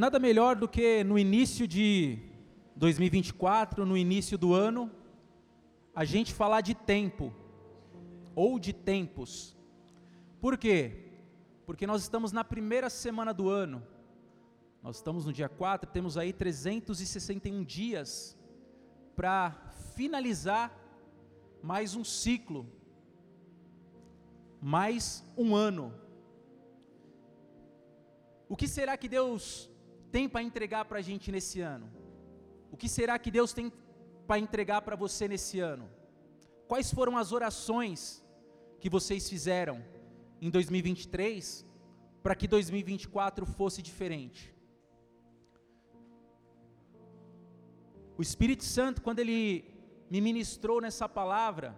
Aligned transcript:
nada 0.00 0.18
melhor 0.18 0.56
do 0.56 0.66
que 0.66 1.04
no 1.04 1.18
início 1.18 1.68
de 1.68 2.18
2024, 2.74 3.84
no 3.84 3.98
início 3.98 4.38
do 4.38 4.54
ano, 4.54 4.90
a 5.94 6.06
gente 6.06 6.32
falar 6.32 6.62
de 6.62 6.74
tempo 6.74 7.34
ou 8.34 8.58
de 8.58 8.72
tempos. 8.72 9.54
Por 10.40 10.56
quê? 10.56 11.12
Porque 11.66 11.86
nós 11.86 12.00
estamos 12.00 12.32
na 12.32 12.42
primeira 12.42 12.88
semana 12.88 13.34
do 13.34 13.50
ano. 13.50 13.86
Nós 14.82 14.96
estamos 14.96 15.26
no 15.26 15.34
dia 15.34 15.50
4, 15.50 15.90
temos 15.90 16.16
aí 16.16 16.32
361 16.32 17.62
dias 17.62 18.38
para 19.14 19.50
finalizar 19.94 20.74
mais 21.62 21.94
um 21.94 22.02
ciclo, 22.02 22.66
mais 24.62 25.22
um 25.36 25.54
ano. 25.54 25.92
O 28.48 28.56
que 28.56 28.66
será 28.66 28.96
que 28.96 29.06
Deus 29.06 29.70
tem 30.12 30.28
para 30.28 30.42
entregar 30.42 30.84
para 30.84 30.98
a 30.98 31.02
gente 31.02 31.30
nesse 31.32 31.60
ano? 31.60 31.90
O 32.72 32.76
que 32.76 32.88
será 32.88 33.18
que 33.18 33.30
Deus 33.30 33.52
tem 33.52 33.72
para 34.26 34.38
entregar 34.38 34.82
para 34.82 34.96
você 34.96 35.26
nesse 35.26 35.58
ano? 35.60 35.88
Quais 36.68 36.92
foram 36.92 37.16
as 37.16 37.32
orações 37.32 38.24
que 38.78 38.88
vocês 38.88 39.28
fizeram 39.28 39.84
em 40.40 40.50
2023 40.50 41.66
para 42.22 42.34
que 42.34 42.46
2024 42.46 43.44
fosse 43.44 43.82
diferente? 43.82 44.54
O 48.16 48.22
Espírito 48.22 48.64
Santo, 48.64 49.02
quando 49.02 49.20
ele 49.20 49.64
me 50.10 50.20
ministrou 50.20 50.80
nessa 50.80 51.08
palavra, 51.08 51.74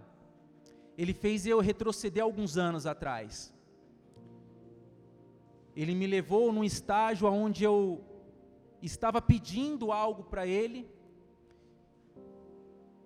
ele 0.99 1.15
fez 1.15 1.47
eu 1.47 1.61
retroceder 1.61 2.23
alguns 2.23 2.57
anos 2.57 2.85
atrás. 2.85 3.55
Ele 5.75 5.95
me 5.95 6.07
levou 6.07 6.53
num 6.53 6.65
estágio 6.65 7.29
onde 7.29 7.65
eu 7.65 8.05
estava 8.83 9.23
pedindo 9.23 9.93
algo 9.93 10.25
para 10.25 10.47
ele, 10.47 10.91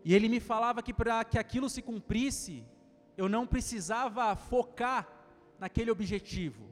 e 0.04 0.14
ele 0.14 0.28
me 0.28 0.40
falava 0.40 0.82
que 0.82 0.94
para 0.94 1.24
que 1.24 1.38
aquilo 1.38 1.68
se 1.68 1.82
cumprisse, 1.82 2.64
eu 3.16 3.28
não 3.28 3.46
precisava 3.46 4.34
focar 4.36 5.08
naquele 5.58 5.90
objetivo. 5.90 6.64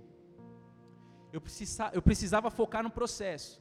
Eu, 1.33 1.41
precisa, 1.41 1.91
eu 1.92 2.00
precisava 2.00 2.48
focar 2.50 2.83
no 2.83 2.91
processo. 2.91 3.61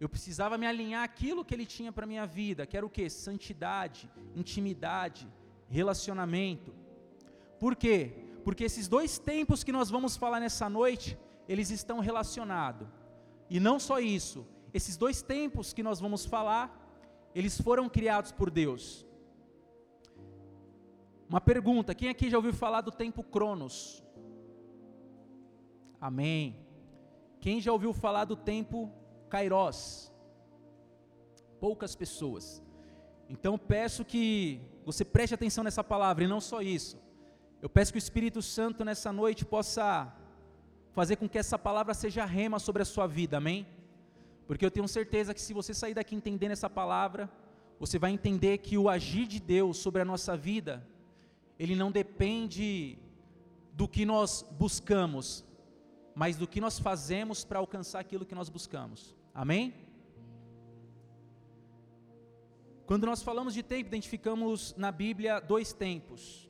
Eu 0.00 0.08
precisava 0.08 0.56
me 0.56 0.66
alinhar 0.66 1.04
aquilo 1.04 1.44
que 1.44 1.54
ele 1.54 1.66
tinha 1.66 1.92
para 1.92 2.06
minha 2.06 2.26
vida, 2.26 2.66
que 2.66 2.76
era 2.76 2.86
o 2.86 2.90
que? 2.90 3.08
Santidade, 3.10 4.10
intimidade, 4.34 5.28
relacionamento. 5.68 6.74
Por 7.60 7.76
quê? 7.76 8.12
Porque 8.44 8.64
esses 8.64 8.88
dois 8.88 9.18
tempos 9.18 9.62
que 9.62 9.70
nós 9.70 9.90
vamos 9.90 10.16
falar 10.16 10.40
nessa 10.40 10.68
noite, 10.68 11.18
eles 11.48 11.70
estão 11.70 12.00
relacionados. 12.00 12.88
E 13.48 13.60
não 13.60 13.78
só 13.78 14.00
isso, 14.00 14.46
esses 14.72 14.96
dois 14.96 15.22
tempos 15.22 15.72
que 15.72 15.82
nós 15.82 16.00
vamos 16.00 16.24
falar, 16.24 16.66
eles 17.34 17.60
foram 17.60 17.88
criados 17.88 18.32
por 18.32 18.50
Deus. 18.50 19.06
Uma 21.28 21.40
pergunta: 21.40 21.94
quem 21.94 22.08
aqui 22.08 22.30
já 22.30 22.36
ouviu 22.36 22.52
falar 22.52 22.80
do 22.80 22.90
tempo 22.90 23.22
Cronos? 23.22 24.02
Amém. 26.00 26.56
Quem 27.40 27.60
já 27.60 27.72
ouviu 27.72 27.92
falar 27.92 28.24
do 28.24 28.36
tempo 28.36 28.90
Kairos? 29.28 30.12
Poucas 31.60 31.94
pessoas. 31.94 32.62
Então 33.28 33.56
peço 33.56 34.04
que 34.04 34.60
você 34.84 35.04
preste 35.04 35.34
atenção 35.34 35.64
nessa 35.64 35.82
palavra 35.82 36.24
e 36.24 36.28
não 36.28 36.40
só 36.40 36.60
isso. 36.60 37.00
Eu 37.60 37.68
peço 37.68 37.92
que 37.92 37.98
o 37.98 38.04
Espírito 38.06 38.42
Santo 38.42 38.84
nessa 38.84 39.12
noite 39.12 39.44
possa 39.44 40.12
fazer 40.92 41.16
com 41.16 41.28
que 41.28 41.38
essa 41.38 41.58
palavra 41.58 41.94
seja 41.94 42.24
rema 42.24 42.58
sobre 42.58 42.82
a 42.82 42.84
sua 42.84 43.06
vida, 43.06 43.36
amém? 43.38 43.66
Porque 44.52 44.66
eu 44.66 44.70
tenho 44.70 44.86
certeza 44.86 45.32
que 45.32 45.40
se 45.40 45.54
você 45.54 45.72
sair 45.72 45.94
daqui 45.94 46.14
entendendo 46.14 46.50
essa 46.50 46.68
palavra, 46.68 47.26
você 47.80 47.98
vai 47.98 48.10
entender 48.10 48.58
que 48.58 48.76
o 48.76 48.86
agir 48.86 49.26
de 49.26 49.40
Deus 49.40 49.78
sobre 49.78 50.02
a 50.02 50.04
nossa 50.04 50.36
vida, 50.36 50.86
ele 51.58 51.74
não 51.74 51.90
depende 51.90 52.98
do 53.72 53.88
que 53.88 54.04
nós 54.04 54.44
buscamos, 54.58 55.42
mas 56.14 56.36
do 56.36 56.46
que 56.46 56.60
nós 56.60 56.78
fazemos 56.78 57.46
para 57.46 57.60
alcançar 57.60 58.00
aquilo 58.00 58.26
que 58.26 58.34
nós 58.34 58.50
buscamos. 58.50 59.16
Amém? 59.32 59.72
Quando 62.84 63.06
nós 63.06 63.22
falamos 63.22 63.54
de 63.54 63.62
tempo, 63.62 63.88
identificamos 63.88 64.74
na 64.76 64.92
Bíblia 64.92 65.40
dois 65.40 65.72
tempos, 65.72 66.46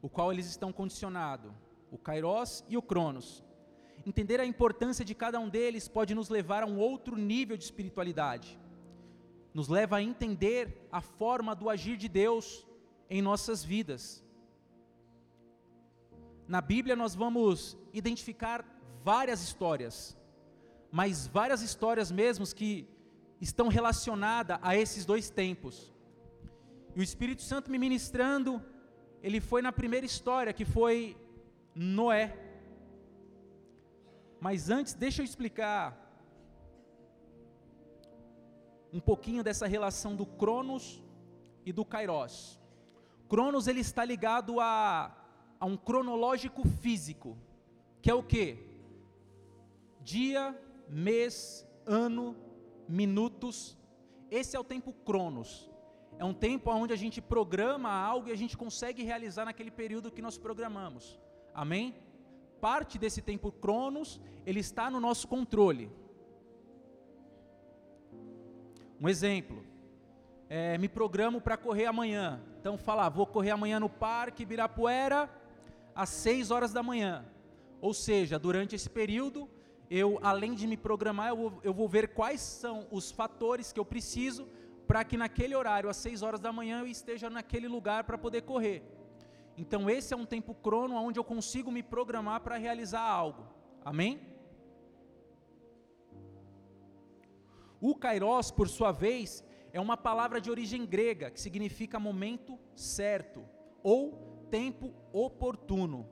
o 0.00 0.08
qual 0.08 0.32
eles 0.32 0.46
estão 0.46 0.72
condicionados 0.72 1.52
o 1.90 1.98
Kairos 1.98 2.64
e 2.70 2.78
o 2.78 2.80
Cronos. 2.80 3.44
Entender 4.08 4.40
a 4.40 4.46
importância 4.46 5.04
de 5.04 5.14
cada 5.14 5.38
um 5.38 5.50
deles 5.50 5.86
pode 5.86 6.14
nos 6.14 6.30
levar 6.30 6.62
a 6.62 6.66
um 6.66 6.78
outro 6.78 7.14
nível 7.14 7.58
de 7.58 7.64
espiritualidade. 7.64 8.58
Nos 9.52 9.68
leva 9.68 9.96
a 9.96 10.02
entender 10.02 10.88
a 10.90 11.02
forma 11.02 11.54
do 11.54 11.68
agir 11.68 11.98
de 11.98 12.08
Deus 12.08 12.66
em 13.10 13.20
nossas 13.20 13.62
vidas. 13.62 14.24
Na 16.54 16.62
Bíblia 16.62 16.96
nós 16.96 17.14
vamos 17.14 17.76
identificar 17.92 18.64
várias 19.04 19.42
histórias, 19.42 20.16
mas 20.90 21.26
várias 21.26 21.60
histórias 21.60 22.10
mesmo 22.10 22.46
que 22.60 22.88
estão 23.38 23.68
relacionadas 23.68 24.58
a 24.62 24.74
esses 24.74 25.04
dois 25.04 25.28
tempos. 25.28 25.92
E 26.96 27.00
o 27.00 27.02
Espírito 27.02 27.42
Santo 27.42 27.70
me 27.70 27.78
ministrando, 27.78 28.64
ele 29.22 29.38
foi 29.38 29.60
na 29.60 29.70
primeira 29.70 30.06
história, 30.06 30.54
que 30.54 30.64
foi 30.64 31.14
Noé. 31.74 32.47
Mas 34.40 34.70
antes, 34.70 34.94
deixa 34.94 35.20
eu 35.20 35.24
explicar 35.24 36.08
um 38.92 39.00
pouquinho 39.00 39.42
dessa 39.42 39.66
relação 39.66 40.14
do 40.14 40.24
Cronos 40.24 41.02
e 41.64 41.72
do 41.72 41.84
Kairos. 41.84 42.58
Cronos 43.28 43.66
ele 43.66 43.80
está 43.80 44.04
ligado 44.04 44.60
a, 44.60 45.14
a 45.60 45.66
um 45.66 45.76
cronológico 45.76 46.66
físico, 46.66 47.36
que 48.00 48.10
é 48.10 48.14
o 48.14 48.22
que? 48.22 48.66
Dia, 50.00 50.58
mês, 50.88 51.66
ano, 51.84 52.34
minutos. 52.88 53.76
Esse 54.30 54.56
é 54.56 54.60
o 54.60 54.64
tempo 54.64 54.92
Cronos. 54.92 55.70
É 56.18 56.24
um 56.24 56.34
tempo 56.34 56.70
onde 56.70 56.92
a 56.92 56.96
gente 56.96 57.20
programa 57.20 57.90
algo 57.90 58.28
e 58.28 58.32
a 58.32 58.36
gente 58.36 58.56
consegue 58.56 59.02
realizar 59.02 59.44
naquele 59.44 59.70
período 59.70 60.10
que 60.10 60.22
nós 60.22 60.38
programamos. 60.38 61.18
Amém? 61.54 61.94
Parte 62.60 62.98
desse 62.98 63.22
tempo 63.22 63.52
cronos, 63.52 64.20
ele 64.44 64.60
está 64.60 64.90
no 64.90 65.00
nosso 65.00 65.28
controle. 65.28 65.90
Um 69.00 69.08
exemplo, 69.08 69.64
é, 70.48 70.76
me 70.78 70.88
programo 70.88 71.40
para 71.40 71.56
correr 71.56 71.86
amanhã. 71.86 72.42
Então 72.60 72.76
falar, 72.76 73.06
ah, 73.06 73.08
vou 73.08 73.26
correr 73.26 73.50
amanhã 73.50 73.78
no 73.78 73.88
Parque 73.88 74.42
Ibirapuera 74.42 75.30
às 75.94 76.08
6 76.08 76.50
horas 76.50 76.72
da 76.72 76.82
manhã. 76.82 77.24
Ou 77.80 77.94
seja, 77.94 78.38
durante 78.38 78.74
esse 78.74 78.90
período, 78.90 79.48
eu 79.90 80.18
além 80.22 80.54
de 80.54 80.66
me 80.66 80.76
programar, 80.76 81.28
eu 81.28 81.36
vou, 81.36 81.60
eu 81.62 81.72
vou 81.72 81.88
ver 81.88 82.08
quais 82.08 82.40
são 82.40 82.86
os 82.90 83.10
fatores 83.10 83.72
que 83.72 83.78
eu 83.78 83.84
preciso 83.84 84.48
para 84.86 85.04
que 85.04 85.16
naquele 85.16 85.54
horário, 85.54 85.90
às 85.90 85.98
6 85.98 86.22
horas 86.22 86.40
da 86.40 86.50
manhã, 86.50 86.80
eu 86.80 86.86
esteja 86.86 87.28
naquele 87.28 87.68
lugar 87.68 88.04
para 88.04 88.16
poder 88.16 88.42
correr. 88.42 88.82
Então 89.58 89.90
esse 89.90 90.14
é 90.14 90.16
um 90.16 90.24
tempo 90.24 90.54
crono 90.54 90.94
onde 90.94 91.18
eu 91.18 91.24
consigo 91.24 91.70
me 91.72 91.82
programar 91.82 92.40
para 92.40 92.56
realizar 92.56 93.02
algo. 93.02 93.44
Amém? 93.84 94.20
O 97.80 97.94
kairos, 97.96 98.52
por 98.52 98.68
sua 98.68 98.92
vez, 98.92 99.44
é 99.72 99.80
uma 99.80 99.96
palavra 99.96 100.40
de 100.40 100.48
origem 100.48 100.86
grega 100.86 101.30
que 101.30 101.40
significa 101.40 101.98
momento 101.98 102.56
certo 102.76 103.44
ou 103.82 104.46
tempo 104.48 104.94
oportuno. 105.12 106.08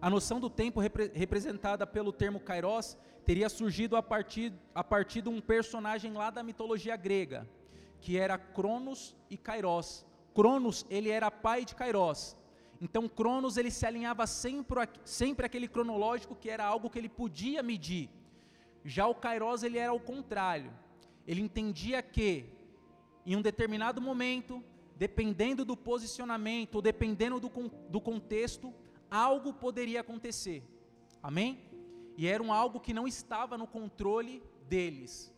A 0.00 0.08
noção 0.08 0.38
do 0.38 0.48
tempo 0.48 0.78
repre 0.78 1.10
representada 1.12 1.84
pelo 1.84 2.12
termo 2.12 2.38
kairos 2.38 2.96
teria 3.24 3.48
surgido 3.48 3.96
a 3.96 4.02
partir, 4.02 4.52
a 4.72 4.84
partir 4.84 5.22
de 5.22 5.28
um 5.28 5.40
personagem 5.40 6.12
lá 6.12 6.30
da 6.30 6.44
mitologia 6.44 6.96
grega, 6.96 7.48
que 8.00 8.16
era 8.16 8.38
Cronos 8.38 9.16
e 9.28 9.36
Kairos, 9.36 10.06
Cronos, 10.38 10.86
ele 10.88 11.08
era 11.08 11.32
pai 11.32 11.64
de 11.64 11.74
Kairos. 11.74 12.36
Então 12.80 13.08
Cronos 13.08 13.56
ele 13.56 13.72
se 13.72 13.84
alinhava 13.84 14.24
sempre, 14.24 14.88
sempre 15.04 15.44
aquele 15.44 15.66
cronológico 15.66 16.36
que 16.36 16.48
era 16.48 16.64
algo 16.64 16.88
que 16.88 16.96
ele 16.96 17.08
podia 17.08 17.60
medir. 17.60 18.08
Já 18.84 19.08
o 19.08 19.16
Kairos 19.16 19.64
ele 19.64 19.78
era 19.78 19.92
o 19.92 19.98
contrário. 19.98 20.70
Ele 21.26 21.40
entendia 21.40 22.00
que 22.00 22.44
em 23.26 23.34
um 23.34 23.42
determinado 23.42 24.00
momento, 24.00 24.62
dependendo 24.96 25.64
do 25.64 25.76
posicionamento, 25.76 26.76
ou 26.76 26.82
dependendo 26.82 27.40
do, 27.40 27.50
do 27.90 28.00
contexto, 28.00 28.72
algo 29.10 29.52
poderia 29.52 30.02
acontecer. 30.02 30.62
Amém? 31.20 31.58
E 32.16 32.28
era 32.28 32.40
um 32.40 32.52
algo 32.52 32.78
que 32.78 32.94
não 32.94 33.08
estava 33.08 33.58
no 33.58 33.66
controle 33.66 34.40
deles. 34.68 35.34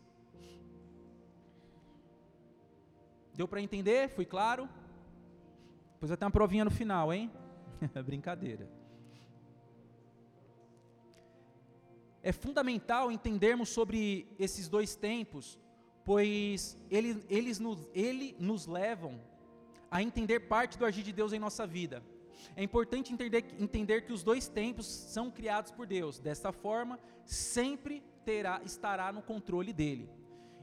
Deu 3.32 3.48
para 3.48 3.62
entender? 3.62 4.10
Fui 4.10 4.26
claro? 4.26 4.68
Depois 6.00 6.10
até 6.10 6.24
uma 6.24 6.30
provinha 6.30 6.64
no 6.64 6.70
final, 6.70 7.12
hein? 7.12 7.30
Brincadeira. 8.04 8.66
é 12.22 12.32
fundamental 12.32 13.10
entendermos 13.10 13.70
sobre 13.70 14.26
esses 14.38 14.68
dois 14.68 14.94
tempos, 14.94 15.58
pois 16.04 16.78
ele, 16.90 17.24
eles 17.28 17.58
nos, 17.58 17.88
ele 17.94 18.36
nos 18.38 18.66
levam 18.66 19.20
a 19.90 20.02
entender 20.02 20.40
parte 20.40 20.78
do 20.78 20.84
agir 20.84 21.02
de 21.02 21.12
Deus 21.12 21.32
em 21.32 21.38
nossa 21.38 21.66
vida. 21.66 22.02
É 22.56 22.62
importante 22.62 23.12
entender, 23.12 23.44
entender 23.58 24.02
que 24.02 24.12
os 24.12 24.22
dois 24.22 24.48
tempos 24.48 24.86
são 24.86 25.30
criados 25.30 25.72
por 25.72 25.86
Deus. 25.86 26.18
Desta 26.18 26.52
forma, 26.52 26.98
sempre 27.24 28.02
terá, 28.24 28.60
estará 28.64 29.12
no 29.12 29.22
controle 29.22 29.72
dele. 29.72 30.08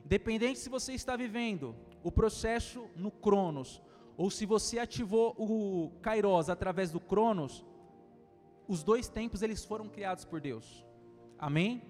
Independente 0.06 0.60
se 0.60 0.69
você 0.69 0.94
está 0.94 1.16
vivendo 1.16 1.75
o 2.04 2.12
processo 2.12 2.88
no 2.95 3.12
Cronos, 3.12 3.81
ou 4.18 4.31
se 4.31 4.48
você 4.48 4.80
ativou 4.80 5.36
o 5.38 5.92
Kairos 6.02 6.50
através 6.50 6.92
do 6.92 7.00
Cronos, 7.00 7.64
os 8.68 8.84
dois 8.84 9.08
tempos 9.08 9.44
eles 9.44 9.64
foram 9.64 9.88
criados 9.88 10.25
por 10.25 10.42
Deus. 10.42 10.84
Amém? 11.38 11.84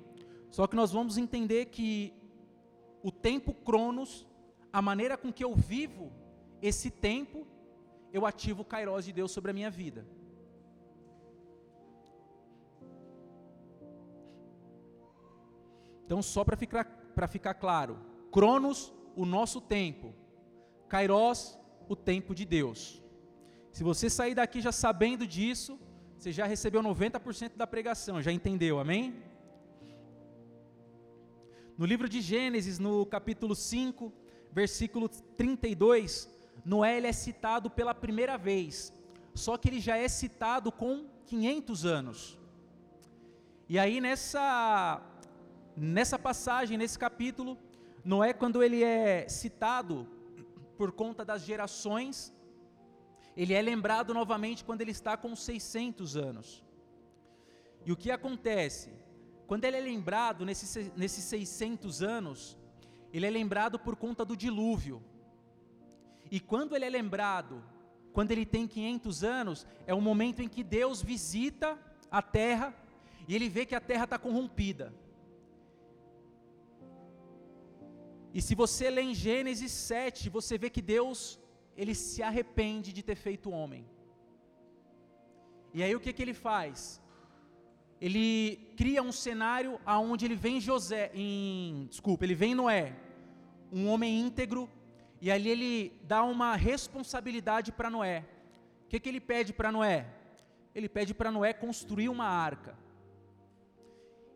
Só 0.52 0.68
que 0.68 0.76
nós 0.76 0.92
vamos 0.92 1.18
entender 1.18 1.68
que 1.68 2.14
o 3.02 3.12
tempo 3.12 3.54
Cronos, 3.54 4.28
a 4.74 4.82
maneira 4.82 5.18
com 5.18 5.32
que 5.32 5.44
eu 5.44 5.56
vivo 5.56 6.12
esse 6.62 6.92
tempo, 6.92 7.48
eu 8.12 8.26
ativo 8.26 8.62
o 8.62 8.66
Kairos 8.66 9.06
de 9.06 9.14
Deus 9.14 9.32
sobre 9.32 9.52
a 9.52 9.54
minha 9.54 9.72
vida. 9.72 10.06
Então, 16.06 16.22
só 16.22 16.44
para 16.44 16.58
ficar, 16.58 16.86
ficar 17.30 17.54
claro, 17.54 18.00
Cronos, 18.32 18.94
o 19.16 19.26
nosso 19.26 19.62
tempo, 19.62 20.14
Kairos, 20.90 21.58
o 21.88 21.96
tempo 21.96 22.34
de 22.36 22.46
Deus. 22.46 23.02
Se 23.72 23.84
você 23.84 24.10
sair 24.10 24.36
daqui 24.36 24.60
já 24.62 24.72
sabendo 24.72 25.26
disso, 25.26 25.80
você 26.18 26.32
já 26.32 26.46
recebeu 26.46 26.82
90% 26.82 27.56
da 27.56 27.68
pregação, 27.68 28.22
já 28.22 28.32
entendeu, 28.32 28.80
amém? 28.80 29.24
No 31.78 31.86
livro 31.86 32.10
de 32.10 32.22
Gênesis, 32.22 32.80
no 32.80 33.06
capítulo 33.06 33.56
5, 33.56 34.12
versículo 34.52 35.08
32, 35.08 36.28
Noé 36.66 37.00
é 37.00 37.14
citado 37.14 37.70
pela 37.70 37.94
primeira 37.94 38.36
vez, 38.36 38.92
só 39.36 39.58
que 39.58 39.70
ele 39.70 39.80
já 39.80 39.96
é 39.96 40.08
citado 40.08 40.72
com 40.72 41.06
500 41.28 41.86
anos. 41.86 42.40
E 43.70 43.78
aí 43.78 44.02
nessa 44.02 45.02
nessa 45.76 46.18
passagem, 46.18 46.76
nesse 46.80 46.98
capítulo, 46.98 47.56
Noé 48.04 48.34
quando 48.34 48.64
ele 48.64 48.84
é 48.84 49.30
citado 49.30 50.08
por 50.78 50.92
conta 50.92 51.26
das 51.26 51.44
gerações, 51.44 52.34
ele 53.36 53.54
é 53.54 53.62
lembrado 53.62 54.14
novamente 54.14 54.64
quando 54.64 54.82
ele 54.82 54.92
está 54.92 55.18
com 55.18 55.36
600 55.36 56.16
anos. 56.16 56.64
E 57.86 57.92
o 57.92 57.96
que 57.96 58.12
acontece? 58.12 58.92
Quando 59.48 59.66
ele 59.66 59.78
é 59.78 59.82
lembrado 59.82 60.46
nesses, 60.46 60.92
nesses 60.96 61.24
600 61.24 62.02
anos, 62.02 62.58
ele 63.14 63.26
é 63.26 63.30
lembrado 63.30 63.80
por 63.80 63.96
conta 63.96 64.26
do 64.26 64.36
dilúvio. 64.36 65.02
E 66.30 66.40
quando 66.40 66.76
ele 66.76 66.86
é 66.86 66.90
lembrado, 66.90 67.64
quando 68.12 68.32
ele 68.32 68.46
tem 68.46 68.68
500 68.68 69.24
anos, 69.24 69.68
é 69.86 69.94
o 69.94 70.02
momento 70.02 70.42
em 70.42 70.50
que 70.50 70.64
Deus 70.64 71.02
visita 71.02 71.78
a 72.12 72.22
terra 72.22 72.76
e 73.28 73.36
ele 73.36 73.48
vê 73.48 73.66
que 73.66 73.76
a 73.76 73.80
terra 73.80 74.04
está 74.06 74.18
corrompida. 74.18 74.94
E 78.34 78.42
se 78.42 78.54
você 78.56 78.90
lê 78.90 79.02
em 79.02 79.16
Gênesis 79.16 79.72
7, 79.72 80.30
você 80.30 80.58
vê 80.58 80.70
que 80.70 80.82
Deus 80.82 81.40
ele 81.76 81.94
se 81.94 82.22
arrepende 82.24 82.92
de 82.92 83.04
ter 83.04 83.16
feito 83.16 83.52
homem. 83.52 83.86
E 85.74 85.84
aí 85.84 85.96
o 85.96 86.00
que, 86.00 86.12
que 86.12 86.22
ele 86.22 86.34
faz? 86.34 87.02
Ele 88.00 88.58
cria 88.76 89.02
um 89.02 89.12
cenário 89.12 89.80
aonde 89.86 90.26
ele 90.26 90.36
vem 90.36 90.60
José, 90.60 91.12
em, 91.14 91.88
desculpa, 91.90 92.26
ele 92.26 92.36
vem 92.36 92.54
Noé, 92.56 92.96
um 93.72 93.88
homem 93.88 94.20
íntegro, 94.20 94.70
e 95.20 95.32
ali 95.32 95.50
ele 95.50 96.00
dá 96.04 96.24
uma 96.24 96.56
responsabilidade 96.56 97.72
para 97.72 97.90
Noé. 97.90 98.26
O 98.86 98.90
que, 98.90 99.00
que 99.00 99.10
ele 99.10 99.20
pede 99.20 99.52
para 99.52 99.72
Noé? 99.72 100.06
Ele 100.74 100.88
pede 100.88 101.14
para 101.14 101.32
Noé 101.32 101.54
construir 101.54 102.10
uma 102.10 102.26
arca. 102.26 102.78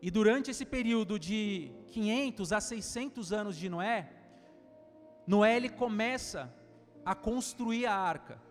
E 0.01 0.09
durante 0.09 0.49
esse 0.49 0.65
período 0.65 1.19
de 1.19 1.71
500 1.87 2.51
a 2.51 2.59
600 2.59 3.31
anos 3.31 3.55
de 3.55 3.69
Noé, 3.69 4.09
Noé 5.27 5.55
ele 5.55 5.69
começa 5.69 6.51
a 7.05 7.13
construir 7.13 7.85
a 7.85 7.95
arca. 7.95 8.41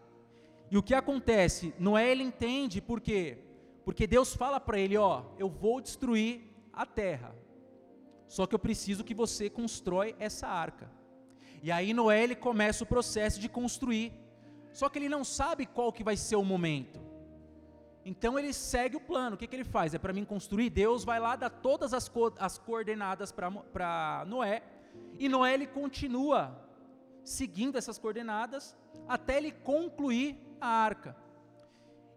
E 0.71 0.79
o 0.79 0.83
que 0.83 0.95
acontece? 0.95 1.75
Noé 1.79 2.11
ele 2.11 2.23
entende 2.23 2.81
por 2.81 3.01
quê? 3.01 3.39
Porque 3.85 4.07
Deus 4.07 4.35
fala 4.35 4.61
para 4.61 4.79
ele, 4.79 4.97
ó, 4.97 5.25
eu 5.39 5.49
vou 5.49 5.81
destruir 5.81 6.43
a 6.73 6.87
terra. 6.87 7.35
Só 8.29 8.47
que 8.47 8.55
eu 8.55 8.59
preciso 8.59 9.03
que 9.03 9.13
você 9.13 9.51
constrói 9.51 10.15
essa 10.21 10.47
arca. 10.47 10.89
E 11.61 11.73
aí 11.73 11.93
Noé 11.93 12.23
ele 12.23 12.37
começa 12.37 12.85
o 12.85 12.87
processo 12.87 13.41
de 13.41 13.49
construir. 13.49 14.13
Só 14.73 14.89
que 14.89 15.01
ele 15.01 15.09
não 15.09 15.25
sabe 15.25 15.67
qual 15.67 15.93
que 15.93 16.05
vai 16.05 16.17
ser 16.17 16.37
o 16.37 16.45
momento. 16.45 17.10
Então 18.11 18.37
ele 18.37 18.53
segue 18.53 18.97
o 18.97 19.01
plano. 19.11 19.35
O 19.35 19.39
que, 19.39 19.47
que 19.47 19.55
ele 19.55 19.71
faz? 19.77 19.95
É 19.95 19.99
para 20.05 20.13
mim 20.13 20.25
construir. 20.25 20.69
Deus 20.69 21.05
vai 21.05 21.21
lá 21.21 21.37
dar 21.37 21.51
todas 21.67 21.95
as, 21.95 22.09
co 22.09 22.33
as 22.41 22.59
coordenadas 22.59 23.31
para 23.31 24.25
Noé. 24.27 24.57
E 25.17 25.29
Noé 25.29 25.55
ele 25.55 25.69
continua 25.81 26.41
seguindo 27.23 27.79
essas 27.79 27.99
coordenadas 28.05 28.77
até 29.07 29.37
ele 29.37 29.53
concluir 29.53 30.29
a 30.61 30.67
arca. 30.67 31.17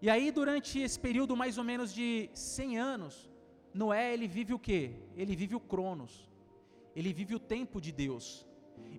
E 0.01 0.09
aí, 0.09 0.31
durante 0.31 0.79
esse 0.79 0.99
período 0.99 1.37
mais 1.37 1.59
ou 1.59 1.63
menos 1.63 1.93
de 1.93 2.27
100 2.33 2.79
anos, 2.79 3.29
Noé 3.71 4.13
ele 4.15 4.27
vive 4.27 4.51
o 4.51 4.59
que? 4.59 4.95
Ele 5.15 5.35
vive 5.35 5.55
o 5.55 5.59
Cronos. 5.59 6.27
Ele 6.95 7.13
vive 7.13 7.35
o 7.35 7.39
tempo 7.55 7.79
de 7.79 7.91
Deus. 7.91 8.25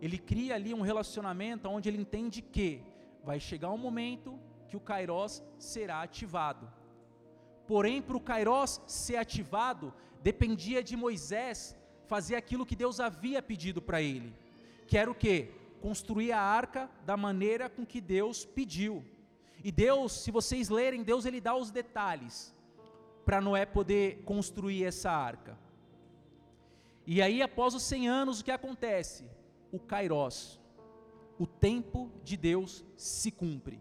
Ele 0.01 0.17
cria 0.17 0.55
ali 0.55 0.73
um 0.73 0.81
relacionamento 0.81 1.69
onde 1.69 1.89
ele 1.89 1.99
entende 1.99 2.41
que 2.41 2.85
vai 3.25 3.41
chegar 3.41 3.71
um 3.73 3.83
momento 3.89 4.39
que 4.69 4.77
o 4.77 4.81
Kairos 4.81 5.43
será 5.59 6.03
ativado. 6.03 6.84
Porém, 7.67 8.03
para 8.03 8.17
o 8.17 8.21
Kairos 8.21 8.81
ser 8.87 9.17
ativado, 9.17 9.93
dependia 10.23 10.83
de 10.83 10.97
Moisés 10.97 11.77
fazer 12.07 12.37
aquilo 12.37 12.67
que 12.67 12.77
Deus 12.77 13.01
havia 13.01 13.43
pedido 13.43 13.81
para 13.81 14.03
ele. 14.03 14.35
Que 14.87 14.99
era 14.99 15.11
o 15.11 15.15
que? 15.15 15.51
construir 15.85 16.33
a 16.33 16.41
arca 16.41 16.91
da 17.05 17.15
maneira 17.15 17.69
com 17.69 17.85
que 17.85 18.01
Deus 18.01 18.43
pediu. 18.43 19.05
E 19.63 19.71
Deus, 19.71 20.13
se 20.13 20.31
vocês 20.31 20.71
lerem, 20.71 21.03
Deus 21.03 21.27
ele 21.27 21.43
dá 21.43 21.55
os 21.55 21.71
detalhes 21.71 22.55
para 23.23 23.39
Noé 23.39 23.67
poder 23.67 24.23
construir 24.25 24.83
essa 24.83 25.11
arca. 25.11 25.59
E 27.07 27.21
aí, 27.21 27.43
após 27.43 27.75
os 27.75 27.83
100 27.83 28.09
anos, 28.09 28.41
o 28.41 28.45
que 28.47 28.51
acontece? 28.51 29.27
O 29.71 29.79
Kairos, 29.79 30.59
o 31.39 31.47
tempo 31.47 32.11
de 32.23 32.39
Deus 32.39 32.83
se 32.97 33.31
cumpre. 33.31 33.79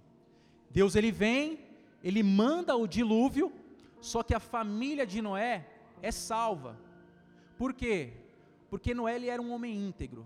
Deus 0.70 0.98
ele 0.98 1.10
vem, 1.10 1.58
ele 2.04 2.22
manda 2.22 2.76
o 2.76 2.86
dilúvio, 2.86 3.50
só 4.12 4.22
que 4.22 4.36
a 4.36 4.40
família 4.40 5.06
de 5.08 5.22
Noé 5.22 5.66
é 6.02 6.12
salva. 6.12 6.78
Por 7.58 7.74
quê? 7.74 7.98
Porque 8.70 8.94
Noé 8.94 9.16
ele 9.16 9.30
era 9.30 9.42
um 9.42 9.52
homem 9.54 9.74
íntegro. 9.88 10.26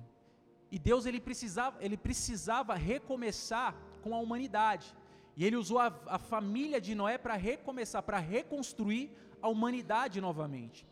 E 0.72 0.80
Deus 0.80 1.06
ele 1.06 1.22
precisava, 1.22 1.78
ele 1.80 1.96
precisava 1.96 2.74
recomeçar 2.74 3.76
com 4.02 4.16
a 4.16 4.20
humanidade. 4.20 4.88
E 5.36 5.46
ele 5.46 5.56
usou 5.56 5.78
a, 5.78 5.94
a 6.08 6.18
família 6.18 6.82
de 6.82 6.96
Noé 6.96 7.20
para 7.20 7.36
recomeçar, 7.36 8.02
para 8.02 8.18
reconstruir 8.18 9.12
a 9.40 9.48
humanidade 9.48 10.20
novamente. 10.20 10.88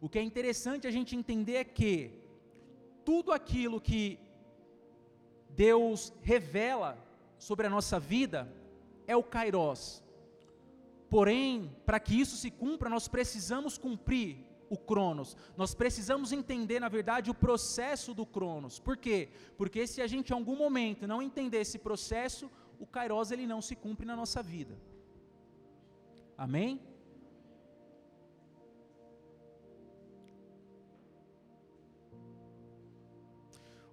O 0.00 0.08
que 0.08 0.18
é 0.18 0.22
interessante 0.22 0.88
a 0.88 0.90
gente 0.90 1.14
entender 1.14 1.54
é 1.54 1.64
que 1.64 2.10
tudo 3.04 3.30
aquilo 3.30 3.80
que 3.80 4.18
Deus 5.50 6.12
revela 6.20 6.98
sobre 7.38 7.68
a 7.68 7.70
nossa 7.70 8.00
vida 8.00 8.52
é 9.06 9.16
o 9.16 9.22
Kairos. 9.22 10.02
Porém, 11.10 11.74
para 11.86 11.98
que 11.98 12.20
isso 12.20 12.36
se 12.36 12.50
cumpra, 12.50 12.90
nós 12.90 13.08
precisamos 13.08 13.78
cumprir 13.78 14.48
o 14.68 14.76
Cronos. 14.76 15.36
Nós 15.56 15.74
precisamos 15.74 16.32
entender, 16.32 16.80
na 16.80 16.88
verdade, 16.88 17.30
o 17.30 17.34
processo 17.34 18.12
do 18.12 18.26
Cronos. 18.26 18.78
Por 18.78 18.96
quê? 18.96 19.30
Porque 19.56 19.86
se 19.86 20.02
a 20.02 20.06
gente 20.06 20.30
em 20.30 20.34
algum 20.34 20.56
momento 20.56 21.06
não 21.06 21.22
entender 21.22 21.60
esse 21.60 21.78
processo, 21.78 22.50
o 22.78 22.86
Kairos 22.86 23.30
ele 23.30 23.46
não 23.46 23.60
se 23.62 23.74
cumpre 23.74 24.06
na 24.06 24.14
nossa 24.14 24.42
vida. 24.42 24.78
Amém? 26.36 26.80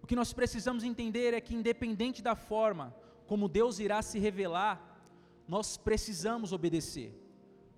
O 0.04 0.08
que 0.08 0.16
nós 0.16 0.32
precisamos 0.34 0.84
entender 0.84 1.34
é 1.34 1.42
que, 1.42 1.56
independente 1.56 2.22
da 2.22 2.36
forma 2.36 2.96
como 3.26 3.50
Deus 3.50 3.80
irá 3.80 4.04
se 4.04 4.20
revelar, 4.20 4.95
nós 5.48 5.78
precisamos 5.78 6.52
obedecer. 6.52 7.14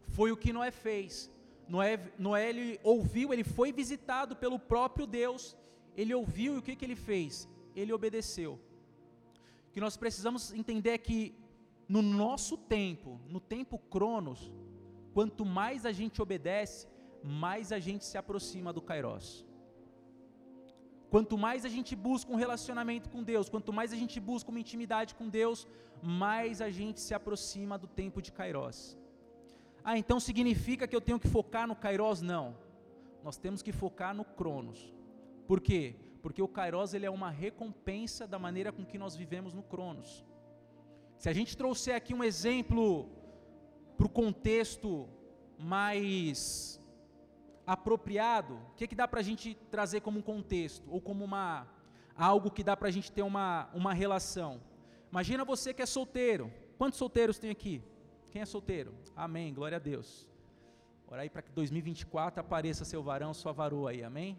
Foi 0.09 0.31
o 0.31 0.38
que 0.38 0.53
Noé 0.53 0.71
fez. 0.71 1.29
Noé, 1.67 2.12
Noé 2.17 2.50
ele 2.50 2.79
ouviu, 2.83 3.33
ele 3.33 3.43
foi 3.43 3.71
visitado 3.71 4.36
pelo 4.36 4.57
próprio 4.57 5.05
Deus, 5.05 5.55
ele 5.95 6.13
ouviu 6.13 6.55
e 6.55 6.57
o 6.59 6.62
que, 6.62 6.75
que 6.75 6.86
ele 6.86 6.95
fez? 6.95 7.47
Ele 7.75 7.91
obedeceu. 7.91 8.59
O 9.69 9.71
que 9.74 9.81
nós 9.81 9.97
precisamos 9.97 10.53
entender 10.53 10.91
é 10.91 10.97
que 10.97 11.36
no 11.88 12.01
nosso 12.01 12.57
tempo, 12.57 13.19
no 13.27 13.39
tempo 13.39 13.77
Cronos, 13.77 14.51
quanto 15.13 15.45
mais 15.45 15.86
a 15.86 15.91
gente 15.91 16.21
obedece, 16.21 16.88
mais 17.24 17.71
a 17.71 17.79
gente 17.79 18.05
se 18.05 18.17
aproxima 18.17 18.71
do 18.71 18.81
Kairos. 18.81 19.47
Quanto 21.10 21.38
mais 21.38 21.64
a 21.64 21.70
gente 21.70 21.96
busca 21.96 22.32
um 22.32 22.36
relacionamento 22.36 23.10
com 23.10 23.24
Deus, 23.24 23.50
quanto 23.50 23.72
mais 23.72 23.94
a 23.94 23.96
gente 23.96 24.20
busca 24.20 24.50
uma 24.50 24.60
intimidade 24.60 25.16
com 25.16 25.30
Deus, 25.30 25.66
mais 26.02 26.62
a 26.62 26.70
gente 26.70 27.00
se 27.00 27.14
aproxima 27.14 27.78
do 27.78 27.88
tempo 27.88 28.22
de 28.22 28.32
Kairos. 28.32 28.98
Ah, 29.84 29.98
então 29.98 30.20
significa 30.20 30.86
que 30.88 30.96
eu 30.96 31.00
tenho 31.00 31.20
que 31.20 31.30
focar 31.30 31.66
no 31.66 31.76
Kairos? 31.76 32.22
Não. 32.22 32.58
Nós 33.24 33.38
temos 33.38 33.62
que 33.62 33.72
focar 33.72 34.14
no 34.14 34.26
Cronos. 34.26 34.94
Por 35.48 35.62
quê? 35.62 35.96
Porque 36.22 36.42
o 36.42 36.48
Kairos 36.48 36.94
ele 36.94 37.06
é 37.06 37.10
uma 37.10 37.30
recompensa 37.30 38.28
da 38.28 38.38
maneira 38.38 38.72
com 38.72 38.86
que 38.86 38.98
nós 38.98 39.16
vivemos 39.16 39.54
no 39.54 39.64
Cronos. 39.64 40.26
Se 41.18 41.30
a 41.30 41.34
gente 41.34 41.56
trouxer 41.56 41.96
aqui 41.96 42.14
um 42.14 42.24
exemplo 42.24 43.10
para 43.98 44.06
o 44.06 44.10
contexto 44.10 45.08
mais 45.58 46.76
apropriado, 47.67 48.55
o 48.71 48.75
que, 48.77 48.88
que 48.88 48.95
dá 48.95 49.05
para 49.05 49.19
a 49.19 49.24
gente 49.24 49.53
trazer 49.69 50.00
como 50.00 50.19
um 50.19 50.21
contexto, 50.21 50.88
ou 50.89 51.01
como 51.01 51.25
uma, 51.25 51.67
algo 52.15 52.50
que 52.50 52.63
dá 52.63 52.77
para 52.77 52.88
a 52.88 52.91
gente 52.91 53.12
ter 53.12 53.21
uma, 53.21 53.69
uma 53.74 53.93
relação? 53.93 54.62
Imagina 55.12 55.43
você 55.43 55.74
que 55.74 55.81
é 55.81 55.86
solteiro. 55.86 56.51
Quantos 56.77 56.97
solteiros 56.97 57.38
tem 57.38 57.50
aqui? 57.50 57.83
Quem 58.31 58.41
é 58.41 58.45
solteiro? 58.45 58.93
Amém, 59.15 59.53
glória 59.53 59.75
a 59.75 59.79
Deus. 59.79 60.25
Ora 61.09 61.24
aí 61.24 61.29
para 61.29 61.41
que 61.41 61.51
2024 61.51 62.39
apareça 62.39 62.86
seu 62.86 63.03
varão, 63.03 63.33
sua 63.33 63.51
varoa 63.51 63.91
aí, 63.91 64.03
amém? 64.03 64.38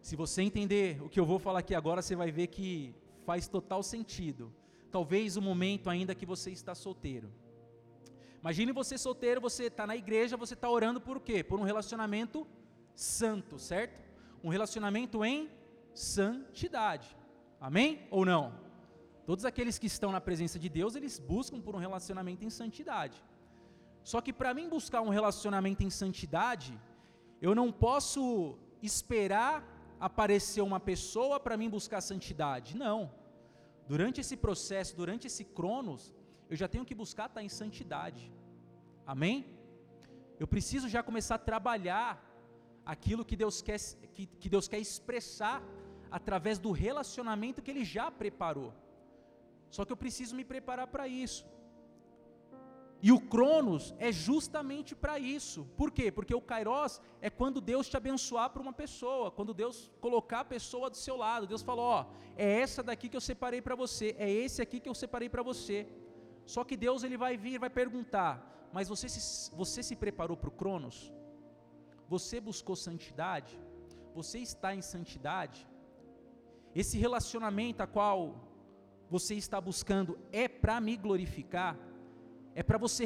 Se 0.00 0.14
você 0.14 0.42
entender 0.42 1.02
o 1.02 1.08
que 1.08 1.18
eu 1.18 1.26
vou 1.26 1.38
falar 1.38 1.60
aqui 1.60 1.74
agora, 1.74 2.00
você 2.00 2.14
vai 2.14 2.30
ver 2.30 2.46
que 2.46 2.94
faz 3.24 3.48
total 3.48 3.82
sentido. 3.82 4.52
Talvez 4.90 5.36
o 5.36 5.42
momento 5.42 5.90
ainda 5.90 6.14
que 6.14 6.24
você 6.24 6.50
está 6.50 6.74
solteiro. 6.74 7.30
Imagine 8.40 8.72
você 8.72 8.96
solteiro, 8.96 9.40
você 9.40 9.64
está 9.64 9.86
na 9.86 9.96
igreja, 9.96 10.36
você 10.36 10.54
está 10.54 10.70
orando 10.70 11.00
por 11.00 11.20
quê? 11.20 11.42
Por 11.42 11.58
um 11.58 11.64
relacionamento 11.64 12.46
santo, 12.98 13.58
certo? 13.58 13.96
Um 14.42 14.48
relacionamento 14.48 15.24
em 15.24 15.48
santidade. 15.94 17.16
Amém 17.60 18.06
ou 18.10 18.24
não? 18.24 18.52
Todos 19.24 19.44
aqueles 19.44 19.78
que 19.78 19.86
estão 19.86 20.10
na 20.10 20.20
presença 20.20 20.58
de 20.58 20.68
Deus, 20.68 20.96
eles 20.96 21.18
buscam 21.18 21.60
por 21.60 21.76
um 21.76 21.78
relacionamento 21.78 22.44
em 22.44 22.50
santidade. 22.50 23.22
Só 24.02 24.20
que 24.20 24.32
para 24.32 24.52
mim 24.52 24.68
buscar 24.68 25.00
um 25.00 25.10
relacionamento 25.10 25.84
em 25.84 25.90
santidade, 25.90 26.72
eu 27.40 27.54
não 27.54 27.70
posso 27.70 28.58
esperar 28.82 29.56
aparecer 30.00 30.62
uma 30.62 30.80
pessoa 30.80 31.38
para 31.38 31.56
mim 31.56 31.70
buscar 31.70 32.00
santidade. 32.00 32.76
Não. 32.76 33.12
Durante 33.86 34.20
esse 34.20 34.36
processo, 34.36 34.96
durante 34.96 35.26
esse 35.26 35.44
cronos, 35.44 36.12
eu 36.50 36.56
já 36.56 36.66
tenho 36.66 36.84
que 36.84 36.94
buscar 36.94 37.26
estar 37.26 37.42
em 37.42 37.48
santidade. 37.48 38.32
Amém? 39.06 39.46
Eu 40.38 40.48
preciso 40.48 40.88
já 40.88 41.02
começar 41.02 41.36
a 41.36 41.46
trabalhar 41.50 42.27
aquilo 42.94 43.26
que 43.28 43.36
Deus 43.42 43.56
quer, 43.68 43.78
que, 44.14 44.24
que 44.40 44.48
Deus 44.54 44.66
quer 44.72 44.80
expressar 44.86 45.56
através 46.18 46.58
do 46.58 46.70
relacionamento 46.86 47.62
que 47.62 47.70
Ele 47.70 47.84
já 47.84 48.06
preparou. 48.10 48.70
Só 49.74 49.84
que 49.84 49.92
eu 49.92 50.02
preciso 50.04 50.34
me 50.38 50.44
preparar 50.52 50.86
para 50.94 51.06
isso. 51.06 51.44
E 53.06 53.12
o 53.12 53.20
Cronos 53.32 53.94
é 53.98 54.10
justamente 54.10 54.92
para 55.02 55.18
isso. 55.18 55.60
Por 55.76 55.90
quê? 55.96 56.10
Porque 56.10 56.34
o 56.34 56.40
Kairos 56.40 57.00
é 57.20 57.30
quando 57.30 57.60
Deus 57.60 57.88
te 57.90 57.96
abençoar 57.96 58.48
para 58.50 58.62
uma 58.62 58.72
pessoa, 58.72 59.30
quando 59.30 59.52
Deus 59.62 59.76
colocar 60.00 60.40
a 60.40 60.50
pessoa 60.56 60.88
do 60.90 60.96
seu 60.96 61.16
lado. 61.24 61.46
Deus 61.46 61.62
falou: 61.62 61.84
Ó, 61.84 62.06
é 62.36 62.60
essa 62.62 62.82
daqui 62.82 63.08
que 63.10 63.16
eu 63.16 63.20
separei 63.20 63.60
para 63.60 63.76
você, 63.76 64.16
é 64.18 64.30
esse 64.30 64.60
aqui 64.64 64.80
que 64.80 64.88
eu 64.88 64.94
separei 64.94 65.28
para 65.28 65.42
você. 65.42 65.86
Só 66.46 66.64
que 66.64 66.76
Deus 66.76 67.04
ele 67.04 67.18
vai 67.18 67.36
vir, 67.36 67.60
vai 67.66 67.70
perguntar: 67.70 68.32
Mas 68.72 68.88
você 68.88 69.08
se, 69.08 69.54
você 69.54 69.82
se 69.82 69.94
preparou 69.94 70.36
para 70.36 70.48
o 70.48 70.56
Cronos? 70.62 71.12
Você 72.08 72.40
buscou 72.40 72.74
santidade? 72.74 73.58
Você 74.14 74.38
está 74.38 74.74
em 74.74 74.82
santidade? 74.82 75.68
Esse 76.74 76.96
relacionamento 76.98 77.82
a 77.82 77.86
qual 77.86 78.18
você 79.10 79.34
está 79.34 79.60
buscando 79.60 80.18
é 80.32 80.48
para 80.48 80.80
me 80.80 80.96
glorificar? 80.96 81.78
É 82.54 82.62
para 82.62 82.78
você, 82.78 83.04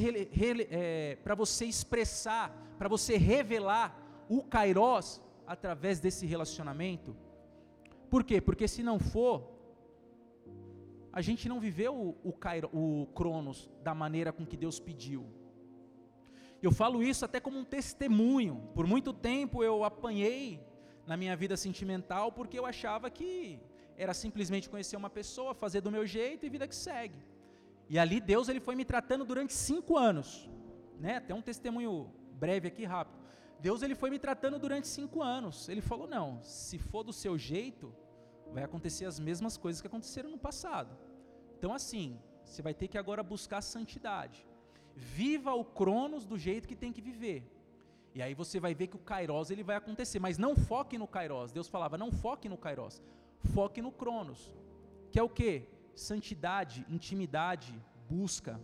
é, 0.71 1.19
você 1.37 1.65
expressar, 1.67 2.51
para 2.79 2.89
você 2.89 3.17
revelar 3.17 4.25
o 4.29 4.43
Kairos 4.43 5.21
através 5.47 6.01
desse 6.01 6.25
relacionamento? 6.25 7.15
Por 8.09 8.25
quê? 8.25 8.41
Porque 8.41 8.67
se 8.69 8.83
não 8.83 8.99
for, 8.99 9.53
a 11.13 11.21
gente 11.21 11.49
não 11.49 11.61
viveu 11.61 11.95
o, 11.95 12.31
o, 12.73 13.03
o 13.03 13.07
Cronos 13.09 13.71
da 13.83 13.95
maneira 13.95 14.33
com 14.33 14.47
que 14.47 14.57
Deus 14.57 14.81
pediu. 14.81 15.27
Eu 16.63 16.71
falo 16.71 17.03
isso 17.03 17.25
até 17.25 17.41
como 17.41 17.59
um 17.59 17.65
testemunho. 17.65 18.71
Por 18.75 18.87
muito 18.87 19.13
tempo 19.13 19.65
eu 19.65 19.83
apanhei 19.83 20.65
na 21.07 21.17
minha 21.17 21.37
vida 21.37 21.57
sentimental 21.57 22.31
porque 22.31 22.59
eu 22.59 22.65
achava 22.65 23.11
que 23.11 23.61
era 23.97 24.15
simplesmente 24.15 24.71
conhecer 24.71 24.97
uma 24.97 25.11
pessoa, 25.11 25.55
fazer 25.55 25.81
do 25.81 25.91
meu 25.91 26.07
jeito 26.07 26.47
e 26.47 26.49
vida 26.49 26.69
que 26.69 26.75
segue. 26.75 27.19
E 27.89 27.99
ali 27.99 28.21
Deus 28.21 28.49
ele 28.49 28.61
foi 28.61 28.77
me 28.77 28.85
tratando 28.85 29.25
durante 29.25 29.53
cinco 29.53 29.99
anos, 29.99 30.49
né? 30.99 31.17
Até 31.17 31.35
um 31.35 31.43
testemunho 31.43 32.13
breve 32.35 32.69
aqui 32.69 32.85
rápido. 32.85 33.19
Deus 33.59 33.83
ele 33.83 33.95
foi 33.95 34.11
me 34.11 34.19
tratando 34.19 34.59
durante 34.59 34.87
cinco 34.87 35.21
anos. 35.21 35.69
Ele 35.69 35.81
falou 35.81 36.07
não, 36.07 36.43
se 36.43 36.79
for 36.79 37.03
do 37.03 37.13
seu 37.13 37.37
jeito, 37.37 37.93
vai 38.53 38.63
acontecer 38.63 39.05
as 39.05 39.19
mesmas 39.19 39.57
coisas 39.57 39.81
que 39.81 39.87
aconteceram 39.89 40.31
no 40.31 40.39
passado. 40.39 40.97
Então, 41.59 41.73
assim, 41.73 42.21
você 42.45 42.63
vai 42.63 42.75
ter 42.75 42.89
que 42.89 42.99
agora 42.99 43.23
buscar 43.23 43.61
santidade. 43.63 44.47
Viva 44.95 45.53
o 45.55 45.65
Cronos 45.65 46.25
do 46.25 46.39
jeito 46.39 46.69
que 46.69 46.77
tem 46.77 46.93
que 46.93 47.01
viver. 47.01 47.45
E 48.15 48.21
aí 48.21 48.35
você 48.35 48.61
vai 48.61 48.75
ver 48.75 48.89
que 48.89 48.97
o 48.97 48.99
Kairos 49.11 49.51
ele 49.51 49.63
vai 49.63 49.77
acontecer, 49.77 50.19
mas 50.19 50.37
não 50.37 50.55
foque 50.55 50.99
no 50.99 51.07
Kairos. 51.07 51.51
Deus 51.51 51.69
falava, 51.69 51.97
não 51.97 52.13
foque 52.13 52.49
no 52.49 52.59
Kairos, 52.59 53.03
foque 53.55 53.81
no 53.81 53.91
Cronos. 53.91 54.55
Que 55.11 55.19
é 55.19 55.23
o 55.23 55.29
que? 55.29 55.67
Santidade, 55.95 56.85
intimidade, 56.89 57.75
busca. 58.09 58.61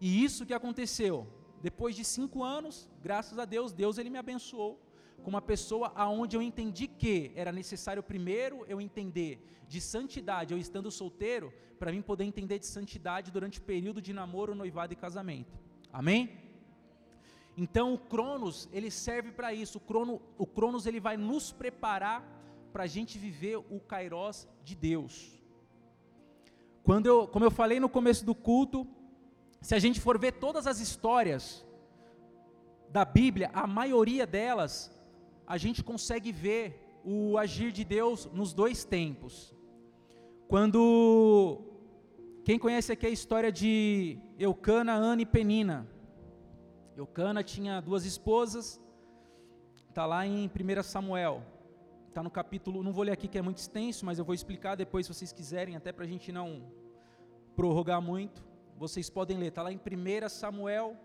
E 0.00 0.24
isso 0.24 0.46
que 0.46 0.54
aconteceu. 0.54 1.26
Depois 1.60 1.94
de 1.96 2.04
cinco 2.04 2.42
anos, 2.42 2.90
graças 3.02 3.38
a 3.38 3.44
Deus, 3.44 3.72
Deus 3.72 3.98
ele 3.98 4.10
me 4.10 4.18
abençoou 4.18 4.80
com 5.22 5.30
uma 5.30 5.42
pessoa 5.42 5.92
aonde 5.94 6.36
eu 6.36 6.42
entendi 6.42 6.86
que 6.86 7.32
era 7.34 7.52
necessário 7.52 8.02
primeiro 8.02 8.64
eu 8.68 8.80
entender 8.80 9.64
de 9.66 9.80
santidade, 9.80 10.52
eu 10.52 10.58
estando 10.58 10.90
solteiro, 10.90 11.52
para 11.78 11.92
mim 11.92 12.02
poder 12.02 12.24
entender 12.24 12.58
de 12.58 12.66
santidade 12.66 13.30
durante 13.30 13.58
o 13.58 13.62
período 13.62 14.00
de 14.00 14.12
namoro, 14.12 14.54
noivado 14.54 14.92
e 14.92 14.96
casamento. 14.96 15.58
Amém? 15.92 16.44
Então 17.56 17.94
o 17.94 17.98
Cronos, 17.98 18.68
ele 18.72 18.90
serve 18.90 19.30
para 19.32 19.54
isso. 19.54 19.78
O, 19.78 19.80
crono, 19.80 20.20
o 20.36 20.46
Cronos, 20.46 20.86
ele 20.86 21.00
vai 21.00 21.16
nos 21.16 21.52
preparar 21.52 22.22
para 22.72 22.84
a 22.84 22.86
gente 22.86 23.18
viver 23.18 23.56
o 23.56 23.78
Kairos 23.80 24.48
de 24.64 24.74
Deus. 24.74 25.40
Quando 26.82 27.06
eu, 27.06 27.28
como 27.28 27.44
eu 27.44 27.50
falei 27.50 27.80
no 27.80 27.88
começo 27.88 28.24
do 28.26 28.34
culto, 28.34 28.86
se 29.60 29.74
a 29.74 29.78
gente 29.78 30.00
for 30.00 30.18
ver 30.18 30.32
todas 30.32 30.66
as 30.66 30.80
histórias 30.80 31.64
da 32.90 33.04
Bíblia, 33.04 33.50
a 33.54 33.66
maioria 33.66 34.26
delas 34.26 34.93
a 35.46 35.56
gente 35.56 35.82
consegue 35.82 36.32
ver 36.32 37.00
o 37.04 37.36
agir 37.36 37.70
de 37.72 37.84
Deus 37.84 38.26
nos 38.32 38.52
dois 38.52 38.84
tempos. 38.84 39.54
Quando 40.48 41.60
quem 42.44 42.58
conhece 42.58 42.92
aqui 42.92 43.06
a 43.06 43.10
história 43.10 43.50
de 43.50 44.18
Eucana, 44.38 44.92
Ana 44.92 45.22
e 45.22 45.26
Penina. 45.26 45.88
Eucana 46.96 47.42
tinha 47.42 47.80
duas 47.80 48.04
esposas, 48.04 48.80
está 49.88 50.06
lá 50.06 50.26
em 50.26 50.46
1 50.46 50.82
Samuel, 50.82 51.42
está 52.08 52.22
no 52.22 52.30
capítulo, 52.30 52.82
não 52.82 52.92
vou 52.92 53.02
ler 53.02 53.12
aqui 53.12 53.28
que 53.28 53.38
é 53.38 53.42
muito 53.42 53.58
extenso, 53.58 54.04
mas 54.04 54.18
eu 54.18 54.24
vou 54.24 54.34
explicar 54.34 54.76
depois 54.76 55.06
se 55.06 55.14
vocês 55.14 55.32
quiserem, 55.32 55.74
até 55.74 55.90
para 55.90 56.04
a 56.04 56.08
gente 56.08 56.30
não 56.30 56.62
prorrogar 57.56 58.00
muito. 58.00 58.44
Vocês 58.76 59.08
podem 59.08 59.38
ler, 59.38 59.48
está 59.48 59.62
lá 59.62 59.72
em 59.72 59.78
1 59.78 60.28
Samuel, 60.28 60.96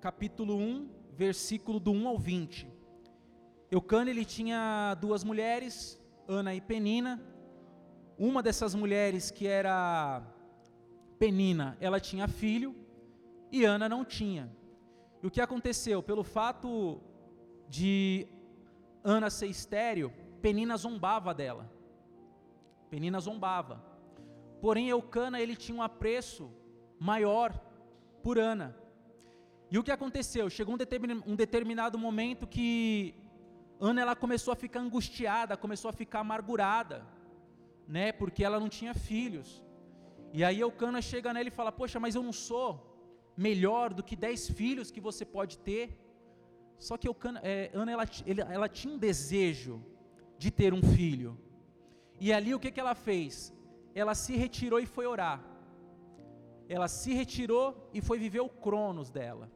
capítulo 0.00 0.56
1, 0.56 0.88
versículo 1.12 1.80
do 1.80 1.90
1 1.90 2.08
ao 2.08 2.18
20. 2.18 2.73
Eucana 3.76 4.08
ele 4.08 4.24
tinha 4.24 4.96
duas 5.00 5.24
mulheres, 5.24 6.00
Ana 6.28 6.54
e 6.54 6.60
Penina. 6.60 7.20
Uma 8.16 8.40
dessas 8.40 8.72
mulheres 8.72 9.32
que 9.32 9.48
era 9.48 10.22
Penina, 11.18 11.76
ela 11.80 11.98
tinha 11.98 12.28
filho 12.28 12.72
e 13.50 13.64
Ana 13.64 13.88
não 13.88 14.04
tinha. 14.04 14.48
E 15.20 15.26
o 15.26 15.30
que 15.30 15.40
aconteceu? 15.40 16.00
Pelo 16.04 16.22
fato 16.22 17.00
de 17.68 18.28
Ana 19.02 19.28
ser 19.28 19.48
estéreo, 19.48 20.12
Penina 20.40 20.76
zombava 20.76 21.34
dela. 21.34 21.68
Penina 22.88 23.18
zombava. 23.18 23.84
Porém, 24.60 24.88
Eucana 24.88 25.40
ele 25.40 25.56
tinha 25.56 25.76
um 25.76 25.82
apreço 25.82 26.48
maior 26.96 27.52
por 28.22 28.38
Ana. 28.38 28.76
E 29.68 29.76
o 29.80 29.82
que 29.82 29.90
aconteceu? 29.90 30.48
Chegou 30.48 30.76
um 31.26 31.34
determinado 31.34 31.98
momento 31.98 32.46
que 32.46 33.16
Ana 33.80 34.00
ela 34.00 34.16
começou 34.16 34.52
a 34.52 34.56
ficar 34.56 34.80
angustiada, 34.80 35.56
começou 35.56 35.88
a 35.88 35.92
ficar 35.92 36.20
amargurada, 36.20 37.06
né? 37.86 38.12
Porque 38.12 38.44
ela 38.44 38.60
não 38.60 38.68
tinha 38.68 38.94
filhos. 38.94 39.62
E 40.32 40.42
aí 40.44 40.60
Eucana 40.60 41.00
chega 41.02 41.32
nela 41.32 41.48
e 41.48 41.50
fala: 41.50 41.72
Poxa, 41.72 42.00
mas 42.00 42.14
eu 42.14 42.22
não 42.22 42.32
sou 42.32 42.94
melhor 43.36 43.92
do 43.92 44.02
que 44.02 44.16
dez 44.16 44.48
filhos 44.48 44.90
que 44.90 45.00
você 45.00 45.24
pode 45.24 45.58
ter, 45.58 46.00
Só 46.78 46.96
que 46.96 47.08
é, 47.42 47.70
Ana, 47.72 47.92
ela, 47.92 48.04
ela 48.52 48.68
tinha 48.68 48.92
um 48.94 48.98
desejo 48.98 49.82
de 50.38 50.50
ter 50.50 50.74
um 50.74 50.82
filho. 50.82 51.38
E 52.20 52.32
ali 52.32 52.54
o 52.54 52.60
que, 52.60 52.70
que 52.70 52.80
ela 52.80 52.94
fez? 52.94 53.52
Ela 53.94 54.14
se 54.14 54.36
retirou 54.36 54.78
e 54.80 54.86
foi 54.86 55.06
orar. 55.06 55.42
Ela 56.68 56.88
se 56.88 57.12
retirou 57.12 57.90
e 57.92 58.00
foi 58.00 58.18
viver 58.18 58.40
o 58.40 58.48
cronos 58.48 59.10
dela. 59.10 59.50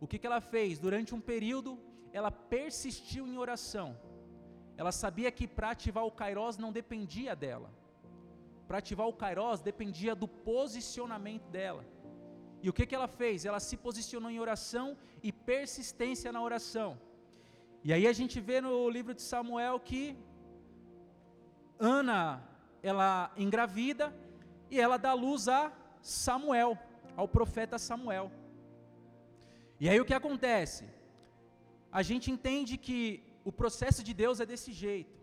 O 0.00 0.06
que, 0.06 0.18
que 0.18 0.26
ela 0.26 0.40
fez? 0.40 0.78
Durante 0.78 1.14
um 1.14 1.20
período, 1.20 1.78
ela 2.12 2.30
persistiu 2.30 3.26
em 3.26 3.38
oração. 3.38 3.96
Ela 4.76 4.92
sabia 4.92 5.30
que 5.30 5.46
para 5.46 5.70
ativar 5.70 6.04
o 6.04 6.10
Kairos 6.10 6.56
não 6.56 6.72
dependia 6.72 7.34
dela. 7.36 7.70
Para 8.66 8.78
ativar 8.78 9.06
o 9.06 9.12
Kairos 9.12 9.60
dependia 9.60 10.14
do 10.14 10.28
posicionamento 10.28 11.48
dela. 11.48 11.84
E 12.62 12.68
o 12.68 12.72
que, 12.72 12.86
que 12.86 12.94
ela 12.94 13.08
fez? 13.08 13.44
Ela 13.44 13.60
se 13.60 13.76
posicionou 13.76 14.30
em 14.30 14.40
oração 14.40 14.96
e 15.22 15.32
persistência 15.32 16.30
na 16.30 16.42
oração. 16.42 16.98
E 17.82 17.92
aí 17.92 18.06
a 18.06 18.12
gente 18.12 18.38
vê 18.40 18.60
no 18.60 18.90
livro 18.90 19.14
de 19.14 19.22
Samuel 19.22 19.80
que 19.80 20.16
Ana, 21.78 22.42
ela 22.82 23.32
engravida 23.36 24.14
e 24.70 24.78
ela 24.78 24.98
dá 24.98 25.14
luz 25.14 25.48
a 25.48 25.72
Samuel, 26.02 26.78
ao 27.16 27.26
profeta 27.26 27.78
Samuel. 27.78 28.30
E 29.78 29.88
aí 29.88 29.98
o 29.98 30.04
que 30.04 30.12
acontece? 30.12 30.84
A 31.92 32.02
gente 32.02 32.30
entende 32.30 32.76
que 32.76 33.22
o 33.44 33.50
processo 33.50 34.02
de 34.02 34.14
Deus 34.14 34.40
é 34.40 34.46
desse 34.46 34.72
jeito. 34.72 35.18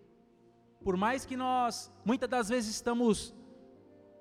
Por 0.84 0.98
mais 0.98 1.26
que 1.26 1.38
nós 1.38 1.92
muitas 2.04 2.30
das 2.30 2.50
vezes 2.50 2.76
estamos 2.76 3.34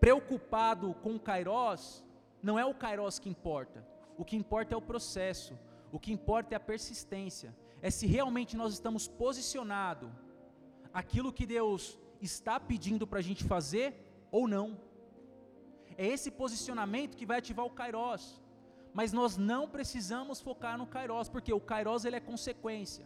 preocupados 0.00 0.94
com 1.02 1.16
o 1.16 1.20
Kairos, 1.20 2.04
não 2.42 2.58
é 2.58 2.64
o 2.64 2.74
Kairos 2.74 3.18
que 3.18 3.28
importa. 3.28 3.86
O 4.16 4.24
que 4.24 4.36
importa 4.36 4.74
é 4.74 4.76
o 4.76 4.82
processo. 4.82 5.58
O 5.92 5.98
que 5.98 6.12
importa 6.12 6.54
é 6.54 6.56
a 6.56 6.60
persistência. 6.60 7.54
É 7.82 7.90
se 7.90 8.06
realmente 8.06 8.56
nós 8.56 8.72
estamos 8.72 9.08
posicionados 9.08 10.10
aquilo 10.92 11.32
que 11.32 11.46
Deus 11.46 11.98
está 12.20 12.58
pedindo 12.58 13.06
para 13.06 13.18
a 13.18 13.22
gente 13.22 13.44
fazer 13.44 13.94
ou 14.30 14.46
não. 14.48 14.78
É 15.98 16.06
esse 16.06 16.30
posicionamento 16.30 17.16
que 17.16 17.26
vai 17.26 17.38
ativar 17.38 17.66
o 17.66 17.70
Kairos. 17.70 18.40
Mas 18.98 19.12
nós 19.18 19.32
não 19.50 19.62
precisamos 19.74 20.40
focar 20.46 20.74
no 20.80 20.86
Kairos, 20.94 21.28
porque 21.34 21.52
o 21.52 21.60
Kairos 21.70 22.04
ele 22.06 22.16
é 22.16 22.28
consequência. 22.32 23.04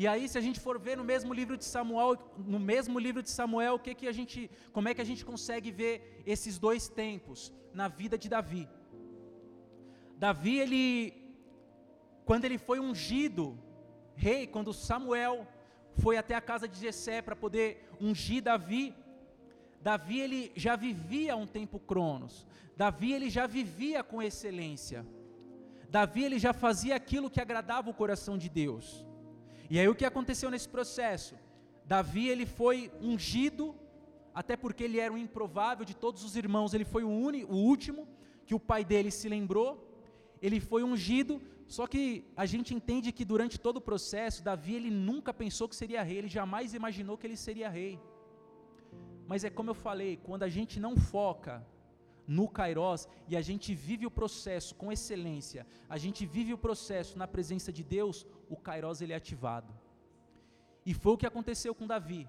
E 0.00 0.06
aí, 0.10 0.24
se 0.26 0.38
a 0.40 0.44
gente 0.46 0.58
for 0.66 0.76
ver 0.86 0.96
no 1.00 1.04
mesmo 1.10 1.32
livro 1.40 1.56
de 1.62 1.66
Samuel, 1.74 2.16
no 2.54 2.60
mesmo 2.70 2.98
livro 3.06 3.22
de 3.26 3.30
Samuel, 3.38 3.74
o 3.74 3.82
que 3.86 3.94
que 3.98 4.08
a 4.12 4.14
gente, 4.18 4.50
como 4.72 4.88
é 4.88 4.94
que 4.94 5.02
a 5.04 5.08
gente 5.10 5.24
consegue 5.30 5.70
ver 5.80 6.22
esses 6.34 6.58
dois 6.58 6.88
tempos 6.88 7.52
na 7.74 7.88
vida 7.88 8.16
de 8.22 8.28
Davi? 8.34 8.64
Davi, 10.16 10.54
ele, 10.64 10.86
quando 12.24 12.46
ele 12.46 12.58
foi 12.68 12.80
ungido 12.80 13.44
rei, 14.26 14.46
quando 14.46 14.72
Samuel 14.72 15.46
foi 16.04 16.16
até 16.16 16.34
a 16.36 16.46
casa 16.52 16.66
de 16.66 16.78
Jessé 16.84 17.20
para 17.20 17.36
poder 17.36 17.66
ungir 18.00 18.42
Davi, 18.42 18.94
Davi 19.80 20.20
ele 20.20 20.52
já 20.56 20.76
vivia 20.76 21.36
um 21.36 21.46
tempo 21.46 21.78
cronos. 21.78 22.46
Davi 22.76 23.12
ele 23.12 23.30
já 23.30 23.46
vivia 23.46 24.02
com 24.02 24.22
excelência. 24.22 25.06
Davi 25.88 26.24
ele 26.24 26.38
já 26.38 26.52
fazia 26.52 26.94
aquilo 26.96 27.30
que 27.30 27.40
agradava 27.40 27.88
o 27.90 27.94
coração 27.94 28.36
de 28.36 28.48
Deus. 28.48 29.04
E 29.70 29.78
aí 29.78 29.88
o 29.88 29.94
que 29.94 30.04
aconteceu 30.04 30.50
nesse 30.50 30.68
processo? 30.68 31.34
Davi 31.84 32.28
ele 32.28 32.44
foi 32.44 32.90
ungido, 33.00 33.74
até 34.34 34.56
porque 34.56 34.84
ele 34.84 35.00
era 35.00 35.12
um 35.12 35.18
improvável 35.18 35.84
de 35.84 35.94
todos 35.94 36.22
os 36.22 36.36
irmãos, 36.36 36.74
ele 36.74 36.84
foi 36.84 37.02
o, 37.04 37.08
único, 37.08 37.52
o 37.52 37.56
último 37.56 38.06
que 38.46 38.54
o 38.54 38.60
pai 38.60 38.84
dele 38.84 39.10
se 39.10 39.28
lembrou. 39.28 39.84
Ele 40.40 40.60
foi 40.60 40.82
ungido, 40.84 41.40
só 41.66 41.86
que 41.86 42.24
a 42.36 42.46
gente 42.46 42.74
entende 42.74 43.10
que 43.12 43.24
durante 43.24 43.58
todo 43.58 43.78
o 43.78 43.80
processo, 43.80 44.42
Davi 44.42 44.74
ele 44.74 44.90
nunca 44.90 45.34
pensou 45.34 45.68
que 45.68 45.76
seria 45.76 46.02
rei, 46.02 46.18
ele 46.18 46.28
jamais 46.28 46.74
imaginou 46.74 47.16
que 47.18 47.26
ele 47.26 47.36
seria 47.36 47.68
rei. 47.68 47.98
Mas 49.30 49.44
é 49.44 49.50
como 49.50 49.70
eu 49.70 49.74
falei, 49.74 50.16
quando 50.16 50.42
a 50.44 50.48
gente 50.48 50.80
não 50.80 50.96
foca 50.96 51.54
no 52.26 52.48
Kairos 52.48 53.06
e 53.28 53.36
a 53.36 53.42
gente 53.42 53.74
vive 53.74 54.06
o 54.06 54.10
processo 54.10 54.74
com 54.74 54.90
excelência, 54.90 55.66
a 55.88 55.98
gente 55.98 56.24
vive 56.24 56.54
o 56.54 56.58
processo 56.66 57.18
na 57.18 57.28
presença 57.28 57.70
de 57.70 57.84
Deus, 57.84 58.26
o 58.48 58.56
Kairos 58.56 59.02
ele 59.02 59.12
é 59.12 59.16
ativado. 59.16 59.70
E 60.84 60.94
foi 60.94 61.12
o 61.12 61.18
que 61.18 61.26
aconteceu 61.26 61.74
com 61.74 61.86
Davi. 61.86 62.26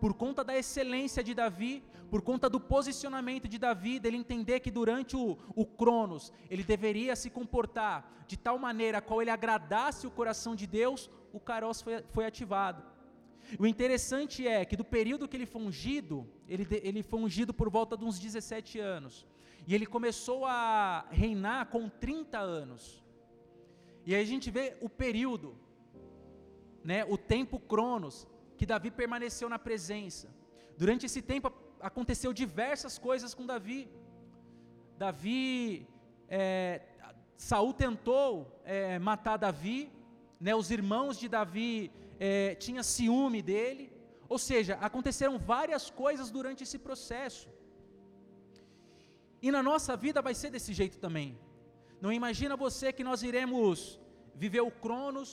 Por 0.00 0.14
conta 0.14 0.44
da 0.44 0.56
excelência 0.56 1.22
de 1.22 1.34
Davi, 1.34 1.82
por 2.08 2.22
conta 2.22 2.48
do 2.48 2.60
posicionamento 2.60 3.48
de 3.48 3.58
Davi, 3.58 3.98
dele 3.98 4.16
entender 4.16 4.60
que 4.60 4.70
durante 4.70 5.16
o, 5.16 5.36
o 5.54 5.66
Cronos 5.66 6.32
ele 6.48 6.62
deveria 6.62 7.16
se 7.16 7.28
comportar 7.28 8.24
de 8.28 8.36
tal 8.36 8.56
maneira 8.56 9.02
qual 9.02 9.20
ele 9.20 9.30
agradasse 9.30 10.06
o 10.06 10.10
coração 10.12 10.54
de 10.54 10.66
Deus, 10.66 11.10
o 11.32 11.40
Kairos 11.40 11.82
foi, 11.82 12.04
foi 12.10 12.24
ativado. 12.24 12.84
O 13.58 13.66
interessante 13.66 14.46
é 14.46 14.64
que 14.64 14.76
do 14.76 14.84
período 14.84 15.28
que 15.28 15.36
ele 15.36 15.46
foi 15.46 15.62
ungido, 15.62 16.26
ele, 16.48 16.66
ele 16.70 17.02
foi 17.02 17.20
ungido 17.20 17.52
por 17.52 17.68
volta 17.70 17.96
de 17.96 18.04
uns 18.04 18.18
17 18.18 18.78
anos. 18.78 19.26
E 19.66 19.74
ele 19.74 19.86
começou 19.86 20.44
a 20.46 21.06
reinar 21.10 21.66
com 21.66 21.88
30 21.88 22.38
anos. 22.38 23.02
E 24.04 24.14
aí 24.14 24.22
a 24.22 24.26
gente 24.26 24.50
vê 24.50 24.76
o 24.80 24.88
período, 24.88 25.56
né, 26.82 27.04
o 27.04 27.16
tempo 27.16 27.58
cronos, 27.58 28.26
que 28.56 28.66
Davi 28.66 28.90
permaneceu 28.90 29.48
na 29.48 29.58
presença. 29.58 30.28
Durante 30.76 31.06
esse 31.06 31.20
tempo 31.20 31.52
aconteceu 31.80 32.32
diversas 32.32 32.98
coisas 32.98 33.34
com 33.34 33.46
Davi. 33.46 33.88
Davi, 34.96 35.86
é, 36.28 36.82
Saul 37.36 37.72
tentou 37.72 38.60
é, 38.64 38.98
matar 38.98 39.36
Davi, 39.36 39.90
né, 40.38 40.54
os 40.54 40.70
irmãos 40.70 41.18
de 41.18 41.28
Davi 41.28 41.92
é, 42.28 42.54
tinha 42.64 42.82
ciúme 42.82 43.40
dele. 43.50 43.84
Ou 44.28 44.38
seja, 44.38 44.74
aconteceram 44.88 45.36
várias 45.38 45.84
coisas 46.02 46.30
durante 46.30 46.62
esse 46.66 46.78
processo. 46.78 47.48
E 49.42 49.50
na 49.50 49.62
nossa 49.62 49.96
vida 49.96 50.20
vai 50.20 50.34
ser 50.34 50.50
desse 50.50 50.72
jeito 50.80 50.98
também. 50.98 51.28
Não 52.00 52.12
imagina 52.12 52.62
você 52.66 52.92
que 52.92 53.02
nós 53.02 53.22
iremos 53.22 53.98
viver 54.34 54.60
o 54.60 54.70
Cronos, 54.70 55.30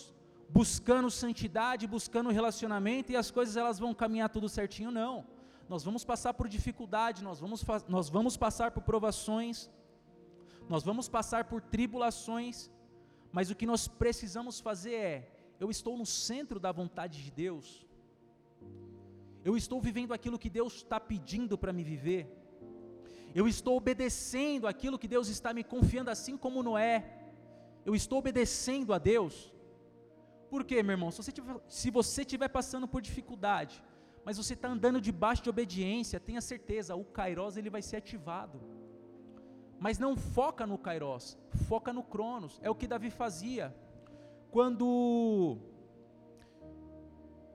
buscando 0.50 1.12
santidade, 1.12 1.86
buscando 1.86 2.30
relacionamento 2.30 3.12
e 3.12 3.18
as 3.18 3.30
coisas 3.30 3.58
elas 3.58 3.78
vão 3.78 3.94
caminhar 3.94 4.30
tudo 4.30 4.48
certinho, 4.50 4.92
não. 4.92 5.26
Nós 5.68 5.84
vamos 5.84 6.04
passar 6.06 6.34
por 6.34 6.48
dificuldade, 6.48 7.24
nós 7.24 7.40
vamos, 7.40 7.64
nós 7.88 8.10
vamos 8.10 8.38
passar 8.38 8.72
por 8.72 8.84
provações, 8.84 9.70
nós 10.70 10.84
vamos 10.84 11.10
passar 11.10 11.44
por 11.46 11.62
tribulações, 11.62 12.70
mas 13.32 13.50
o 13.50 13.56
que 13.56 13.66
nós 13.66 13.88
precisamos 13.88 14.60
fazer 14.60 14.94
é 14.94 15.37
eu 15.60 15.70
estou 15.70 15.98
no 15.98 16.06
centro 16.06 16.60
da 16.60 16.72
vontade 16.72 17.24
de 17.24 17.32
Deus, 17.32 17.86
eu 19.44 19.56
estou 19.56 19.80
vivendo 19.82 20.14
aquilo 20.14 20.40
que 20.40 20.50
Deus 20.50 20.76
está 20.76 21.00
pedindo 21.00 21.58
para 21.58 21.74
me 21.74 21.84
viver, 21.84 22.24
eu 23.34 23.48
estou 23.48 23.78
obedecendo 23.78 24.68
aquilo 24.68 25.00
que 25.00 25.08
Deus 25.08 25.28
está 25.28 25.54
me 25.54 25.64
confiando, 25.64 26.10
assim 26.10 26.36
como 26.38 26.64
Noé, 26.64 26.96
eu 27.86 27.96
estou 27.96 28.20
obedecendo 28.20 28.94
a 28.94 28.98
Deus. 28.98 29.54
Por 30.50 30.64
quê, 30.64 30.82
meu 30.82 30.94
irmão? 30.94 31.12
Se 31.12 31.18
você 31.22 31.32
tiver, 31.32 31.56
se 31.68 31.90
você 31.92 32.22
estiver 32.22 32.48
passando 32.48 32.88
por 32.88 33.02
dificuldade, 33.02 33.84
mas 34.26 34.38
você 34.38 34.54
está 34.54 34.68
andando 34.68 35.00
debaixo 35.00 35.44
de 35.44 35.50
obediência, 35.50 36.20
tenha 36.20 36.42
certeza, 36.42 36.96
o 36.96 37.06
Kairos 37.06 37.56
ele 37.58 37.70
vai 37.70 37.82
ser 37.82 37.98
ativado. 37.98 38.60
Mas 39.80 40.00
não 40.00 40.18
foca 40.18 40.66
no 40.66 40.78
Kairos, 40.78 41.38
foca 41.68 41.94
no 41.94 42.04
Cronos. 42.04 42.60
É 42.62 42.70
o 42.70 42.76
que 42.76 42.88
Davi 42.88 43.10
fazia. 43.10 43.74
Quando 44.58 45.56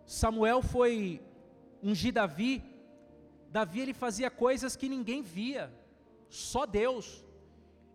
Samuel 0.07 0.63
foi 0.63 1.21
ungir 1.83 2.13
Davi, 2.13 2.63
Davi 3.51 3.81
ele 3.81 3.93
fazia 3.93 4.31
coisas 4.31 4.77
que 4.77 4.89
ninguém 4.89 5.21
via, 5.21 5.75
só 6.29 6.65
Deus. 6.65 7.25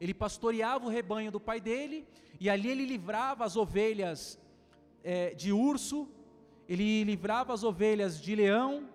Ele 0.02 0.14
pastoreava 0.14 0.86
o 0.86 0.90
rebanho 0.90 1.32
do 1.32 1.40
pai 1.40 1.62
dele, 1.62 2.06
e 2.38 2.50
ali 2.50 2.68
ele 2.68 2.86
livrava 2.86 3.46
as 3.46 3.56
ovelhas 3.56 4.38
é, 5.02 5.34
de 5.34 5.54
urso, 5.54 6.10
ele 6.68 7.06
livrava 7.06 7.54
as 7.54 7.64
ovelhas 7.64 8.22
de 8.22 8.36
leão. 8.36 8.90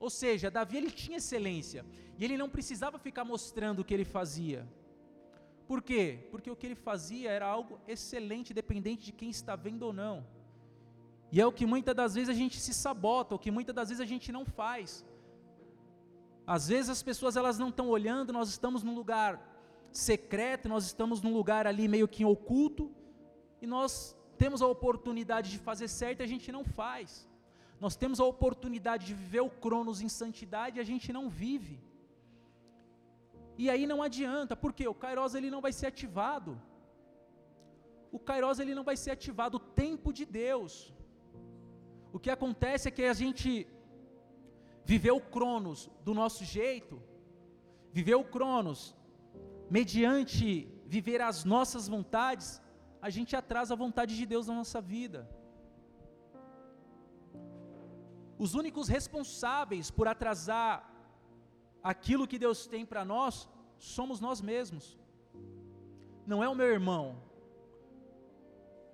Ou 0.00 0.10
seja, 0.10 0.50
Davi 0.50 0.76
ele 0.76 0.90
tinha 0.90 1.18
excelência, 1.18 1.86
e 2.18 2.24
ele 2.24 2.36
não 2.36 2.50
precisava 2.50 2.98
ficar 2.98 3.24
mostrando 3.24 3.78
o 3.78 3.84
que 3.84 3.94
ele 3.94 4.04
fazia. 4.04 4.66
Por 5.70 5.80
quê? 5.88 6.04
Porque 6.32 6.50
o 6.50 6.56
que 6.56 6.66
ele 6.66 6.74
fazia 6.74 7.30
era 7.30 7.46
algo 7.46 7.74
excelente, 7.86 8.52
dependente 8.52 9.02
de 9.08 9.12
quem 9.12 9.30
está 9.30 9.54
vendo 9.54 9.84
ou 9.88 9.92
não. 9.92 10.26
E 11.30 11.40
é 11.40 11.46
o 11.46 11.52
que 11.52 11.64
muitas 11.64 11.94
das 11.94 12.14
vezes 12.16 12.28
a 12.28 12.38
gente 12.40 12.56
se 12.58 12.74
sabota, 12.74 13.36
o 13.36 13.38
que 13.38 13.52
muitas 13.52 13.72
das 13.72 13.88
vezes 13.88 14.00
a 14.00 14.10
gente 14.12 14.32
não 14.36 14.44
faz. 14.44 15.06
Às 16.44 16.66
vezes 16.66 16.90
as 16.90 17.04
pessoas 17.04 17.36
elas 17.36 17.56
não 17.56 17.68
estão 17.68 17.88
olhando, 17.88 18.32
nós 18.32 18.48
estamos 18.48 18.82
num 18.82 18.96
lugar 18.96 19.30
secreto, 19.92 20.68
nós 20.68 20.86
estamos 20.86 21.22
num 21.22 21.32
lugar 21.32 21.68
ali 21.68 21.86
meio 21.86 22.08
que 22.08 22.24
oculto, 22.24 22.90
e 23.62 23.66
nós 23.76 24.16
temos 24.36 24.60
a 24.62 24.66
oportunidade 24.66 25.52
de 25.52 25.58
fazer 25.58 25.86
certo 25.86 26.18
e 26.18 26.24
a 26.24 26.32
gente 26.34 26.50
não 26.50 26.64
faz. 26.64 27.28
Nós 27.78 27.94
temos 27.94 28.18
a 28.18 28.24
oportunidade 28.24 29.06
de 29.06 29.14
viver 29.14 29.42
o 29.48 29.48
Cronos 29.48 30.00
em 30.00 30.08
santidade 30.08 30.78
e 30.78 30.80
a 30.80 30.88
gente 30.92 31.12
não 31.12 31.28
vive. 31.28 31.78
E 33.62 33.66
aí 33.72 33.84
não 33.90 34.00
adianta, 34.06 34.54
porque 34.62 34.84
o 34.92 34.98
Kairos 35.02 35.34
ele 35.38 35.50
não 35.54 35.60
vai 35.66 35.72
ser 35.78 35.86
ativado. 35.92 36.52
o 38.16 38.18
Kairos 38.28 38.58
ele 38.62 38.74
não 38.76 38.84
vai 38.88 38.96
ser 39.02 39.10
ativado, 39.16 39.56
o 39.58 39.66
tempo 39.82 40.08
de 40.18 40.24
Deus. 40.44 40.72
O 42.16 42.18
que 42.22 42.30
acontece 42.36 42.84
é 42.88 42.94
que 42.96 43.04
a 43.12 43.16
gente 43.22 43.50
viveu 44.92 45.16
o 45.18 45.26
Cronos 45.34 45.80
do 46.06 46.14
nosso 46.20 46.42
jeito, 46.56 46.96
viveu 47.98 48.18
o 48.22 48.28
Cronos 48.36 48.80
mediante 49.78 50.46
viver 50.94 51.20
as 51.30 51.44
nossas 51.54 51.86
vontades, 51.94 52.48
a 53.08 53.10
gente 53.16 53.36
atrasa 53.42 53.74
a 53.74 53.82
vontade 53.84 54.16
de 54.20 54.26
Deus 54.32 54.46
na 54.50 54.56
nossa 54.62 54.80
vida. 54.94 55.20
Os 58.44 58.54
únicos 58.62 58.88
responsáveis 58.88 59.90
por 59.98 60.08
atrasar 60.08 60.89
aquilo 61.82 62.26
que 62.26 62.38
Deus 62.38 62.66
tem 62.66 62.84
para 62.84 63.04
nós 63.04 63.48
somos 63.78 64.20
nós 64.20 64.40
mesmos. 64.40 64.98
Não 66.26 66.42
é 66.44 66.48
o 66.48 66.54
meu 66.54 66.66
irmão. 66.66 67.22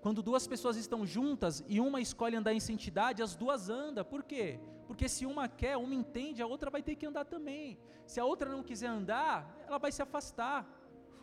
Quando 0.01 0.23
duas 0.23 0.47
pessoas 0.47 0.77
estão 0.77 1.05
juntas 1.05 1.65
e 1.67 1.81
uma 1.81 2.01
escolhe 2.01 2.37
andar 2.37 2.55
em 2.55 2.61
santidade, 2.61 3.23
as 3.23 3.35
duas 3.35 3.69
andam. 3.69 4.05
Por 4.05 4.23
quê? 4.23 4.61
Porque 4.87 5.09
se 5.09 5.27
uma 5.27 5.49
quer, 5.49 5.77
uma 5.77 5.95
entende, 5.95 6.41
a 6.41 6.47
outra 6.47 6.71
vai 6.71 6.83
ter 6.83 6.95
que 6.95 7.07
andar 7.07 7.25
também. 7.25 7.77
Se 8.07 8.21
a 8.21 8.25
outra 8.25 8.49
não 8.49 8.63
quiser 8.63 8.87
andar, 8.87 9.37
ela 9.67 9.79
vai 9.79 9.91
se 9.91 10.01
afastar. 10.01 10.65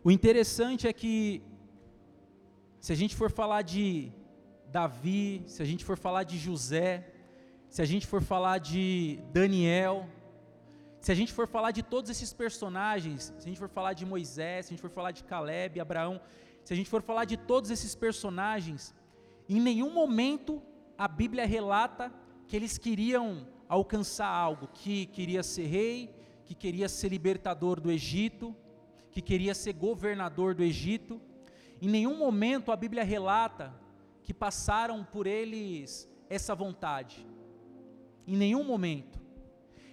O 0.04 0.12
interessante 0.12 0.86
é 0.86 0.92
que, 0.92 1.42
se 2.82 2.92
a 2.92 2.96
gente 2.96 3.16
for 3.16 3.32
falar 3.32 3.62
de 3.62 4.12
Davi, 4.68 5.44
se 5.48 5.62
a 5.62 5.66
gente 5.66 5.86
for 5.86 5.98
falar 5.98 6.24
de 6.24 6.38
José, 6.38 7.10
se 7.70 7.82
a 7.82 7.86
gente 7.86 8.06
for 8.06 8.22
falar 8.22 8.58
de 8.58 9.20
Daniel, 9.32 10.06
se 11.04 11.12
a 11.12 11.16
gente 11.16 11.34
for 11.34 11.50
falar 11.50 11.72
de 11.72 11.84
todos 11.84 12.10
esses 12.10 12.32
personagens, 12.32 13.34
se 13.38 13.44
a 13.46 13.50
gente 13.50 13.60
for 13.60 13.68
falar 13.68 13.92
de 13.92 14.06
Moisés, 14.06 14.66
se 14.66 14.70
a 14.70 14.74
gente 14.74 14.82
for 14.82 14.90
falar 14.90 15.12
de 15.12 15.22
Caleb, 15.22 15.82
Abraão, 15.82 16.22
se 16.64 16.72
a 16.72 16.78
gente 16.78 16.90
for 16.90 17.02
falar 17.02 17.26
de 17.26 17.36
todos 17.36 17.70
esses 17.70 17.94
personagens, 17.94 18.96
em 19.50 19.60
nenhum 19.60 19.94
momento 19.94 20.64
a 20.98 21.06
Bíblia 21.06 21.46
relata 21.46 22.10
que 22.48 22.56
eles 22.56 22.78
queriam 22.78 23.46
alcançar 23.68 24.30
algo, 24.30 24.70
que 24.74 25.08
queria 25.08 25.44
ser 25.44 25.66
rei, 25.66 26.10
que 26.46 26.56
queria 26.56 26.88
ser 26.88 27.10
libertador 27.10 27.82
do 27.82 27.92
Egito, 27.92 28.56
que 29.12 29.22
queria 29.22 29.54
ser 29.54 29.74
governador 29.74 30.56
do 30.56 30.64
Egito. 30.64 31.20
Em 31.82 31.90
nenhum 31.90 32.18
momento 32.18 32.72
a 32.72 32.78
Bíblia 32.78 33.04
relata 33.04 33.74
que 34.22 34.34
passaram 34.34 35.04
por 35.04 35.28
eles 35.28 36.10
essa 36.30 36.56
vontade. 36.56 37.28
Em 38.26 38.38
nenhum 38.38 38.64
momento 38.64 39.23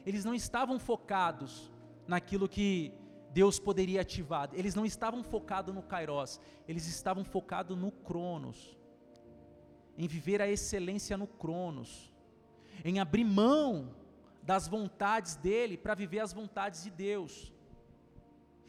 eles 0.05 0.25
não 0.25 0.35
estavam 0.35 0.79
focados 0.79 1.71
naquilo 2.07 2.49
que 2.49 2.93
Deus 3.33 3.61
poderia 3.61 4.01
ativar, 4.01 4.51
eles 4.53 4.75
não 4.75 4.85
estavam 4.85 5.23
focados 5.23 5.75
no 5.75 5.83
Kairos, 5.83 6.41
eles 6.67 6.87
estavam 6.87 7.25
focados 7.25 7.77
no 7.77 7.93
Cronos, 7.93 8.77
em 9.97 10.09
viver 10.09 10.43
a 10.43 10.49
excelência 10.49 11.17
no 11.17 11.27
Cronos, 11.27 12.13
em 12.85 12.99
abrir 12.99 13.25
mão 13.25 13.95
das 14.43 14.67
vontades 14.67 15.37
dele 15.37 15.77
para 15.77 15.95
viver 15.95 16.21
as 16.21 16.33
vontades 16.33 16.83
de 16.83 16.91
Deus. 16.91 17.53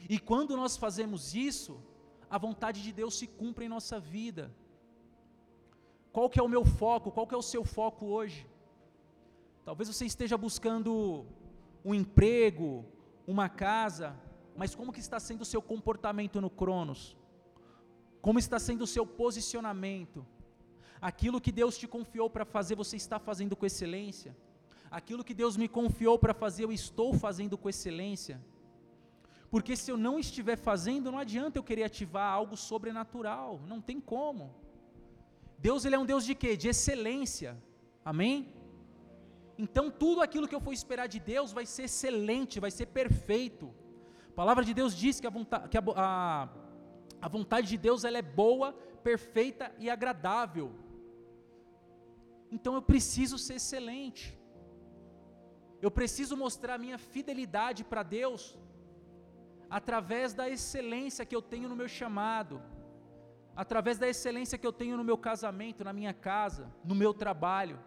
E 0.10 0.20
quando 0.20 0.58
nós 0.58 0.78
fazemos 0.78 1.34
isso, 1.34 1.82
a 2.30 2.38
vontade 2.38 2.84
de 2.84 2.92
Deus 2.92 3.18
se 3.18 3.28
cumpre 3.28 3.66
em 3.66 3.70
nossa 3.70 4.00
vida. 4.00 4.54
Qual 6.12 6.30
que 6.30 6.40
é 6.40 6.44
o 6.44 6.50
meu 6.50 6.66
foco? 6.66 7.12
Qual 7.12 7.26
que 7.26 7.34
é 7.34 7.38
o 7.38 7.42
seu 7.42 7.64
foco 7.64 8.06
hoje? 8.06 8.48
Talvez 9.64 9.88
você 9.88 10.06
esteja 10.06 10.38
buscando 10.38 11.26
um 11.86 11.94
emprego, 11.94 12.86
uma 13.28 13.48
casa, 13.48 14.16
mas 14.56 14.74
como 14.74 14.92
que 14.92 15.00
está 15.00 15.20
sendo 15.20 15.42
o 15.42 15.46
seu 15.46 15.62
comportamento 15.62 16.42
no 16.42 16.50
Cronos? 16.50 17.16
Como 18.22 18.40
está 18.40 18.60
sendo 18.60 18.84
o 18.84 18.88
seu 18.88 19.06
posicionamento? 19.06 20.26
Aquilo 21.00 21.42
que 21.42 21.52
Deus 21.52 21.78
te 21.78 21.88
confiou 21.88 22.30
para 22.30 22.46
fazer, 22.46 22.76
você 22.76 22.96
está 22.96 23.20
fazendo 23.20 23.56
com 23.56 23.66
excelência? 23.66 24.36
Aquilo 24.90 25.24
que 25.24 25.34
Deus 25.34 25.56
me 25.58 25.68
confiou 25.68 26.18
para 26.20 26.34
fazer, 26.34 26.64
eu 26.64 26.72
estou 26.72 27.14
fazendo 27.14 27.58
com 27.58 27.70
excelência? 27.70 28.42
Porque 29.50 29.76
se 29.76 29.92
eu 29.92 29.98
não 29.98 30.18
estiver 30.18 30.58
fazendo, 30.58 31.12
não 31.12 31.20
adianta 31.20 31.58
eu 31.58 31.64
querer 31.64 31.84
ativar 31.84 32.32
algo 32.32 32.56
sobrenatural, 32.56 33.60
não 33.68 33.82
tem 33.82 34.00
como. 34.00 34.54
Deus 35.58 35.86
ele 35.86 35.96
é 35.96 36.00
um 36.00 36.06
Deus 36.06 36.26
de 36.26 36.34
quê? 36.34 36.56
De 36.58 36.68
excelência. 36.70 37.58
Amém? 38.04 38.61
Então 39.64 39.86
tudo 40.04 40.20
aquilo 40.26 40.48
que 40.50 40.56
eu 40.58 40.64
for 40.66 40.74
esperar 40.74 41.08
de 41.14 41.20
Deus 41.34 41.50
vai 41.58 41.66
ser 41.74 41.84
excelente, 41.84 42.64
vai 42.66 42.72
ser 42.78 42.88
perfeito. 43.00 43.66
A 44.32 44.34
palavra 44.42 44.64
de 44.68 44.74
Deus 44.80 44.92
diz 45.04 45.20
que 45.22 45.28
a 45.28 45.34
vontade, 45.38 45.70
que 45.72 45.78
a, 45.78 45.84
a, 45.96 46.50
a 47.22 47.28
vontade 47.36 47.68
de 47.74 47.78
Deus 47.88 48.04
ela 48.04 48.18
é 48.18 48.28
boa, 48.44 48.74
perfeita 49.10 49.66
e 49.78 49.88
agradável. 49.96 50.68
Então 52.56 52.74
eu 52.74 52.82
preciso 52.82 53.38
ser 53.38 53.58
excelente. 53.62 54.24
Eu 55.86 55.92
preciso 56.00 56.36
mostrar 56.46 56.80
minha 56.86 56.98
fidelidade 56.98 57.84
para 57.84 58.02
Deus 58.02 58.58
através 59.70 60.34
da 60.34 60.50
excelência 60.50 61.26
que 61.30 61.36
eu 61.36 61.44
tenho 61.54 61.70
no 61.70 61.76
meu 61.82 61.88
chamado, 62.00 62.56
através 63.56 64.00
da 64.00 64.08
excelência 64.14 64.58
que 64.58 64.68
eu 64.70 64.74
tenho 64.82 64.98
no 64.98 65.04
meu 65.04 65.20
casamento, 65.30 65.84
na 65.84 65.94
minha 65.94 66.16
casa, 66.30 66.66
no 66.84 66.96
meu 67.04 67.14
trabalho. 67.14 67.80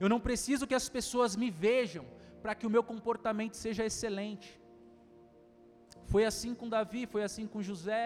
Eu 0.00 0.08
não 0.08 0.20
preciso 0.20 0.66
que 0.66 0.74
as 0.74 0.88
pessoas 0.88 1.36
me 1.42 1.50
vejam 1.50 2.04
para 2.42 2.54
que 2.54 2.66
o 2.66 2.70
meu 2.70 2.82
comportamento 2.82 3.54
seja 3.54 3.84
excelente. 3.90 4.60
Foi 6.12 6.24
assim 6.24 6.54
com 6.54 6.68
Davi, 6.68 7.06
foi 7.06 7.22
assim 7.28 7.46
com 7.46 7.62
José, 7.62 8.04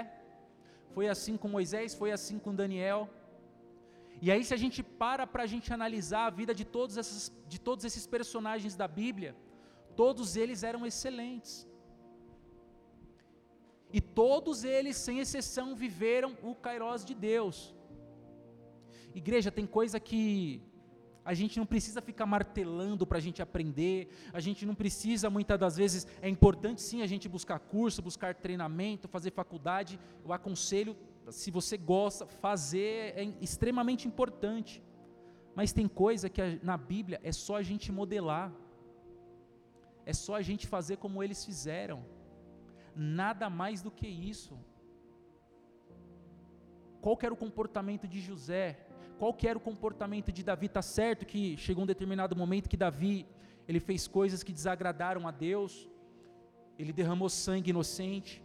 foi 0.95 1.09
assim 1.09 1.37
com 1.37 1.49
Moisés, 1.49 1.95
foi 1.95 2.11
assim 2.13 2.39
com 2.39 2.55
Daniel. 2.55 3.09
E 4.21 4.31
aí, 4.33 4.43
se 4.45 4.55
a 4.55 4.61
gente 4.65 4.83
para 4.83 5.27
para 5.27 5.43
a 5.43 5.51
gente 5.55 5.73
analisar 5.73 6.27
a 6.27 6.31
vida 6.31 6.55
de 6.55 6.65
todos, 6.65 6.97
esses, 6.97 7.33
de 7.47 7.59
todos 7.61 7.85
esses 7.85 8.07
personagens 8.07 8.75
da 8.75 8.89
Bíblia, 8.89 9.37
todos 9.95 10.37
eles 10.37 10.63
eram 10.63 10.87
excelentes. 10.87 11.67
E 13.93 14.01
todos 14.01 14.65
eles, 14.65 14.97
sem 14.97 15.21
exceção, 15.21 15.75
viveram 15.75 16.37
o 16.43 16.55
Kairós 16.55 17.05
de 17.05 17.15
Deus. 17.15 17.75
Igreja, 19.15 19.51
tem 19.51 19.67
coisa 19.67 19.99
que 19.99 20.63
a 21.27 21.35
gente 21.35 21.59
não 21.59 21.67
precisa 21.67 22.01
ficar 22.01 22.25
martelando 22.25 23.05
para 23.05 23.19
a 23.19 23.21
gente 23.21 23.43
aprender, 23.43 24.09
a 24.33 24.39
gente 24.39 24.65
não 24.65 24.77
precisa, 24.77 25.29
muitas 25.29 25.59
das 25.59 25.77
vezes, 25.77 26.07
é 26.23 26.29
importante 26.29 26.81
sim 26.81 27.03
a 27.03 27.07
gente 27.07 27.29
buscar 27.29 27.59
curso, 27.59 28.01
buscar 28.01 28.33
treinamento, 28.33 29.09
fazer 29.09 29.33
faculdade. 29.33 29.99
Eu 30.25 30.33
aconselho, 30.33 30.97
se 31.29 31.51
você 31.51 31.77
gosta, 31.77 32.27
fazer 32.27 33.13
é 33.17 33.25
extremamente 33.41 34.07
importante. 34.07 34.81
Mas 35.53 35.73
tem 35.73 35.89
coisa 35.89 36.31
que 36.31 36.41
na 36.63 36.77
Bíblia 36.77 37.21
é 37.25 37.33
só 37.33 37.57
a 37.57 37.63
gente 37.63 37.91
modelar, 37.91 38.53
é 40.05 40.13
só 40.13 40.37
a 40.37 40.43
gente 40.43 40.65
fazer 40.69 40.99
como 40.99 41.25
eles 41.25 41.45
fizeram, 41.45 42.05
nada 42.95 43.51
mais 43.51 43.83
do 43.83 43.91
que 43.91 44.07
isso. 44.07 44.57
Qual 47.01 47.19
era 47.21 47.35
o 47.35 47.37
comportamento 47.37 48.07
de 48.07 48.21
José? 48.21 48.86
Qual 49.19 49.33
que 49.33 49.49
era 49.49 49.59
o 49.59 49.61
comportamento 49.61 50.31
de 50.31 50.43
Davi. 50.43 50.67
Está 50.67 50.83
certo 50.83 51.27
que 51.27 51.57
chegou 51.57 51.85
um 51.85 51.87
determinado 51.87 52.37
momento 52.37 52.69
que 52.69 52.77
Davi 52.77 53.27
ele 53.69 53.81
fez 53.81 54.07
coisas 54.07 54.43
que 54.43 54.53
desagradaram 54.53 55.27
a 55.27 55.31
Deus, 55.31 55.89
ele 56.79 56.93
derramou 56.93 57.29
sangue 57.29 57.71
inocente. 57.71 58.43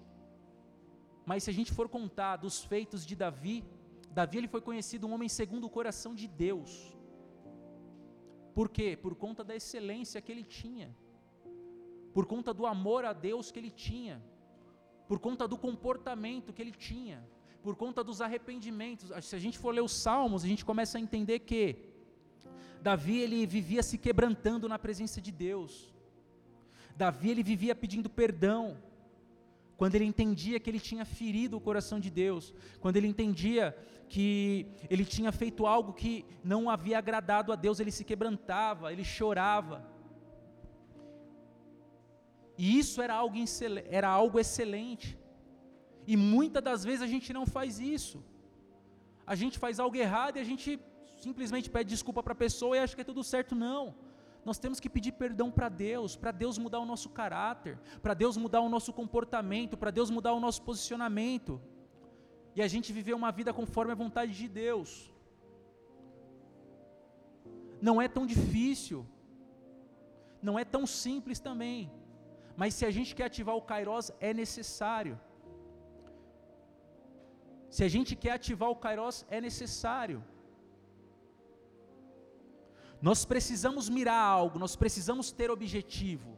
Mas 1.26 1.44
se 1.44 1.50
a 1.50 1.54
gente 1.54 1.72
for 1.72 1.88
contar 1.88 2.38
dos 2.38 2.64
feitos 2.64 3.06
de 3.06 3.16
Davi, 3.16 3.64
Davi 4.10 4.40
ele 4.40 4.48
foi 4.48 4.62
conhecido 4.62 5.06
um 5.08 5.14
homem 5.14 5.30
segundo 5.30 5.66
o 5.66 5.70
coração 5.70 6.16
de 6.16 6.28
Deus. 6.28 6.72
Por 8.56 8.68
quê? 8.70 8.98
Por 8.98 9.16
conta 9.16 9.44
da 9.44 9.56
excelência 9.56 10.22
que 10.22 10.32
ele 10.32 10.44
tinha, 10.44 10.90
por 12.14 12.26
conta 12.26 12.54
do 12.54 12.66
amor 12.66 13.06
a 13.06 13.14
Deus 13.14 13.52
que 13.52 13.60
ele 13.60 13.72
tinha, 13.72 14.22
por 15.08 15.20
conta 15.20 15.48
do 15.48 15.58
comportamento 15.58 16.52
que 16.52 16.62
ele 16.62 16.72
tinha 16.72 17.24
por 17.64 17.76
conta 17.76 18.04
dos 18.04 18.22
arrependimentos. 18.22 19.12
Se 19.26 19.36
a 19.36 19.40
gente 19.40 19.58
for 19.58 19.74
ler 19.74 19.82
os 19.82 19.94
Salmos, 19.94 20.44
a 20.44 20.48
gente 20.48 20.66
começa 20.66 20.98
a 20.98 21.02
entender 21.02 21.40
que 21.40 21.78
Davi 22.82 23.20
ele 23.20 23.46
vivia 23.46 23.84
se 23.84 23.98
quebrantando 23.98 24.68
na 24.68 24.80
presença 24.80 25.22
de 25.22 25.32
Deus. 25.32 25.94
Davi 26.96 27.30
ele 27.30 27.44
vivia 27.44 27.76
pedindo 27.76 28.10
perdão 28.10 28.78
quando 29.78 29.96
ele 29.96 30.06
entendia 30.06 30.60
que 30.60 30.70
ele 30.70 30.80
tinha 30.80 31.04
ferido 31.04 31.58
o 31.58 31.62
coração 31.62 32.00
de 32.00 32.10
Deus, 32.10 32.54
quando 32.80 32.98
ele 32.98 33.08
entendia 33.08 33.76
que 34.08 34.68
ele 34.90 35.04
tinha 35.04 35.32
feito 35.32 35.66
algo 35.66 35.94
que 35.94 36.26
não 36.44 36.70
havia 36.70 36.98
agradado 37.00 37.52
a 37.52 37.56
Deus, 37.56 37.80
ele 37.80 37.92
se 37.92 38.04
quebrantava, 38.04 38.92
ele 38.92 39.04
chorava. 39.04 39.84
E 42.58 42.78
isso 42.78 43.02
era 43.02 43.16
algo, 43.16 43.36
era 43.90 44.08
algo 44.08 44.40
excelente. 44.40 45.18
E 46.14 46.16
muitas 46.36 46.64
das 46.68 46.82
vezes 46.88 47.04
a 47.08 47.12
gente 47.14 47.30
não 47.38 47.46
faz 47.56 47.80
isso. 47.96 48.18
A 49.34 49.36
gente 49.42 49.58
faz 49.64 49.76
algo 49.84 49.98
errado 50.06 50.36
e 50.38 50.42
a 50.46 50.48
gente 50.50 50.70
simplesmente 51.26 51.68
pede 51.76 51.90
desculpa 51.96 52.22
para 52.26 52.36
a 52.36 52.44
pessoa 52.46 52.76
e 52.76 52.80
acha 52.80 52.96
que 52.96 53.04
é 53.06 53.10
tudo 53.12 53.24
certo. 53.34 53.54
Não. 53.68 53.84
Nós 54.50 54.58
temos 54.64 54.80
que 54.84 54.90
pedir 54.96 55.14
perdão 55.24 55.48
para 55.58 55.70
Deus, 55.70 56.12
para 56.22 56.32
Deus 56.44 56.58
mudar 56.64 56.80
o 56.86 56.90
nosso 56.92 57.10
caráter, 57.20 57.74
para 58.04 58.16
Deus 58.24 58.36
mudar 58.44 58.62
o 58.68 58.72
nosso 58.76 58.92
comportamento, 59.00 59.78
para 59.82 59.92
Deus 60.00 60.10
mudar 60.18 60.34
o 60.40 60.44
nosso 60.46 60.62
posicionamento. 60.70 61.54
e 62.56 62.62
a 62.66 62.70
gente 62.72 62.96
viver 62.98 63.16
uma 63.22 63.32
vida 63.38 63.52
conforme 63.60 63.92
a 63.94 64.02
vontade 64.04 64.34
de 64.42 64.48
Deus. 64.64 64.90
Não 67.88 67.96
é 68.06 68.08
tão 68.16 68.26
difícil, 68.34 69.00
não 70.48 70.56
é 70.62 70.66
tão 70.76 70.84
simples 71.04 71.40
também, 71.48 71.80
mas 72.62 72.74
se 72.78 72.86
a 72.90 72.92
gente 72.98 73.16
quer 73.18 73.28
ativar 73.32 73.56
o 73.56 73.66
Kairos, 73.72 74.08
é 74.30 74.34
necessário. 74.44 75.16
Se 77.76 77.82
a 77.88 77.90
gente 77.96 78.12
quer 78.24 78.34
ativar 78.34 78.70
o 78.70 78.80
Kairos, 78.84 79.18
é 79.30 79.40
necessário. 79.40 80.20
Nós 83.02 83.20
precisamos 83.32 83.88
mirar 83.98 84.22
algo, 84.40 84.60
nós 84.60 84.76
precisamos 84.76 85.32
ter 85.32 85.50
objetivo. 85.50 86.38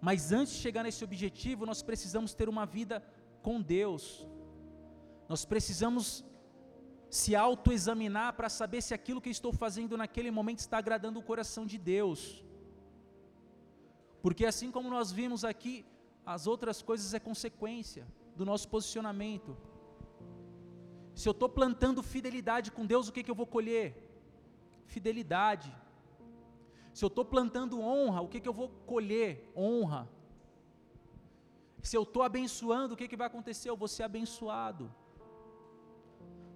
Mas 0.00 0.30
antes 0.38 0.54
de 0.54 0.60
chegar 0.60 0.84
nesse 0.84 1.02
objetivo, 1.08 1.66
nós 1.70 1.82
precisamos 1.82 2.32
ter 2.32 2.48
uma 2.48 2.64
vida 2.64 3.02
com 3.42 3.60
Deus. 3.60 4.26
Nós 5.28 5.44
precisamos 5.44 6.24
se 7.10 7.34
autoexaminar 7.34 8.34
para 8.34 8.48
saber 8.48 8.80
se 8.82 8.94
aquilo 8.94 9.20
que 9.20 9.30
estou 9.30 9.52
fazendo 9.52 9.96
naquele 9.96 10.30
momento 10.30 10.60
está 10.60 10.78
agradando 10.78 11.18
o 11.18 11.28
coração 11.30 11.66
de 11.66 11.78
Deus. 11.78 12.44
Porque 14.22 14.46
assim 14.46 14.70
como 14.70 14.88
nós 14.88 15.10
vimos 15.10 15.44
aqui, 15.44 15.84
as 16.24 16.46
outras 16.46 16.82
coisas 16.82 17.14
é 17.14 17.20
consequência 17.20 18.06
do 18.36 18.44
nosso 18.44 18.68
posicionamento. 18.68 19.56
Se 21.20 21.26
eu 21.28 21.34
estou 21.36 21.48
plantando 21.58 22.08
fidelidade 22.14 22.68
com 22.76 22.84
Deus, 22.92 23.08
o 23.08 23.12
que, 23.14 23.22
que 23.24 23.32
eu 23.34 23.40
vou 23.40 23.48
colher? 23.56 23.86
Fidelidade. 24.94 25.70
Se 26.96 27.02
eu 27.06 27.10
estou 27.12 27.24
plantando 27.34 27.80
honra, 27.80 28.20
o 28.20 28.28
que, 28.32 28.40
que 28.42 28.50
eu 28.50 28.56
vou 28.60 28.68
colher? 28.92 29.30
Honra. 29.56 30.02
Se 31.88 31.96
eu 31.98 32.02
estou 32.08 32.22
abençoando, 32.22 32.92
o 32.92 32.98
que, 32.98 33.08
que 33.10 33.20
vai 33.22 33.28
acontecer? 33.28 33.68
Eu 33.70 33.78
vou 33.82 33.88
ser 33.88 34.02
abençoado. 34.02 34.84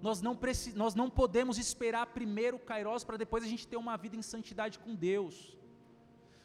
Nós 0.07 0.20
não, 0.27 0.35
nós 0.83 0.94
não 1.01 1.09
podemos 1.20 1.57
esperar 1.64 2.05
primeiro 2.18 2.59
o 2.59 2.64
Kairos 2.70 3.05
para 3.05 3.20
depois 3.25 3.42
a 3.44 3.51
gente 3.53 3.66
ter 3.66 3.79
uma 3.85 3.96
vida 3.96 4.16
em 4.16 4.27
santidade 4.33 4.79
com 4.79 4.94
Deus. 4.94 5.37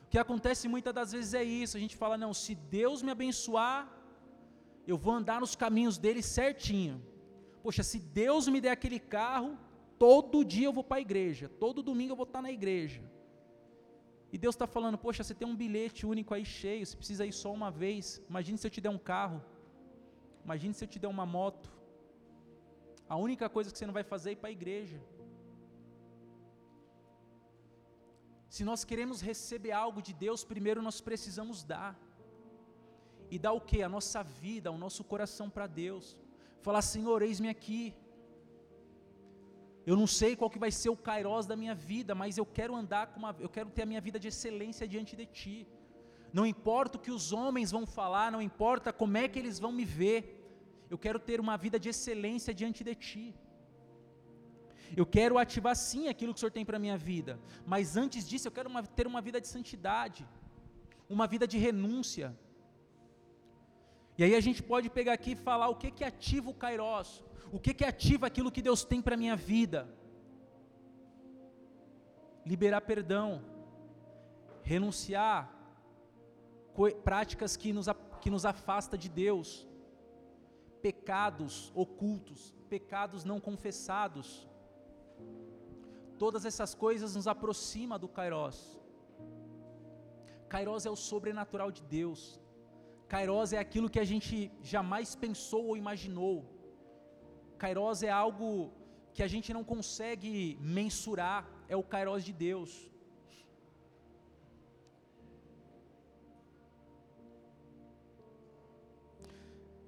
O 0.06 0.08
que 0.12 0.20
acontece 0.26 0.70
muitas 0.76 0.94
das 1.00 1.12
vezes 1.12 1.34
é 1.34 1.44
isso: 1.44 1.76
a 1.76 1.84
gente 1.84 1.98
fala, 2.04 2.18
não, 2.18 2.34
se 2.34 2.56
Deus 2.56 3.02
me 3.02 3.12
abençoar, 3.18 3.80
eu 4.88 4.98
vou 4.98 5.14
andar 5.20 5.42
nos 5.42 5.54
caminhos 5.64 5.98
dele 5.98 6.22
certinho. 6.22 6.96
Poxa, 7.66 7.84
se 7.92 8.00
Deus 8.22 8.48
me 8.54 8.60
der 8.62 8.74
aquele 8.78 9.00
carro, 9.00 9.52
todo 9.98 10.46
dia 10.54 10.68
eu 10.68 10.74
vou 10.78 10.84
para 10.84 10.98
a 10.98 11.02
igreja, 11.02 11.46
todo 11.64 11.86
domingo 11.88 12.12
eu 12.12 12.16
vou 12.16 12.28
estar 12.28 12.42
na 12.48 12.52
igreja. 12.58 13.02
E 14.34 14.38
Deus 14.38 14.54
está 14.54 14.68
falando, 14.68 14.98
poxa, 15.06 15.24
você 15.24 15.34
tem 15.34 15.48
um 15.48 15.56
bilhete 15.62 16.06
único 16.06 16.32
aí 16.36 16.46
cheio, 16.46 16.86
você 16.86 16.96
precisa 16.96 17.26
ir 17.26 17.32
só 17.32 17.52
uma 17.52 17.72
vez. 17.72 18.22
Imagine 18.30 18.60
se 18.60 18.68
eu 18.68 18.74
te 18.76 18.82
der 18.86 18.90
um 18.90 19.00
carro. 19.12 19.40
Imagine 20.44 20.76
se 20.76 20.84
eu 20.86 20.88
te 20.88 21.00
der 21.00 21.08
uma 21.08 21.26
moto. 21.26 21.72
A 23.10 23.16
única 23.16 23.50
coisa 23.56 23.72
que 23.72 23.80
você 23.80 23.88
não 23.88 23.98
vai 24.00 24.04
fazer 24.04 24.30
é 24.30 24.34
ir 24.34 24.36
para 24.36 24.50
a 24.50 24.58
igreja. 24.60 25.00
Se 28.48 28.64
nós 28.64 28.84
queremos 28.84 29.22
receber 29.22 29.72
algo 29.72 30.04
de 30.04 30.14
Deus, 30.14 30.44
primeiro 30.44 30.84
nós 30.84 31.02
precisamos 31.02 31.64
dar. 31.64 32.00
E 33.32 33.40
dar 33.40 33.54
o 33.54 33.62
que? 33.70 33.82
A 33.82 33.90
nossa 33.90 34.22
vida, 34.22 34.72
o 34.72 34.78
nosso 34.78 35.04
coração 35.04 35.50
para 35.50 35.66
Deus. 35.66 36.16
Falar, 36.66 36.82
Senhor, 36.94 37.20
eis-me 37.28 37.50
aqui. 37.56 37.82
Eu 39.90 39.96
não 40.00 40.08
sei 40.20 40.32
qual 40.38 40.50
que 40.54 40.62
vai 40.64 40.72
ser 40.82 40.90
o 40.94 41.02
kairós 41.08 41.46
da 41.50 41.56
minha 41.62 41.76
vida, 41.92 42.14
mas 42.22 42.40
eu 42.40 42.46
quero 42.58 42.74
andar 42.82 43.04
com 43.10 43.20
uma, 43.22 43.32
eu 43.46 43.50
quero 43.56 43.70
ter 43.76 43.84
a 43.84 43.90
minha 43.92 44.02
vida 44.08 44.20
de 44.24 44.30
excelência 44.32 44.86
diante 44.94 45.14
de 45.20 45.28
ti. 45.40 45.58
Não 46.38 46.46
importa 46.54 46.98
o 46.98 47.04
que 47.06 47.12
os 47.18 47.26
homens 47.40 47.70
vão 47.76 47.84
falar, 47.98 48.28
não 48.36 48.42
importa 48.50 48.92
como 49.02 49.16
é 49.24 49.28
que 49.32 49.38
eles 49.42 49.60
vão 49.66 49.72
me 49.80 49.86
ver. 50.00 50.20
Eu 50.94 50.98
quero 51.06 51.20
ter 51.28 51.40
uma 51.46 51.56
vida 51.66 51.78
de 51.84 51.90
excelência 51.94 52.52
diante 52.62 52.84
de 52.90 52.96
ti. 53.08 53.28
Eu 55.02 55.06
quero 55.18 55.38
ativar 55.44 55.76
sim 55.90 56.04
aquilo 56.14 56.34
que 56.34 56.40
o 56.40 56.42
Senhor 56.44 56.56
tem 56.58 56.66
para 56.70 56.78
a 56.80 56.86
minha 56.86 56.98
vida, 57.12 57.34
mas 57.74 57.96
antes 58.04 58.28
disso 58.30 58.48
eu 58.48 58.56
quero 58.58 58.70
uma, 58.74 58.82
ter 59.00 59.06
uma 59.14 59.22
vida 59.28 59.40
de 59.44 59.50
santidade, 59.56 60.24
uma 61.18 61.28
vida 61.36 61.48
de 61.54 61.60
renúncia. 61.68 62.28
E 64.18 64.24
aí 64.24 64.34
a 64.36 64.40
gente 64.40 64.62
pode 64.64 64.90
pegar 64.90 65.14
aqui 65.14 65.32
e 65.32 65.44
falar 65.48 65.68
o 65.70 65.76
que 65.76 65.92
que 65.92 66.04
ativa 66.04 66.50
o 66.50 66.54
Kairos, 66.54 67.24
o 67.52 67.60
que 67.60 67.74
que 67.74 67.84
ativa 67.84 68.28
aquilo 68.28 68.52
que 68.52 68.62
Deus 68.62 68.84
tem 68.86 69.02
para 69.02 69.18
minha 69.18 69.36
vida. 69.36 69.90
Liberar 72.46 72.82
perdão, 72.82 73.44
renunciar 74.64 75.54
práticas 77.04 77.56
que 77.58 77.74
nos, 77.74 77.88
que 78.22 78.30
nos 78.30 78.46
afasta 78.46 78.98
de 78.98 79.10
Deus, 79.10 79.68
pecados 80.82 81.72
ocultos, 81.76 82.54
pecados 82.70 83.24
não 83.24 83.40
confessados. 83.40 84.48
Todas 86.18 86.46
essas 86.46 86.74
coisas 86.74 87.16
nos 87.16 87.28
aproximam 87.28 88.00
do 88.00 88.08
Kairos. 88.08 88.80
Kairos 90.48 90.86
é 90.86 90.90
o 90.90 90.96
sobrenatural 90.96 91.70
de 91.72 91.84
Deus. 91.84 92.40
Kairos 93.08 93.54
é 93.54 93.60
aquilo 93.60 93.90
que 93.90 94.00
a 94.00 94.08
gente 94.12 94.52
jamais 94.62 95.16
pensou 95.16 95.64
ou 95.68 95.78
imaginou. 95.78 96.38
Kairos 97.58 98.02
é 98.04 98.10
algo 98.10 98.72
que 99.14 99.24
a 99.24 99.28
gente 99.28 99.54
não 99.54 99.64
consegue 99.64 100.58
mensurar, 100.60 101.48
é 101.70 101.76
o 101.76 101.84
Kairos 101.84 102.24
de 102.24 102.34
Deus. 102.34 102.72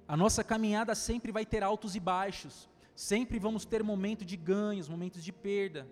A 0.06 0.16
nossa 0.16 0.42
caminhada 0.42 0.94
sempre 0.94 1.30
vai 1.30 1.44
ter 1.44 1.62
altos 1.62 1.94
e 1.94 2.00
baixos, 2.00 2.68
sempre 2.94 3.38
vamos 3.38 3.66
ter 3.66 3.82
momentos 3.82 4.26
de 4.26 4.36
ganhos, 4.36 4.88
momentos 4.88 5.22
de 5.22 5.32
perda. 5.32 5.86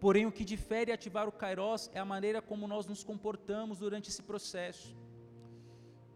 Porém, 0.00 0.24
o 0.24 0.32
que 0.32 0.46
difere 0.46 0.90
ativar 0.90 1.28
o 1.28 1.32
Kairos 1.32 1.90
é 1.92 1.98
a 1.98 2.04
maneira 2.06 2.40
como 2.40 2.66
nós 2.66 2.86
nos 2.86 3.04
comportamos 3.04 3.78
durante 3.78 4.08
esse 4.08 4.22
processo. 4.22 4.96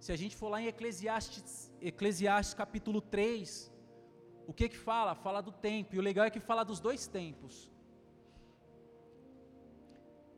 Se 0.05 0.13
a 0.13 0.17
gente 0.17 0.37
for 0.37 0.51
lá 0.51 0.61
em 0.61 0.67
Eclesiastes, 0.67 1.73
Eclesiastes 1.81 2.53
capítulo 2.53 3.01
3, 3.01 3.73
o 4.47 4.53
que 4.53 4.69
que 4.69 4.77
fala? 4.77 5.15
Fala 5.15 5.41
do 5.41 5.51
tempo, 5.51 5.95
e 5.95 5.99
o 5.99 6.03
legal 6.03 6.27
é 6.27 6.31
que 6.31 6.41
fala 6.49 6.63
dos 6.63 6.79
dois 6.79 7.07
tempos. 7.07 7.73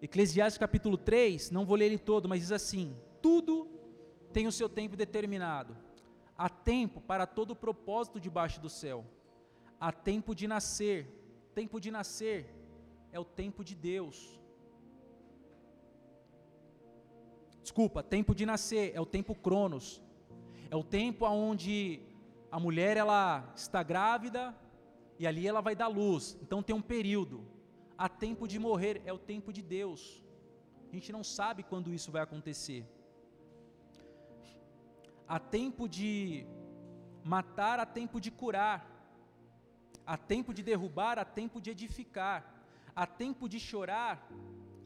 Eclesiastes 0.00 0.56
capítulo 0.56 0.96
3, 0.96 1.50
não 1.50 1.66
vou 1.66 1.76
ler 1.76 1.86
ele 1.86 1.98
todo, 1.98 2.28
mas 2.28 2.42
diz 2.42 2.52
assim: 2.52 2.96
tudo 3.20 3.68
tem 4.32 4.46
o 4.46 4.52
seu 4.52 4.68
tempo 4.68 4.94
determinado 4.94 5.76
Há 6.38 6.48
tempo 6.48 7.00
para 7.00 7.26
todo 7.26 7.50
o 7.50 7.56
propósito 7.56 8.20
debaixo 8.20 8.60
do 8.60 8.70
céu. 8.70 9.04
Há 9.80 9.90
tempo 9.90 10.32
de 10.32 10.46
nascer. 10.46 11.08
Tempo 11.56 11.80
de 11.80 11.90
nascer 11.90 12.54
é 13.10 13.18
o 13.18 13.24
tempo 13.24 13.64
de 13.64 13.74
Deus. 13.74 14.40
Desculpa, 17.66 18.00
tempo 18.00 18.32
de 18.32 18.44
nascer 18.46 18.84
é 18.94 19.00
o 19.00 19.12
tempo 19.14 19.34
Cronos. 19.34 19.86
É 20.70 20.76
o 20.76 20.84
tempo 20.84 21.26
onde 21.26 21.76
a 22.56 22.60
mulher 22.60 22.96
ela 22.96 23.52
está 23.56 23.82
grávida 23.82 24.42
e 25.18 25.26
ali 25.26 25.48
ela 25.50 25.60
vai 25.60 25.74
dar 25.74 25.88
luz. 25.88 26.38
Então 26.40 26.62
tem 26.62 26.76
um 26.76 26.86
período. 26.94 27.38
Há 27.98 28.08
tempo 28.08 28.46
de 28.46 28.60
morrer 28.66 29.02
é 29.04 29.12
o 29.12 29.18
tempo 29.32 29.52
de 29.52 29.62
Deus. 29.62 30.00
A 30.88 30.94
gente 30.94 31.10
não 31.16 31.24
sabe 31.24 31.64
quando 31.64 31.92
isso 31.92 32.12
vai 32.12 32.22
acontecer. 32.22 32.86
Há 35.26 35.40
tempo 35.40 35.88
de 35.88 36.46
matar, 37.24 37.80
há 37.80 37.86
tempo 38.00 38.20
de 38.20 38.30
curar. 38.30 38.78
Há 40.06 40.16
tempo 40.16 40.54
de 40.54 40.62
derrubar, 40.62 41.18
há 41.18 41.24
tempo 41.24 41.60
de 41.60 41.70
edificar. 41.76 42.38
Há 42.94 43.06
tempo 43.08 43.48
de 43.48 43.58
chorar, 43.58 44.14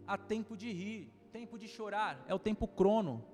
há 0.06 0.16
tempo 0.16 0.56
de 0.56 0.72
rir. 0.72 1.19
Tempo 1.32 1.56
de 1.56 1.68
chorar 1.68 2.24
é 2.26 2.34
o 2.34 2.38
tempo 2.40 2.66
crono. 2.66 3.24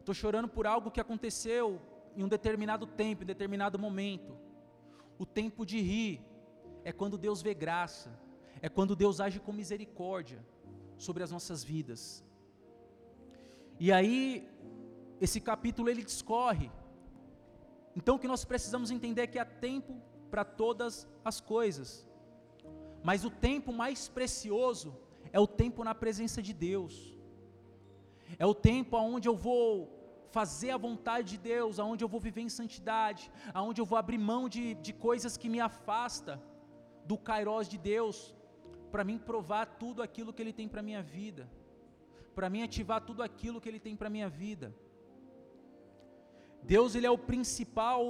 Estou 0.00 0.14
chorando 0.14 0.48
por 0.48 0.66
algo 0.66 0.90
que 0.90 1.00
aconteceu 1.00 1.80
em 2.16 2.24
um 2.24 2.28
determinado 2.28 2.86
tempo, 2.86 3.22
em 3.22 3.26
determinado 3.26 3.78
momento. 3.78 4.36
O 5.16 5.24
tempo 5.24 5.64
de 5.64 5.80
rir 5.80 6.20
é 6.82 6.92
quando 6.92 7.16
Deus 7.16 7.40
vê 7.40 7.54
graça, 7.54 8.10
é 8.60 8.68
quando 8.68 8.96
Deus 8.96 9.20
age 9.20 9.38
com 9.38 9.52
misericórdia 9.52 10.44
sobre 10.98 11.22
as 11.22 11.30
nossas 11.30 11.62
vidas. 11.62 12.24
E 13.78 13.92
aí 13.92 14.48
esse 15.20 15.40
capítulo 15.40 15.88
ele 15.88 16.02
discorre. 16.02 16.68
Então 17.94 18.16
o 18.16 18.18
que 18.18 18.26
nós 18.26 18.44
precisamos 18.44 18.90
entender 18.90 19.22
é 19.22 19.26
que 19.28 19.38
há 19.38 19.44
tempo 19.44 20.02
para 20.32 20.44
todas 20.44 21.06
as 21.24 21.40
coisas. 21.40 22.08
Mas 23.04 23.24
o 23.24 23.30
tempo 23.30 23.72
mais 23.72 24.08
precioso 24.08 24.96
é 25.32 25.40
o 25.40 25.46
tempo 25.46 25.84
na 25.84 25.94
presença 25.94 26.40
de 26.42 26.52
Deus. 26.52 26.94
É 28.38 28.46
o 28.46 28.54
tempo 28.54 28.96
onde 28.96 29.28
eu 29.28 29.36
vou 29.36 29.64
fazer 30.30 30.70
a 30.70 30.76
vontade 30.76 31.30
de 31.32 31.38
Deus, 31.38 31.78
aonde 31.78 32.04
eu 32.04 32.08
vou 32.08 32.20
viver 32.20 32.42
em 32.42 32.48
santidade, 32.48 33.30
aonde 33.52 33.80
eu 33.80 33.84
vou 33.84 33.98
abrir 33.98 34.18
mão 34.18 34.48
de, 34.48 34.74
de 34.74 34.92
coisas 34.92 35.36
que 35.36 35.48
me 35.48 35.60
afasta 35.60 36.40
do 37.04 37.18
kairós 37.18 37.68
de 37.68 37.78
Deus, 37.78 38.34
para 38.92 39.04
mim 39.04 39.18
provar 39.18 39.66
tudo 39.66 40.02
aquilo 40.02 40.32
que 40.32 40.42
Ele 40.42 40.52
tem 40.52 40.68
para 40.68 40.82
minha 40.82 41.02
vida, 41.02 41.50
para 42.34 42.48
mim 42.48 42.62
ativar 42.62 43.00
tudo 43.00 43.22
aquilo 43.22 43.60
que 43.60 43.68
Ele 43.68 43.80
tem 43.80 43.96
para 43.96 44.08
minha 44.08 44.28
vida. 44.28 44.74
Deus 46.62 46.94
ele 46.94 47.06
é 47.06 47.10
o 47.10 47.18
principal 47.18 48.04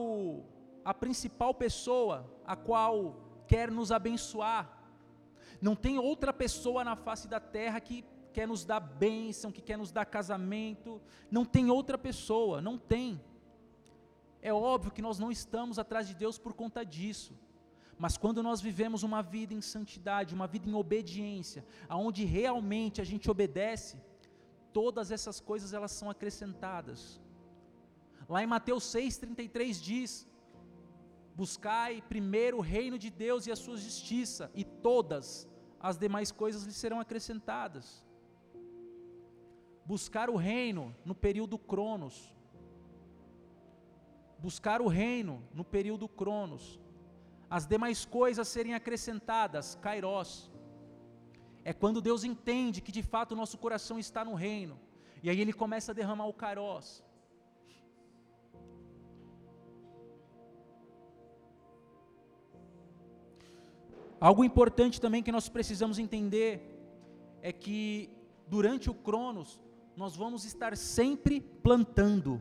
a 0.85 0.95
principal 0.95 1.53
pessoa 1.55 2.29
a 2.45 2.57
qual 2.57 3.17
quer 3.47 3.71
nos 3.71 3.93
abençoar. 3.93 4.80
Não 5.61 5.75
tem 5.75 5.99
outra 5.99 6.33
pessoa 6.33 6.85
na 6.85 6.97
face 6.97 7.27
da 7.29 7.41
terra 7.41 7.81
que 7.81 8.05
quer 8.33 8.47
nos 8.47 8.65
dar 8.65 8.81
bênção, 8.81 9.53
que 9.53 9.61
quer 9.61 9.77
nos 9.77 9.91
dar 9.91 10.05
casamento. 10.05 11.01
Não 11.31 11.45
tem 11.45 11.71
outra 11.71 11.99
pessoa, 11.99 12.61
não 12.61 12.79
tem. 12.79 13.21
É 14.43 14.53
óbvio 14.53 14.93
que 14.93 15.03
nós 15.03 15.19
não 15.19 15.31
estamos 15.31 15.79
atrás 15.79 16.07
de 16.09 16.15
Deus 16.15 16.39
por 16.39 16.55
conta 16.55 16.85
disso. 16.85 17.33
Mas 17.99 18.17
quando 18.17 18.43
nós 18.43 18.61
vivemos 18.63 19.03
uma 19.03 19.23
vida 19.23 19.53
em 19.53 19.61
santidade, 19.61 20.35
uma 20.35 20.47
vida 20.47 20.67
em 20.69 20.75
obediência, 20.75 21.65
aonde 21.87 22.25
realmente 22.25 23.01
a 23.01 23.05
gente 23.05 23.31
obedece, 23.31 23.99
todas 24.73 25.11
essas 25.11 25.39
coisas 25.39 25.75
elas 25.75 25.93
são 25.93 26.09
acrescentadas. 26.09 27.21
Lá 28.27 28.43
em 28.43 28.47
Mateus 28.47 28.85
6:33 28.85 29.83
diz: 29.83 30.27
Buscai 31.41 32.03
primeiro 32.03 32.59
o 32.59 32.67
reino 32.75 32.99
de 32.99 33.09
Deus 33.09 33.47
e 33.47 33.51
a 33.51 33.57
sua 33.57 33.77
justiça, 33.79 34.51
e 34.55 34.63
todas 34.63 35.49
as 35.89 35.97
demais 35.97 36.31
coisas 36.31 36.65
lhe 36.65 36.73
serão 36.81 37.01
acrescentadas. 37.01 37.87
Buscar 39.87 40.29
o 40.29 40.37
reino 40.37 40.95
no 41.03 41.15
período 41.15 41.57
Cronos. 41.59 42.17
Buscar 44.39 44.83
o 44.83 44.89
reino 45.03 45.43
no 45.55 45.65
período 45.65 46.07
Cronos. 46.07 46.79
As 47.49 47.67
demais 47.67 48.05
coisas 48.05 48.47
serem 48.47 48.75
acrescentadas, 48.75 49.75
Kairos. 49.77 50.51
É 51.65 51.73
quando 51.73 52.03
Deus 52.03 52.23
entende 52.23 52.83
que 52.83 52.93
de 52.93 53.03
fato 53.03 53.33
o 53.33 53.41
nosso 53.43 53.57
coração 53.57 53.99
está 53.99 54.23
no 54.23 54.35
reino. 54.35 54.79
E 55.23 55.31
aí 55.31 55.41
ele 55.41 55.55
começa 55.55 55.93
a 55.93 55.95
derramar 55.95 56.27
o 56.27 56.35
Kairos. 56.35 57.03
Algo 64.21 64.45
importante 64.45 65.01
também 65.01 65.23
que 65.23 65.33
nós 65.33 65.49
precisamos 65.49 65.99
entender 65.99 66.61
é 67.41 67.53
que 67.53 68.11
durante 68.47 68.91
o 68.91 68.95
Cronos 68.95 69.63
nós 69.97 70.15
vamos 70.15 70.45
estar 70.45 70.77
sempre 70.77 71.41
plantando. 71.41 72.41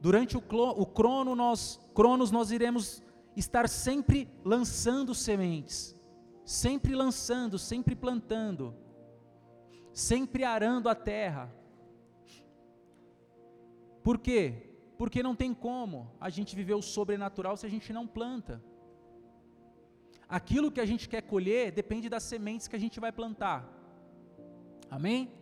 Durante 0.00 0.36
o, 0.36 0.40
o 0.40 0.86
crono 0.86 1.34
nós, 1.34 1.80
Cronos 1.94 2.30
nós 2.30 2.50
iremos 2.50 3.02
estar 3.34 3.68
sempre 3.68 4.28
lançando 4.44 5.14
sementes, 5.14 5.96
sempre 6.44 6.94
lançando, 6.94 7.58
sempre 7.58 7.96
plantando, 7.96 8.74
sempre 9.92 10.44
arando 10.44 10.88
a 10.90 10.94
terra. 10.94 11.50
Por 14.02 14.18
quê? 14.18 14.70
Porque 14.98 15.22
não 15.22 15.34
tem 15.34 15.54
como 15.54 16.14
a 16.20 16.28
gente 16.28 16.54
viver 16.54 16.74
o 16.74 16.82
sobrenatural 16.82 17.56
se 17.56 17.64
a 17.64 17.70
gente 17.70 17.90
não 17.92 18.06
planta. 18.06 18.62
Aquilo 20.28 20.70
que 20.70 20.80
a 20.80 20.86
gente 20.86 21.08
quer 21.08 21.22
colher 21.22 21.72
depende 21.72 22.08
das 22.08 22.22
sementes 22.22 22.68
que 22.68 22.76
a 22.76 22.78
gente 22.78 22.98
vai 22.98 23.12
plantar. 23.12 23.68
Amém? 24.90 25.32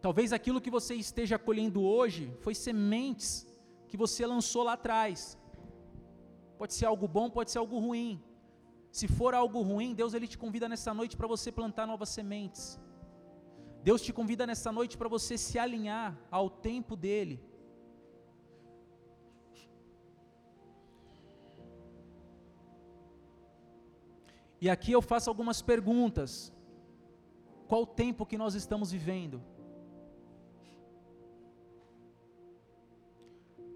Talvez 0.00 0.32
aquilo 0.32 0.60
que 0.60 0.70
você 0.70 0.94
esteja 0.94 1.38
colhendo 1.38 1.82
hoje 1.82 2.30
foi 2.40 2.54
sementes 2.54 3.46
que 3.88 3.96
você 3.96 4.26
lançou 4.26 4.62
lá 4.62 4.74
atrás. 4.74 5.38
Pode 6.58 6.74
ser 6.74 6.86
algo 6.86 7.08
bom, 7.08 7.30
pode 7.30 7.50
ser 7.50 7.58
algo 7.58 7.78
ruim. 7.78 8.22
Se 8.90 9.08
for 9.08 9.34
algo 9.34 9.60
ruim, 9.60 9.94
Deus 9.94 10.14
ele 10.14 10.28
te 10.28 10.38
convida 10.38 10.68
nessa 10.68 10.92
noite 10.94 11.16
para 11.16 11.26
você 11.26 11.50
plantar 11.50 11.86
novas 11.86 12.10
sementes. 12.10 12.78
Deus 13.82 14.00
te 14.02 14.12
convida 14.12 14.46
nessa 14.46 14.70
noite 14.70 14.96
para 14.96 15.08
você 15.08 15.36
se 15.36 15.58
alinhar 15.58 16.16
ao 16.30 16.48
tempo 16.48 16.94
dele. 16.96 17.42
E 24.64 24.70
aqui 24.70 24.92
eu 24.92 25.02
faço 25.02 25.28
algumas 25.28 25.60
perguntas. 25.60 26.50
Qual 27.68 27.82
o 27.82 27.86
tempo 28.02 28.24
que 28.24 28.38
nós 28.42 28.54
estamos 28.54 28.90
vivendo? 28.90 29.42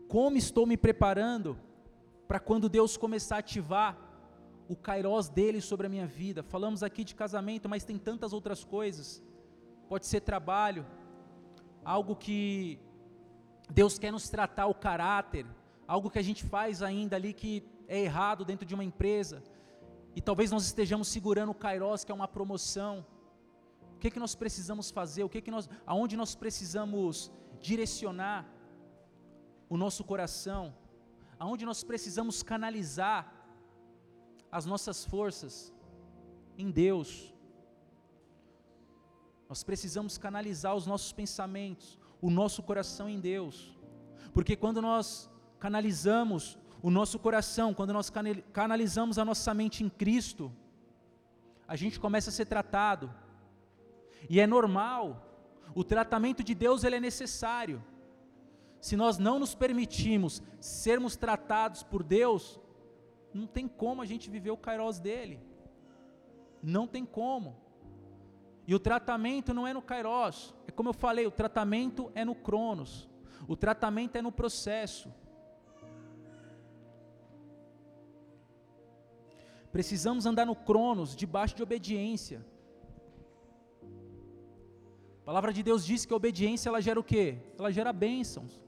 Como 0.08 0.38
estou 0.38 0.64
me 0.66 0.78
preparando 0.78 1.58
para 2.26 2.40
quando 2.40 2.70
Deus 2.70 2.96
começar 2.96 3.36
a 3.36 3.40
ativar 3.40 3.98
o 4.66 4.74
kairós 4.74 5.28
dele 5.28 5.60
sobre 5.60 5.86
a 5.86 5.90
minha 5.90 6.06
vida? 6.06 6.42
Falamos 6.42 6.82
aqui 6.82 7.04
de 7.04 7.14
casamento, 7.14 7.68
mas 7.68 7.84
tem 7.84 7.98
tantas 7.98 8.32
outras 8.32 8.64
coisas. 8.64 9.22
Pode 9.90 10.06
ser 10.06 10.22
trabalho, 10.22 10.86
algo 11.84 12.16
que 12.16 12.80
Deus 13.70 13.98
quer 13.98 14.10
nos 14.10 14.30
tratar 14.30 14.68
o 14.68 14.74
caráter, 14.74 15.44
algo 15.86 16.08
que 16.08 16.18
a 16.18 16.26
gente 16.30 16.44
faz 16.44 16.82
ainda 16.82 17.14
ali 17.14 17.34
que 17.34 17.62
é 17.86 18.00
errado 18.00 18.42
dentro 18.42 18.64
de 18.64 18.74
uma 18.74 18.84
empresa 18.84 19.42
e 20.18 20.20
talvez 20.20 20.50
nós 20.50 20.64
estejamos 20.64 21.06
segurando 21.06 21.50
o 21.50 21.54
Kairos, 21.54 22.02
que 22.02 22.10
é 22.10 22.14
uma 22.20 22.26
promoção. 22.26 23.06
O 23.94 23.98
que, 24.00 24.10
que 24.10 24.18
nós 24.18 24.34
precisamos 24.34 24.90
fazer? 24.90 25.22
O 25.22 25.28
que, 25.28 25.40
que 25.40 25.52
nós, 25.56 25.70
aonde 25.86 26.16
nós 26.16 26.34
precisamos 26.34 27.30
direcionar 27.60 28.40
o 29.68 29.76
nosso 29.76 30.02
coração? 30.02 30.74
Aonde 31.38 31.64
nós 31.64 31.84
precisamos 31.84 32.42
canalizar 32.42 33.32
as 34.50 34.66
nossas 34.66 35.04
forças? 35.04 35.72
Em 36.62 36.68
Deus. 36.68 37.32
Nós 39.48 39.62
precisamos 39.62 40.18
canalizar 40.18 40.74
os 40.74 40.84
nossos 40.84 41.12
pensamentos, 41.12 41.96
o 42.20 42.28
nosso 42.28 42.60
coração 42.60 43.08
em 43.08 43.20
Deus. 43.20 43.78
Porque 44.34 44.56
quando 44.56 44.82
nós 44.82 45.30
canalizamos 45.60 46.58
o 46.82 46.90
nosso 46.90 47.18
coração, 47.18 47.74
quando 47.74 47.92
nós 47.92 48.10
canalizamos 48.52 49.18
a 49.18 49.24
nossa 49.24 49.52
mente 49.52 49.82
em 49.82 49.88
Cristo, 49.88 50.52
a 51.66 51.74
gente 51.76 51.98
começa 51.98 52.30
a 52.30 52.32
ser 52.32 52.46
tratado. 52.46 53.12
E 54.30 54.40
é 54.40 54.46
normal. 54.46 55.24
O 55.74 55.84
tratamento 55.84 56.42
de 56.42 56.54
Deus 56.54 56.84
ele 56.84 56.96
é 56.96 57.00
necessário. 57.00 57.84
Se 58.80 58.96
nós 58.96 59.18
não 59.18 59.38
nos 59.38 59.54
permitimos 59.54 60.42
sermos 60.60 61.16
tratados 61.16 61.82
por 61.82 62.02
Deus, 62.02 62.60
não 63.34 63.46
tem 63.46 63.66
como 63.66 64.00
a 64.00 64.06
gente 64.06 64.30
viver 64.30 64.50
o 64.50 64.56
kairos 64.56 65.00
dele. 65.00 65.40
Não 66.62 66.86
tem 66.86 67.04
como. 67.04 67.56
E 68.66 68.74
o 68.74 68.78
tratamento 68.78 69.52
não 69.52 69.66
é 69.66 69.72
no 69.72 69.82
kairos. 69.82 70.54
É 70.66 70.70
como 70.70 70.90
eu 70.90 70.94
falei, 70.94 71.26
o 71.26 71.30
tratamento 71.30 72.10
é 72.14 72.24
no 72.24 72.34
cronos. 72.34 73.08
O 73.48 73.56
tratamento 73.56 74.16
é 74.16 74.22
no 74.22 74.30
processo. 74.30 75.12
Precisamos 79.70 80.24
andar 80.26 80.46
no 80.46 80.56
cronos, 80.56 81.14
debaixo 81.14 81.54
de 81.54 81.62
obediência. 81.62 82.44
A 85.22 85.24
palavra 85.24 85.52
de 85.52 85.62
Deus 85.62 85.84
diz 85.84 86.06
que 86.06 86.12
a 86.12 86.16
obediência 86.16 86.70
ela 86.70 86.80
gera 86.80 86.98
o 86.98 87.04
quê? 87.04 87.36
Ela 87.58 87.70
gera 87.70 87.92
bênçãos. 87.92 88.62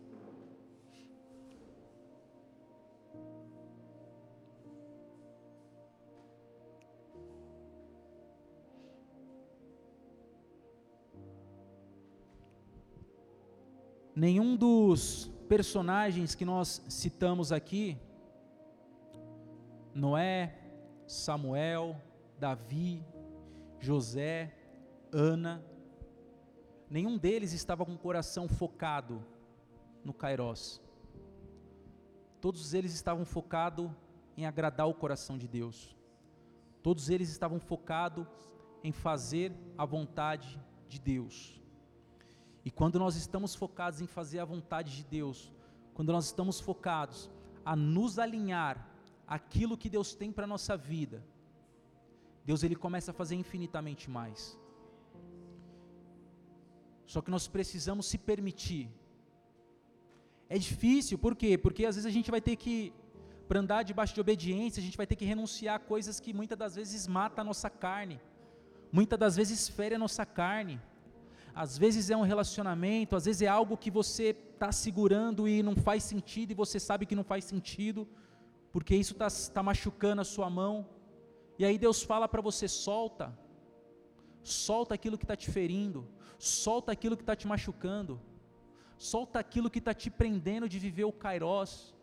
Nenhum 14.15 14.55
dos 14.55 15.31
personagens 15.49 16.35
que 16.35 16.45
nós 16.45 16.85
citamos 16.91 17.53
aqui, 17.53 17.97
Noé, 19.95 20.60
Samuel, 21.11 22.01
Davi, 22.39 23.05
José, 23.81 24.55
Ana, 25.13 25.61
nenhum 26.89 27.19
deles 27.19 27.53
estava 27.53 27.85
com 27.85 27.95
o 27.95 27.99
coração 27.99 28.47
focado 28.47 29.21
no 30.05 30.15
Kairos. 30.15 30.81
Todos 32.41 32.75
eles 32.75 32.95
estavam 32.95 33.25
focados 33.25 33.91
em 34.37 34.47
agradar 34.47 34.87
o 34.87 34.95
coração 34.95 35.37
de 35.37 35.49
Deus. 35.49 35.97
Todos 36.81 37.11
eles 37.11 37.29
estavam 37.29 37.59
focados 37.59 38.25
em 38.85 38.93
fazer 38.93 39.53
a 39.77 39.85
vontade 39.85 40.63
de 40.87 41.01
Deus. 41.01 41.61
E 42.65 42.71
quando 42.71 43.01
nós 43.01 43.17
estamos 43.17 43.57
focados 43.57 44.01
em 44.01 44.07
fazer 44.07 44.39
a 44.39 44.45
vontade 44.45 44.97
de 44.97 45.05
Deus, 45.05 45.53
quando 45.93 46.13
nós 46.13 46.27
estamos 46.27 46.61
focados 46.61 47.29
a 47.65 47.75
nos 47.75 48.17
alinhar 48.17 48.90
aquilo 49.37 49.79
que 49.83 49.89
Deus 49.97 50.09
tem 50.21 50.31
para 50.37 50.45
a 50.49 50.53
nossa 50.55 50.77
vida, 50.77 51.19
Deus 52.49 52.63
ele 52.65 52.77
começa 52.85 53.11
a 53.13 53.19
fazer 53.21 53.37
infinitamente 53.43 54.05
mais. 54.19 54.59
Só 57.13 57.21
que 57.23 57.31
nós 57.35 57.47
precisamos 57.57 58.07
se 58.07 58.19
permitir. 58.31 58.85
É 60.49 60.59
difícil, 60.59 61.17
por 61.25 61.35
quê? 61.41 61.53
Porque 61.65 61.87
às 61.87 61.95
vezes 61.95 62.11
a 62.11 62.15
gente 62.17 62.31
vai 62.35 62.41
ter 62.41 62.57
que, 62.57 62.93
para 63.49 63.61
andar 63.61 63.83
debaixo 63.85 64.15
de 64.17 64.21
obediência, 64.21 64.81
a 64.81 64.87
gente 64.87 64.97
vai 64.97 65.07
ter 65.07 65.17
que 65.21 65.25
renunciar 65.33 65.77
a 65.77 65.85
coisas 65.93 66.19
que 66.19 66.33
muitas 66.41 66.59
das 66.59 66.75
vezes 66.75 67.07
matam 67.07 67.43
a 67.43 67.49
nossa 67.51 67.71
carne, 67.71 68.21
muitas 68.99 69.19
das 69.19 69.37
vezes 69.37 69.69
fere 69.69 69.95
a 69.95 70.05
nossa 70.07 70.27
carne. 70.27 70.77
às 71.55 71.77
vezes 71.77 72.11
é 72.11 72.17
um 72.17 72.23
relacionamento, 72.33 73.17
às 73.17 73.25
vezes 73.25 73.43
é 73.43 73.49
algo 73.49 73.77
que 73.77 73.91
você 73.91 74.27
está 74.55 74.71
segurando 74.73 75.49
e 75.49 75.63
não 75.63 75.77
faz 75.77 76.03
sentido, 76.05 76.51
e 76.53 76.55
você 76.55 76.79
sabe 76.81 77.07
que 77.07 77.17
não 77.21 77.25
faz 77.25 77.45
sentido, 77.45 78.09
porque 78.73 78.95
isso 78.95 79.13
está 79.13 79.29
tá 79.53 79.63
machucando 79.63 80.23
a 80.23 80.25
sua 80.25 80.49
mão. 80.49 80.89
E 81.59 81.65
aí 81.65 81.77
Deus 81.79 82.03
fala 82.03 82.29
para 82.29 82.41
você: 82.41 82.69
solta, 82.69 83.37
solta 84.43 84.95
aquilo 84.95 85.19
que 85.19 85.25
está 85.25 85.37
te 85.37 85.51
ferindo, 85.51 86.07
solta 86.39 86.93
aquilo 86.93 87.17
que 87.17 87.23
está 87.23 87.37
te 87.37 87.47
machucando, 87.47 88.21
solta 88.97 89.39
aquilo 89.39 89.71
que 89.71 89.79
está 89.79 89.95
te 89.95 90.11
prendendo 90.11 90.69
de 90.69 90.79
viver 90.79 91.05
o 91.05 91.13
Kairós. 91.13 91.95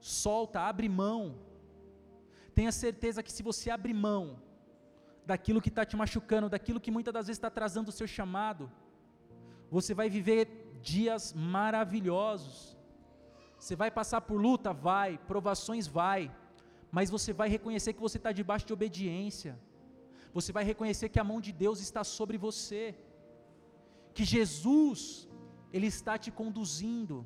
Solta, 0.00 0.60
abre 0.60 0.88
mão. 0.88 1.36
Tenha 2.54 2.72
certeza 2.72 3.22
que 3.22 3.32
se 3.32 3.42
você 3.42 3.70
abrir 3.70 3.92
mão, 3.92 4.40
daquilo 5.26 5.60
que 5.60 5.68
está 5.68 5.84
te 5.84 5.96
machucando, 5.96 6.48
daquilo 6.48 6.80
que 6.80 6.90
muitas 6.90 7.12
das 7.12 7.26
vezes 7.26 7.38
está 7.38 7.48
atrasando 7.48 7.90
o 7.90 7.92
seu 7.92 8.06
chamado. 8.06 8.70
Você 9.70 9.92
vai 9.92 10.08
viver 10.08 10.78
dias 10.80 11.34
maravilhosos. 11.34 12.75
Você 13.66 13.76
vai 13.82 13.90
passar 13.98 14.20
por 14.26 14.38
luta? 14.46 14.72
Vai. 14.72 15.10
Provações? 15.30 15.86
Vai. 16.00 16.20
Mas 16.96 17.10
você 17.14 17.32
vai 17.40 17.48
reconhecer 17.56 17.92
que 17.94 18.04
você 18.06 18.18
está 18.20 18.30
debaixo 18.40 18.68
de 18.68 18.76
obediência. 18.78 19.52
Você 20.36 20.52
vai 20.56 20.62
reconhecer 20.72 21.08
que 21.08 21.22
a 21.22 21.28
mão 21.30 21.40
de 21.46 21.52
Deus 21.64 21.80
está 21.86 22.04
sobre 22.04 22.38
você. 22.46 22.82
Que 24.14 24.24
Jesus, 24.34 25.00
Ele 25.72 25.88
está 25.94 26.14
te 26.24 26.30
conduzindo. 26.40 27.16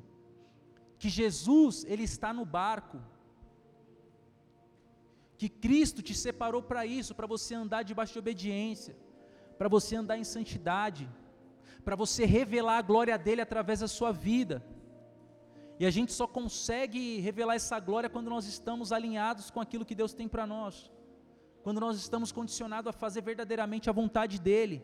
Que 0.97 1.09
Jesus, 1.19 1.85
Ele 1.93 2.05
está 2.11 2.31
no 2.39 2.45
barco 2.59 2.99
que 5.41 5.49
Cristo 5.49 6.01
te 6.07 6.15
separou 6.25 6.61
para 6.61 6.81
isso, 6.85 7.15
para 7.19 7.25
você 7.35 7.53
andar 7.61 7.81
debaixo 7.81 8.13
de 8.13 8.19
obediência, 8.19 8.93
para 9.57 9.67
você 9.75 9.95
andar 10.01 10.17
em 10.19 10.23
santidade, 10.23 11.09
para 11.85 11.95
você 11.95 12.25
revelar 12.25 12.77
a 12.77 12.87
glória 12.89 13.17
dele 13.17 13.41
através 13.41 13.79
da 13.79 13.87
sua 13.87 14.11
vida. 14.11 14.63
E 15.81 15.85
a 15.89 15.89
gente 15.89 16.11
só 16.13 16.27
consegue 16.27 17.01
revelar 17.27 17.55
essa 17.55 17.79
glória 17.79 18.07
quando 18.07 18.29
nós 18.29 18.45
estamos 18.45 18.91
alinhados 18.91 19.49
com 19.49 19.59
aquilo 19.59 19.87
que 19.89 19.95
Deus 20.01 20.13
tem 20.13 20.27
para 20.27 20.45
nós. 20.45 20.91
Quando 21.63 21.81
nós 21.81 21.97
estamos 21.97 22.31
condicionados 22.31 22.87
a 22.89 22.93
fazer 23.03 23.21
verdadeiramente 23.21 23.89
a 23.89 23.93
vontade 24.01 24.39
dele. 24.39 24.77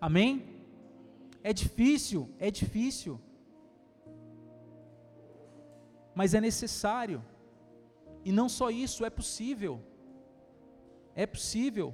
Amém? 0.00 0.30
É 1.42 1.52
difícil, 1.52 2.30
é 2.38 2.48
difícil. 2.48 3.20
Mas 6.14 6.32
é 6.32 6.40
necessário. 6.40 7.20
E 8.24 8.30
não 8.30 8.48
só 8.48 8.70
isso, 8.70 9.04
é 9.04 9.10
possível. 9.10 9.82
É 11.16 11.26
possível. 11.26 11.92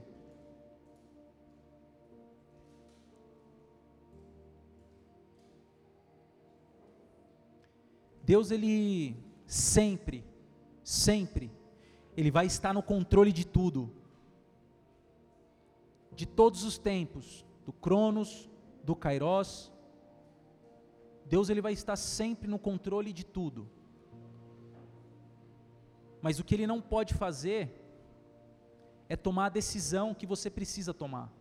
Deus 8.29 8.51
ele 8.51 9.17
sempre, 9.47 10.23
sempre, 10.85 11.51
ele 12.15 12.31
vai 12.31 12.45
estar 12.45 12.75
no 12.75 12.83
controle 12.83 13.33
de 13.33 13.47
tudo. 13.47 13.91
De 16.13 16.27
todos 16.27 16.63
os 16.63 16.77
tempos, 16.77 17.47
do 17.65 17.73
Cronos, 17.73 18.51
do 18.85 18.95
Kairos. 18.95 19.73
Deus 21.25 21.49
ele 21.49 21.63
vai 21.63 21.73
estar 21.73 21.97
sempre 21.97 22.47
no 22.47 22.59
controle 22.59 23.15
de 23.15 23.25
tudo. 23.25 23.67
Mas 26.21 26.39
o 26.39 26.45
que 26.45 26.55
ele 26.55 26.67
não 26.67 26.83
pode 26.83 27.15
fazer 27.15 27.63
é 29.09 29.17
tomar 29.17 29.47
a 29.47 29.57
decisão 29.61 30.13
que 30.13 30.27
você 30.27 30.51
precisa 30.51 30.93
tomar. 30.93 31.33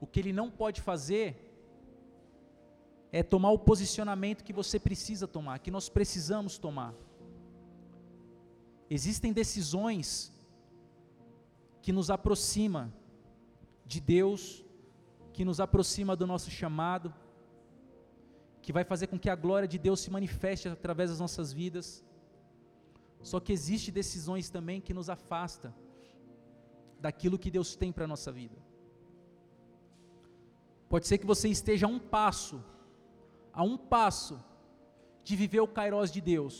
O 0.00 0.06
que 0.06 0.18
ele 0.18 0.32
não 0.32 0.50
pode 0.50 0.80
fazer 0.80 1.45
é 3.12 3.22
tomar 3.22 3.50
o 3.50 3.58
posicionamento 3.58 4.44
que 4.44 4.52
você 4.52 4.78
precisa 4.78 5.26
tomar, 5.26 5.58
que 5.58 5.70
nós 5.70 5.88
precisamos 5.88 6.58
tomar. 6.58 6.94
Existem 8.88 9.32
decisões 9.32 10.32
que 11.82 11.92
nos 11.92 12.10
aproxima 12.10 12.92
de 13.84 14.00
Deus, 14.00 14.64
que 15.32 15.44
nos 15.44 15.60
aproxima 15.60 16.16
do 16.16 16.26
nosso 16.26 16.50
chamado, 16.50 17.14
que 18.60 18.72
vai 18.72 18.84
fazer 18.84 19.06
com 19.06 19.18
que 19.18 19.30
a 19.30 19.36
glória 19.36 19.68
de 19.68 19.78
Deus 19.78 20.00
se 20.00 20.10
manifeste 20.10 20.68
através 20.68 21.10
das 21.10 21.20
nossas 21.20 21.52
vidas. 21.52 22.04
Só 23.22 23.38
que 23.38 23.52
existe 23.52 23.90
decisões 23.92 24.50
também 24.50 24.80
que 24.80 24.94
nos 24.94 25.08
afasta 25.08 25.74
daquilo 27.00 27.38
que 27.38 27.50
Deus 27.50 27.76
tem 27.76 27.92
para 27.92 28.04
a 28.04 28.08
nossa 28.08 28.32
vida. 28.32 28.56
Pode 30.88 31.06
ser 31.06 31.18
que 31.18 31.26
você 31.26 31.48
esteja 31.48 31.86
a 31.86 31.88
um 31.88 31.98
passo, 31.98 32.62
a 33.56 33.62
um 33.70 33.76
passo 33.94 34.36
de 35.24 35.34
viver 35.42 35.60
o 35.60 35.72
kairós 35.78 36.12
de 36.16 36.20
Deus. 36.20 36.54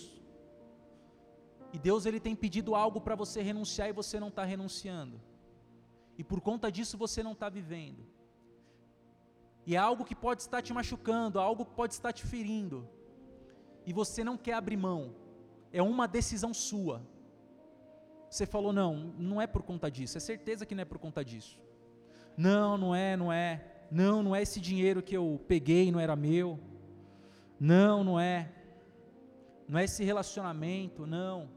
E 1.73 1.79
Deus 1.79 2.07
ele 2.07 2.19
tem 2.27 2.35
pedido 2.45 2.75
algo 2.75 3.01
para 3.01 3.15
você 3.23 3.41
renunciar 3.51 3.89
e 3.89 3.99
você 4.01 4.19
não 4.19 4.31
está 4.33 4.45
renunciando. 4.45 5.21
E 6.19 6.25
por 6.25 6.41
conta 6.41 6.73
disso 6.73 6.97
você 7.05 7.23
não 7.23 7.35
está 7.37 7.49
vivendo. 7.49 8.03
E 9.67 9.77
é 9.77 9.79
algo 9.79 10.05
que 10.09 10.17
pode 10.27 10.41
estar 10.43 10.63
te 10.63 10.73
machucando, 10.73 11.39
algo 11.39 11.67
que 11.67 11.75
pode 11.81 11.93
estar 11.93 12.13
te 12.13 12.25
ferindo. 12.33 12.89
E 13.85 13.93
você 13.93 14.25
não 14.25 14.37
quer 14.37 14.55
abrir 14.55 14.79
mão 14.89 15.01
é 15.73 15.83
uma 15.83 16.07
decisão 16.09 16.55
sua. 16.55 17.03
Você 18.31 18.47
falou, 18.47 18.73
não, 18.73 18.97
não 19.19 19.41
é 19.41 19.47
por 19.47 19.63
conta 19.63 19.91
disso, 19.91 20.17
é 20.17 20.21
certeza 20.21 20.65
que 20.67 20.75
não 20.75 20.83
é 20.83 20.85
por 20.85 20.99
conta 20.99 21.25
disso. 21.25 21.61
Não, 22.37 22.77
não 22.79 22.95
é, 22.95 23.17
não 23.17 23.33
é. 23.33 23.65
Não, 23.91 24.23
não 24.23 24.35
é 24.35 24.43
esse 24.43 24.61
dinheiro 24.61 25.03
que 25.03 25.17
eu 25.17 25.41
peguei, 25.47 25.93
não 25.93 26.01
era 26.01 26.17
meu. 26.17 26.59
Não, 27.59 28.05
não 28.05 28.21
é. 28.21 28.53
Não 29.69 29.79
é 29.79 29.85
esse 29.85 30.05
relacionamento, 30.05 31.07
não. 31.07 31.49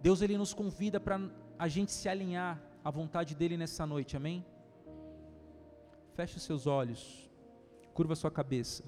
Deus 0.00 0.22
ele 0.22 0.36
nos 0.36 0.54
convida 0.54 0.98
para 0.98 1.20
a 1.58 1.68
gente 1.68 1.92
se 1.92 2.08
alinhar 2.08 2.60
à 2.84 2.90
vontade 2.90 3.34
dele 3.34 3.56
nessa 3.56 3.86
noite, 3.86 4.16
amém? 4.16 4.44
Feche 6.14 6.36
os 6.36 6.42
seus 6.42 6.66
olhos, 6.66 7.30
curva 7.94 8.14
sua 8.14 8.30
cabeça. 8.30 8.82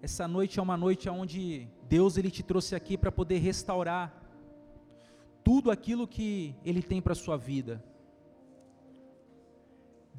Essa 0.00 0.28
noite 0.28 0.60
é 0.60 0.62
uma 0.62 0.76
noite 0.76 1.08
onde 1.08 1.68
Deus 1.88 2.16
ele 2.16 2.30
te 2.30 2.42
trouxe 2.42 2.74
aqui 2.74 2.96
para 2.96 3.10
poder 3.10 3.38
restaurar 3.38 4.14
tudo 5.42 5.70
aquilo 5.70 6.06
que 6.06 6.54
ele 6.64 6.82
tem 6.82 7.00
para 7.02 7.14
sua 7.14 7.36
vida. 7.36 7.82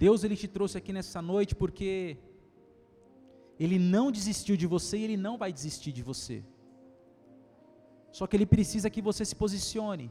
Deus 0.03 0.23
ele 0.23 0.37
te 0.41 0.47
trouxe 0.55 0.75
aqui 0.79 0.91
nessa 0.97 1.21
noite 1.31 1.53
porque 1.61 2.17
ele 3.63 3.77
não 3.93 4.05
desistiu 4.17 4.55
de 4.61 4.67
você 4.73 4.95
e 4.97 5.03
ele 5.07 5.17
não 5.27 5.35
vai 5.41 5.51
desistir 5.57 5.91
de 5.97 6.03
você. 6.09 6.37
Só 8.17 8.25
que 8.25 8.35
ele 8.37 8.47
precisa 8.55 8.89
que 8.93 9.01
você 9.09 9.23
se 9.31 9.35
posicione. 9.43 10.07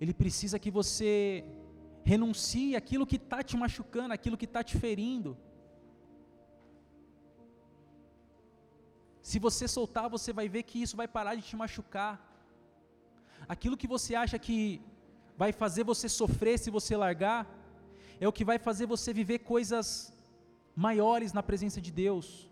Ele 0.00 0.14
precisa 0.22 0.58
que 0.64 0.70
você 0.78 1.10
renuncie 2.12 2.74
aquilo 2.80 3.08
que 3.10 3.18
está 3.24 3.40
te 3.48 3.56
machucando, 3.62 4.12
aquilo 4.12 4.36
que 4.40 4.48
está 4.50 4.62
te 4.68 4.76
ferindo. 4.84 5.30
Se 9.28 9.38
você 9.46 9.66
soltar, 9.76 10.08
você 10.16 10.32
vai 10.38 10.48
ver 10.54 10.64
que 10.64 10.80
isso 10.84 10.96
vai 11.00 11.08
parar 11.16 11.34
de 11.36 11.42
te 11.50 11.56
machucar. 11.62 12.14
Aquilo 13.54 13.78
que 13.80 13.92
você 13.94 14.12
acha 14.24 14.38
que 14.46 14.58
vai 15.42 15.52
fazer 15.62 15.84
você 15.92 16.08
sofrer 16.08 16.58
se 16.58 16.70
você 16.78 16.96
largar, 17.04 17.40
é 18.20 18.28
o 18.28 18.32
que 18.32 18.44
vai 18.44 18.58
fazer 18.58 18.86
você 18.86 19.12
viver 19.12 19.40
coisas 19.40 20.12
maiores 20.74 21.32
na 21.32 21.42
presença 21.42 21.80
de 21.80 21.90
Deus. 21.90 22.50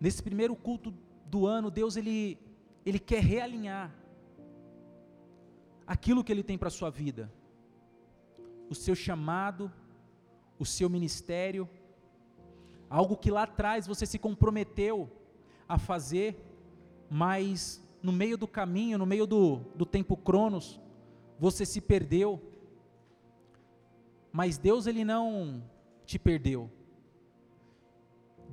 Nesse 0.00 0.22
primeiro 0.22 0.54
culto 0.54 0.92
do 1.26 1.46
ano, 1.46 1.70
Deus 1.70 1.96
ele, 1.96 2.38
ele 2.84 2.98
quer 2.98 3.22
realinhar 3.22 3.94
aquilo 5.86 6.24
que 6.24 6.32
Ele 6.32 6.42
tem 6.42 6.56
para 6.56 6.68
a 6.68 6.70
sua 6.70 6.90
vida, 6.90 7.30
o 8.70 8.74
seu 8.74 8.94
chamado, 8.94 9.70
o 10.58 10.64
seu 10.64 10.88
ministério, 10.88 11.68
algo 12.88 13.16
que 13.16 13.30
lá 13.30 13.42
atrás 13.42 13.86
você 13.86 14.06
se 14.06 14.18
comprometeu 14.18 15.10
a 15.68 15.78
fazer, 15.78 16.42
mas 17.10 17.82
no 18.02 18.12
meio 18.12 18.36
do 18.36 18.46
caminho, 18.46 18.98
no 18.98 19.06
meio 19.06 19.26
do, 19.26 19.56
do 19.74 19.86
tempo 19.86 20.16
cronos, 20.16 20.80
você 21.38 21.64
se 21.66 21.80
perdeu. 21.80 22.40
Mas 24.38 24.58
Deus 24.58 24.88
ele 24.90 25.04
não 25.04 25.62
te 26.04 26.18
perdeu. 26.18 26.62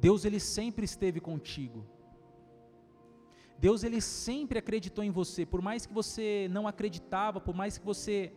Deus 0.05 0.25
ele 0.27 0.39
sempre 0.39 0.85
esteve 0.85 1.19
contigo. 1.19 1.79
Deus 3.57 3.83
ele 3.83 3.99
sempre 3.99 4.59
acreditou 4.59 5.03
em 5.03 5.09
você, 5.09 5.41
por 5.43 5.59
mais 5.59 5.87
que 5.87 5.93
você 6.01 6.47
não 6.51 6.67
acreditava, 6.67 7.41
por 7.47 7.55
mais 7.55 7.79
que 7.79 7.85
você 7.91 8.31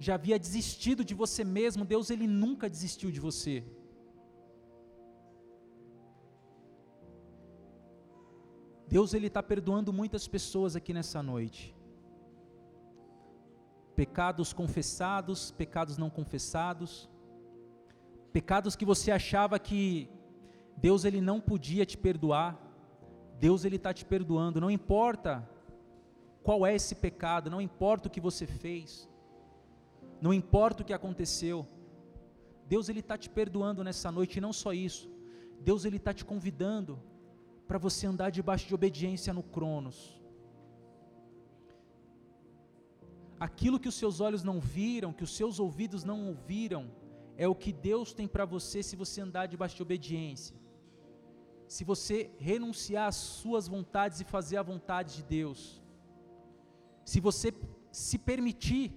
já 0.00 0.14
havia 0.16 0.38
desistido 0.40 1.04
de 1.04 1.14
você 1.14 1.44
mesmo, 1.44 1.84
Deus 1.84 2.10
ele 2.10 2.26
nunca 2.26 2.68
desistiu 2.68 3.12
de 3.12 3.20
você. 3.20 3.64
Deus 8.88 9.14
ele 9.14 9.28
está 9.28 9.42
perdoando 9.42 9.92
muitas 9.92 10.26
pessoas 10.26 10.74
aqui 10.74 10.92
nessa 10.92 11.22
noite. 11.22 11.77
Pecados 14.00 14.52
confessados, 14.52 15.50
pecados 15.50 15.98
não 15.98 16.08
confessados, 16.08 17.10
pecados 18.32 18.76
que 18.76 18.84
você 18.84 19.10
achava 19.10 19.58
que 19.58 20.08
Deus 20.76 21.04
ele 21.04 21.20
não 21.20 21.40
podia 21.40 21.84
te 21.84 21.98
perdoar, 21.98 22.56
Deus 23.40 23.64
ele 23.64 23.74
está 23.74 23.92
te 23.92 24.04
perdoando. 24.04 24.60
Não 24.60 24.70
importa 24.70 25.30
qual 26.44 26.64
é 26.64 26.72
esse 26.76 26.94
pecado, 26.94 27.50
não 27.50 27.60
importa 27.60 28.06
o 28.06 28.10
que 28.10 28.20
você 28.20 28.46
fez, 28.46 29.08
não 30.20 30.32
importa 30.32 30.82
o 30.82 30.86
que 30.86 30.92
aconteceu. 30.92 31.66
Deus 32.66 32.88
ele 32.88 33.00
está 33.00 33.18
te 33.18 33.28
perdoando 33.28 33.82
nessa 33.82 34.12
noite 34.12 34.36
e 34.36 34.40
não 34.40 34.52
só 34.52 34.72
isso. 34.72 35.10
Deus 35.60 35.84
ele 35.84 35.96
está 35.96 36.14
te 36.14 36.24
convidando 36.24 37.02
para 37.66 37.78
você 37.78 38.06
andar 38.06 38.30
debaixo 38.30 38.68
de 38.68 38.74
obediência 38.76 39.34
no 39.34 39.42
Cronos. 39.42 40.17
Aquilo 43.38 43.78
que 43.78 43.88
os 43.88 43.94
seus 43.94 44.20
olhos 44.20 44.42
não 44.42 44.58
viram, 44.60 45.12
que 45.12 45.24
os 45.24 45.34
seus 45.34 45.60
ouvidos 45.60 46.02
não 46.04 46.26
ouviram, 46.28 46.90
é 47.36 47.46
o 47.46 47.54
que 47.54 47.72
Deus 47.72 48.12
tem 48.12 48.26
para 48.26 48.44
você 48.44 48.82
se 48.82 48.96
você 48.96 49.20
andar 49.20 49.46
debaixo 49.46 49.76
de 49.76 49.82
obediência. 49.82 50.56
Se 51.68 51.84
você 51.84 52.30
renunciar 52.38 53.08
às 53.08 53.16
suas 53.16 53.68
vontades 53.68 54.20
e 54.20 54.24
fazer 54.24 54.56
a 54.56 54.62
vontade 54.62 55.16
de 55.16 55.22
Deus. 55.22 55.82
Se 57.04 57.20
você 57.20 57.52
se 57.92 58.18
permitir 58.18 58.92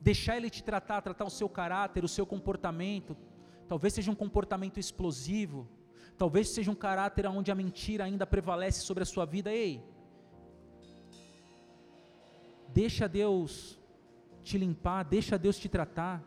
deixar 0.00 0.36
Ele 0.36 0.50
te 0.50 0.62
tratar, 0.62 1.00
tratar 1.00 1.24
o 1.24 1.30
seu 1.30 1.48
caráter, 1.48 2.04
o 2.04 2.08
seu 2.08 2.26
comportamento, 2.26 3.16
talvez 3.66 3.94
seja 3.94 4.10
um 4.10 4.14
comportamento 4.14 4.78
explosivo, 4.78 5.68
Talvez 6.18 6.48
seja 6.48 6.70
um 6.70 6.74
caráter 6.74 7.26
onde 7.28 7.52
a 7.52 7.54
mentira 7.54 8.02
ainda 8.04 8.26
prevalece 8.26 8.80
sobre 8.80 9.04
a 9.04 9.06
sua 9.06 9.24
vida. 9.24 9.52
Ei, 9.52 9.80
deixa 12.68 13.08
Deus 13.08 13.78
te 14.42 14.56
limpar, 14.58 15.04
deixa 15.04 15.38
Deus 15.38 15.58
te 15.58 15.68
tratar. 15.68 16.22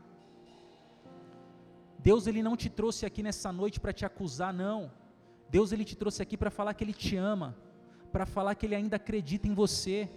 Deus 2.00 2.28
ele 2.28 2.42
não 2.42 2.56
te 2.58 2.70
trouxe 2.70 3.06
aqui 3.06 3.22
nessa 3.24 3.52
noite 3.52 3.80
para 3.80 3.94
te 3.94 4.06
acusar, 4.06 4.54
não. 4.54 4.92
Deus 5.50 5.72
ele 5.72 5.86
te 5.86 5.96
trouxe 5.96 6.22
aqui 6.22 6.36
para 6.38 6.50
falar 6.50 6.74
que 6.74 6.84
ele 6.84 6.94
te 6.94 7.16
ama, 7.16 7.56
para 8.12 8.26
falar 8.26 8.56
que 8.56 8.66
ele 8.66 8.76
ainda 8.76 8.96
acredita 8.96 9.48
em 9.48 9.54
você, 9.54 10.10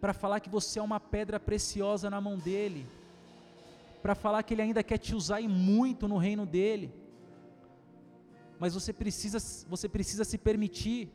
para 0.00 0.12
falar 0.12 0.40
que 0.40 0.50
você 0.50 0.78
é 0.78 0.82
uma 0.82 0.98
pedra 0.98 1.38
preciosa 1.38 2.10
na 2.10 2.20
mão 2.20 2.38
dele, 2.38 2.86
para 4.02 4.14
falar 4.14 4.42
que 4.42 4.54
ele 4.54 4.62
ainda 4.62 4.82
quer 4.82 4.98
te 4.98 5.14
usar 5.14 5.40
e 5.40 5.46
muito 5.46 6.08
no 6.08 6.16
reino 6.16 6.44
dele 6.44 6.92
mas 8.62 8.74
você 8.74 8.92
precisa, 8.92 9.38
você 9.68 9.88
precisa 9.88 10.24
se 10.24 10.38
permitir 10.38 11.10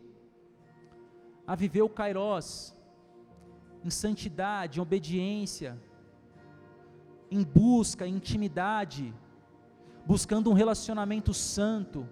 a 1.47 1.55
viver 1.55 1.81
o 1.81 1.87
Kairos 1.87 2.75
em 3.83 3.89
santidade, 3.89 4.79
em 4.79 4.81
obediência, 4.81 5.77
em 7.29 7.43
busca, 7.43 8.07
em 8.07 8.15
intimidade, 8.15 9.13
buscando 10.05 10.49
um 10.49 10.53
relacionamento 10.53 11.33
santo, 11.33 12.07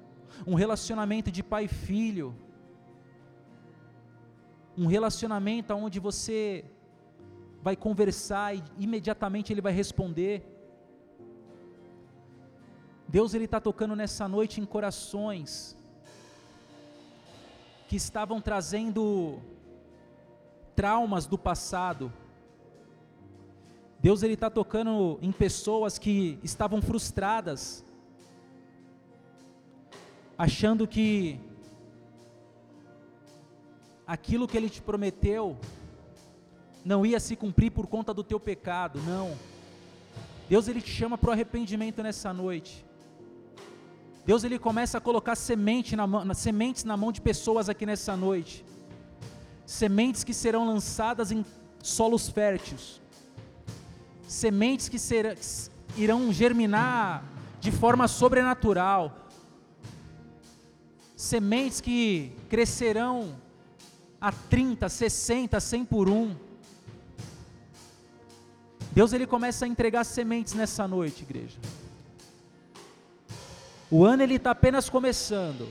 um 0.46 0.56
relacionamento 0.56 1.32
de 1.32 1.42
pai 1.42 1.66
e 1.66 1.68
filho, 1.68 2.36
um 4.78 4.88
relacionamento 4.88 5.74
onde 5.74 6.00
você 6.00 6.66
vai 7.62 7.76
conversar 7.76 8.56
e 8.56 8.64
imediatamente 8.78 9.52
ele 9.52 9.62
vai 9.62 9.74
responder. 9.74 10.44
Deus 13.08 13.34
ele 13.34 13.46
está 13.46 13.60
tocando 13.60 13.96
nessa 13.96 14.28
noite 14.28 14.60
em 14.60 14.66
corações 14.66 15.78
que 17.88 17.96
estavam 17.96 18.42
trazendo 18.42 19.40
traumas 20.76 21.26
do 21.26 21.38
passado. 21.38 22.12
Deus 24.00 24.22
ele 24.22 24.34
está 24.34 24.50
tocando 24.50 25.18
em 25.22 25.32
pessoas 25.32 25.98
que 25.98 26.38
estavam 26.44 26.82
frustradas, 26.82 27.84
achando 30.38 30.88
que 30.88 31.40
aquilo 34.06 34.48
que 34.48 34.56
Ele 34.58 34.70
te 34.70 34.82
prometeu 34.82 35.58
não 36.84 37.04
ia 37.04 37.20
se 37.20 37.36
cumprir 37.36 37.72
por 37.72 37.88
conta 37.88 38.14
do 38.14 38.24
teu 38.24 38.40
pecado, 38.40 39.02
não. 39.02 39.36
Deus 40.48 40.68
ele 40.68 40.80
te 40.80 40.92
chama 40.92 41.18
para 41.18 41.30
o 41.30 41.34
arrependimento 41.34 42.04
nessa 42.04 42.32
noite. 42.32 42.86
Deus 44.24 44.44
ele 44.44 44.60
começa 44.60 45.00
a 45.00 45.02
colocar 45.02 45.36
semente 45.36 45.96
na 45.96 46.06
mão, 46.06 46.32
sementes 46.36 46.84
na 46.84 46.96
mão 46.96 47.12
de 47.12 47.22
pessoas 47.22 47.70
aqui 47.70 47.86
nessa 47.88 48.16
noite. 48.16 48.64
Sementes 49.66 50.24
que 50.24 50.34
serão 50.34 50.68
lançadas 50.68 51.32
em 51.32 51.46
solos 51.82 52.30
férteis. 52.30 53.02
Sementes 54.28 54.90
que 54.90 54.98
irão 55.98 56.32
germinar 56.32 57.24
de 57.60 57.72
forma 57.72 58.08
sobrenatural. 58.08 59.28
Sementes 61.16 61.82
que 61.82 62.32
crescerão 62.50 63.36
a 64.20 64.32
30, 64.32 64.88
60, 64.90 65.60
100 65.60 65.86
por 65.86 66.10
um. 66.10 66.36
Deus 68.92 69.14
ele 69.14 69.28
começa 69.28 69.66
a 69.66 69.68
entregar 69.68 70.04
sementes 70.04 70.54
nessa 70.54 70.88
noite, 70.88 71.24
igreja. 71.24 71.58
O 73.92 74.04
ano 74.04 74.24
ele 74.24 74.36
está 74.36 74.52
apenas 74.52 74.90
começando. 74.90 75.68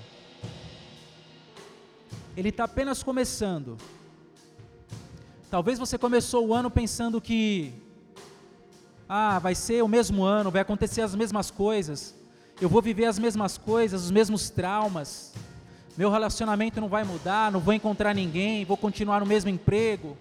Ele 2.36 2.48
está 2.48 2.64
apenas 2.64 3.02
começando. 3.02 3.76
Talvez 5.48 5.78
você 5.78 5.96
começou 5.96 6.48
o 6.48 6.52
ano 6.52 6.68
pensando 6.68 7.20
que 7.20 7.72
ah, 9.08 9.38
vai 9.38 9.54
ser 9.54 9.84
o 9.84 9.88
mesmo 9.88 10.24
ano, 10.24 10.50
vai 10.50 10.62
acontecer 10.62 11.02
as 11.02 11.14
mesmas 11.14 11.50
coisas. 11.50 12.12
Eu 12.60 12.68
vou 12.68 12.82
viver 12.82 13.04
as 13.04 13.20
mesmas 13.20 13.56
coisas, 13.56 14.02
os 14.02 14.10
mesmos 14.10 14.50
traumas. 14.50 15.32
Meu 15.96 16.10
relacionamento 16.10 16.80
não 16.80 16.88
vai 16.88 17.04
mudar, 17.04 17.52
não 17.52 17.60
vou 17.60 17.72
encontrar 17.72 18.12
ninguém, 18.12 18.64
vou 18.64 18.76
continuar 18.76 19.20
no 19.20 19.26
mesmo 19.26 19.48
emprego. 19.48 20.16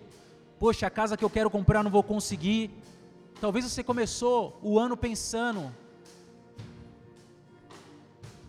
Poxa, 0.59 0.85
a 0.85 0.91
casa 0.91 1.17
que 1.17 1.25
eu 1.25 1.31
quero 1.31 1.49
comprar 1.49 1.81
não 1.81 1.89
vou 1.89 2.03
conseguir. 2.03 2.69
Talvez 3.41 3.65
você 3.65 3.83
começou 3.83 4.59
o 4.61 4.77
ano 4.77 4.95
pensando 4.95 5.73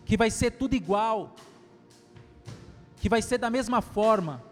que 0.05 0.15
vai 0.15 0.29
ser 0.29 0.51
tudo 0.51 0.75
igual, 0.75 1.35
que 3.05 3.09
vai 3.09 3.21
ser 3.21 3.37
da 3.37 3.51
mesma 3.51 3.83
forma. 3.83 4.43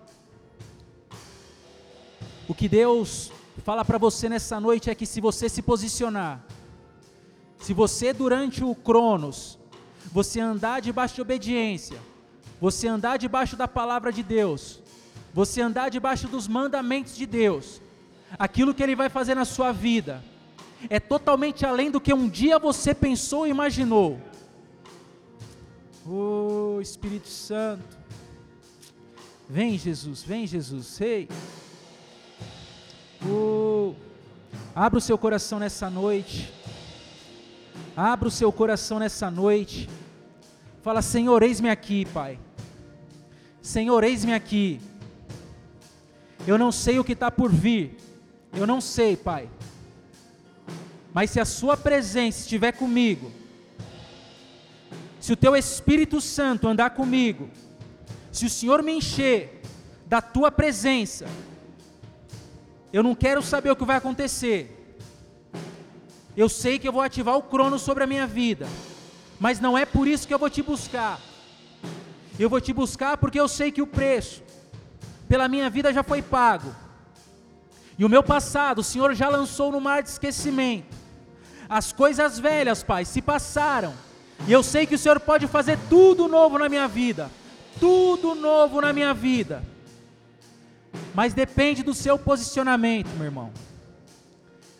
O 2.47 2.53
que 2.53 2.69
Deus 2.69 3.31
fala 3.63 3.83
para 3.83 3.97
você 3.97 4.29
nessa 4.29 4.59
noite 4.59 4.91
é 4.91 4.93
que 4.93 5.07
se 5.07 5.19
você 5.19 5.49
se 5.49 5.63
posicionar, 5.63 6.39
se 7.57 7.73
você 7.73 8.13
durante 8.13 8.63
o 8.63 8.75
Cronos, 8.75 9.57
você 10.11 10.39
andar 10.39 10.81
debaixo 10.81 11.15
de 11.15 11.21
obediência, 11.23 11.97
você 12.61 12.87
andar 12.87 13.17
debaixo 13.17 13.55
da 13.55 13.67
palavra 13.67 14.13
de 14.13 14.21
Deus, 14.21 14.79
você 15.33 15.59
andar 15.59 15.89
debaixo 15.89 16.27
dos 16.27 16.47
mandamentos 16.47 17.15
de 17.15 17.25
Deus, 17.25 17.81
aquilo 18.37 18.71
que 18.71 18.83
Ele 18.83 18.95
vai 18.95 19.09
fazer 19.09 19.33
na 19.33 19.45
sua 19.45 19.71
vida 19.71 20.23
é 20.91 20.99
totalmente 20.99 21.65
além 21.65 21.89
do 21.89 21.99
que 21.99 22.13
um 22.13 22.29
dia 22.29 22.59
você 22.59 22.93
pensou 22.93 23.47
e 23.47 23.49
imaginou. 23.49 24.21
Oh 26.05 26.79
Espírito 26.81 27.29
Santo, 27.29 28.02
vem 29.49 29.77
Jesus, 29.77 30.23
vem 30.23 30.47
Jesus, 30.47 30.99
Ei. 31.01 31.27
Oh, 33.25 33.93
abra 34.75 34.97
o 34.97 35.01
seu 35.01 35.17
coração 35.17 35.59
nessa 35.59 35.89
noite. 35.89 36.51
Abra 37.95 38.27
o 38.27 38.31
seu 38.31 38.51
coração 38.51 38.99
nessa 38.99 39.29
noite. 39.29 39.89
Fala, 40.81 41.01
Senhor, 41.01 41.41
eis-me 41.43 41.69
aqui, 41.69 42.05
Pai. 42.05 42.39
Senhor, 43.61 44.03
eis-me 44.03 44.33
aqui. 44.33 44.81
Eu 46.45 46.57
não 46.57 46.71
sei 46.71 46.99
o 46.99 47.03
que 47.03 47.13
está 47.13 47.31
por 47.31 47.51
vir. 47.51 47.95
Eu 48.53 48.67
não 48.67 48.81
sei, 48.81 49.15
Pai. 49.15 49.49
Mas 51.13 51.29
se 51.29 51.39
a 51.39 51.45
Sua 51.45 51.77
presença 51.77 52.41
estiver 52.41 52.73
comigo, 52.73 53.31
se 55.19 55.31
o 55.31 55.37
teu 55.37 55.55
Espírito 55.55 56.19
Santo 56.19 56.67
andar 56.67 56.89
comigo, 56.89 57.49
se 58.33 58.47
o 58.47 58.49
Senhor 58.49 58.81
me 58.81 58.93
encher 58.93 59.61
da 60.07 60.19
tua 60.19 60.51
presença, 60.51 61.27
eu 62.91 63.03
não 63.03 63.13
quero 63.13 63.43
saber 63.43 63.69
o 63.69 63.75
que 63.75 63.85
vai 63.85 63.97
acontecer. 63.97 64.97
Eu 66.35 66.49
sei 66.49 66.79
que 66.79 66.87
eu 66.87 66.91
vou 66.91 67.03
ativar 67.03 67.37
o 67.37 67.43
crono 67.43 67.77
sobre 67.77 68.03
a 68.03 68.07
minha 68.07 68.25
vida, 68.25 68.67
mas 69.39 69.59
não 69.59 69.77
é 69.77 69.85
por 69.85 70.07
isso 70.07 70.27
que 70.27 70.33
eu 70.33 70.39
vou 70.39 70.49
te 70.49 70.63
buscar. 70.63 71.19
Eu 72.39 72.49
vou 72.49 72.59
te 72.59 72.73
buscar 72.73 73.17
porque 73.17 73.39
eu 73.39 73.47
sei 73.47 73.71
que 73.71 73.83
o 73.83 73.87
preço 73.87 74.41
pela 75.29 75.47
minha 75.47 75.69
vida 75.69 75.93
já 75.93 76.01
foi 76.01 76.23
pago. 76.23 76.75
E 77.99 78.03
o 78.03 78.09
meu 78.09 78.23
passado, 78.23 78.79
o 78.79 78.83
Senhor 78.83 79.13
já 79.13 79.29
lançou 79.29 79.71
no 79.71 79.79
mar 79.79 80.01
de 80.01 80.09
esquecimento. 80.09 80.97
As 81.69 81.93
coisas 81.93 82.39
velhas, 82.39 82.81
Pai, 82.81 83.05
se 83.05 83.21
passaram 83.21 83.93
e 84.47 84.51
eu 84.51 84.63
sei 84.63 84.87
que 84.87 84.95
o 84.95 84.97
Senhor 84.97 85.19
pode 85.19 85.45
fazer 85.45 85.77
tudo 85.87 86.27
novo 86.27 86.57
na 86.57 86.67
minha 86.67 86.87
vida. 86.87 87.29
Tudo 87.79 88.35
novo 88.35 88.81
na 88.81 88.93
minha 88.93 89.13
vida. 89.13 89.63
Mas 91.13 91.33
depende 91.33 91.83
do 91.83 91.93
seu 91.93 92.17
posicionamento, 92.17 93.09
meu 93.15 93.25
irmão. 93.25 93.51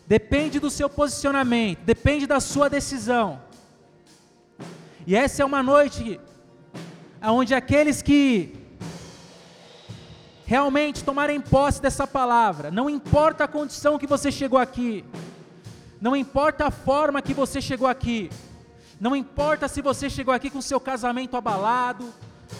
Depende 0.06 0.60
do 0.60 0.70
seu 0.70 0.88
posicionamento, 0.90 1.80
depende 1.80 2.26
da 2.26 2.40
sua 2.40 2.68
decisão. 2.68 3.40
E 5.06 5.16
essa 5.16 5.42
é 5.42 5.44
uma 5.44 5.62
noite 5.62 6.20
onde 7.22 7.54
aqueles 7.54 8.02
que 8.02 8.54
realmente 10.44 11.02
tomarem 11.02 11.40
posse 11.40 11.80
dessa 11.80 12.06
palavra, 12.06 12.70
não 12.70 12.88
importa 12.90 13.44
a 13.44 13.48
condição 13.48 13.98
que 13.98 14.06
você 14.06 14.30
chegou 14.30 14.58
aqui, 14.58 15.04
não 16.00 16.14
importa 16.14 16.66
a 16.66 16.70
forma 16.70 17.22
que 17.22 17.32
você 17.32 17.62
chegou 17.62 17.88
aqui, 17.88 18.30
não 19.00 19.16
importa 19.16 19.68
se 19.68 19.80
você 19.80 20.10
chegou 20.10 20.34
aqui 20.34 20.50
com 20.50 20.60
seu 20.60 20.78
casamento 20.78 21.34
abalado, 21.34 22.12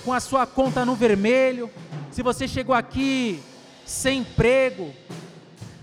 com 0.04 0.12
a 0.12 0.20
sua 0.20 0.46
conta 0.46 0.84
no 0.84 0.94
vermelho, 0.94 1.70
se 2.10 2.22
você 2.22 2.46
chegou 2.46 2.74
aqui 2.74 3.42
sem 3.84 4.20
emprego, 4.20 4.92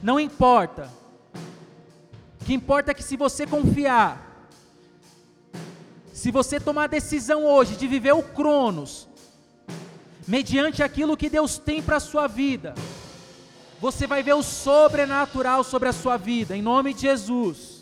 não 0.01 0.19
importa. 0.19 0.89
O 2.39 2.45
que 2.45 2.53
importa 2.53 2.91
é 2.91 2.93
que 2.93 3.03
se 3.03 3.15
você 3.15 3.45
confiar, 3.45 4.49
se 6.13 6.31
você 6.31 6.59
tomar 6.59 6.85
a 6.85 6.87
decisão 6.87 7.45
hoje 7.45 7.75
de 7.75 7.87
viver 7.87 8.13
o 8.13 8.23
Cronos, 8.23 9.07
mediante 10.27 10.81
aquilo 10.81 11.17
que 11.17 11.29
Deus 11.29 11.57
tem 11.57 11.81
para 11.81 11.97
a 11.97 11.99
sua 11.99 12.27
vida, 12.27 12.73
você 13.79 14.05
vai 14.05 14.21
ver 14.21 14.33
o 14.33 14.43
sobrenatural 14.43 15.63
sobre 15.63 15.89
a 15.89 15.93
sua 15.93 16.15
vida, 16.17 16.55
em 16.55 16.61
nome 16.61 16.93
de 16.93 17.01
Jesus. 17.01 17.81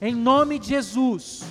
Em 0.00 0.16
nome 0.16 0.58
de 0.58 0.70
Jesus. 0.70 1.44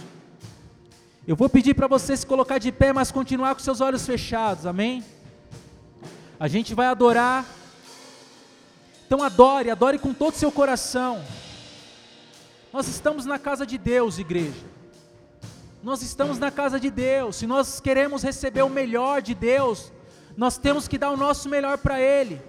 Eu 1.28 1.36
vou 1.36 1.48
pedir 1.48 1.76
para 1.76 1.86
você 1.86 2.18
se 2.18 2.26
colocar 2.26 2.58
de 2.58 2.72
pé, 2.72 2.92
mas 2.92 3.12
continuar 3.12 3.54
com 3.54 3.62
seus 3.62 3.80
olhos 3.80 4.04
fechados, 4.08 4.66
amém? 4.66 5.06
A 6.40 6.48
gente 6.48 6.74
vai 6.74 6.88
adorar. 6.88 7.46
Então 9.06 9.22
adore, 9.22 9.70
adore 9.70 10.00
com 10.00 10.16
todo 10.16 10.34
o 10.34 10.38
seu 10.38 10.52
coração. 10.52 11.24
Nós 12.74 12.88
estamos 12.88 13.24
na 13.28 13.38
casa 13.38 13.68
de 13.68 13.78
Deus, 13.78 14.18
igreja. 14.18 14.66
Nós 15.84 16.02
estamos 16.02 16.40
na 16.40 16.50
casa 16.50 16.80
de 16.80 16.90
Deus. 16.90 17.36
Se 17.36 17.46
nós 17.46 17.80
queremos 17.80 18.24
receber 18.24 18.64
o 18.64 18.70
melhor 18.70 19.22
de 19.22 19.36
Deus, 19.36 19.92
nós 20.36 20.58
temos 20.58 20.88
que 20.88 20.98
dar 20.98 21.12
o 21.12 21.18
nosso 21.18 21.48
melhor 21.48 21.78
para 21.78 22.02
Ele. 22.02 22.42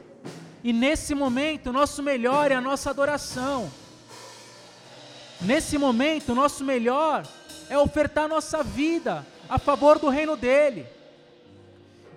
E 0.64 0.72
nesse 0.72 1.14
momento, 1.14 1.68
o 1.68 1.72
nosso 1.74 2.02
melhor 2.02 2.50
é 2.50 2.54
a 2.54 2.60
nossa 2.60 2.88
adoração. 2.88 3.70
Nesse 5.42 5.76
momento, 5.76 6.32
o 6.32 6.34
nosso 6.34 6.64
melhor 6.64 7.26
é 7.72 7.78
ofertar 7.78 8.28
nossa 8.28 8.62
vida 8.62 9.26
a 9.48 9.58
favor 9.58 9.98
do 9.98 10.10
reino 10.10 10.36
dele. 10.36 10.84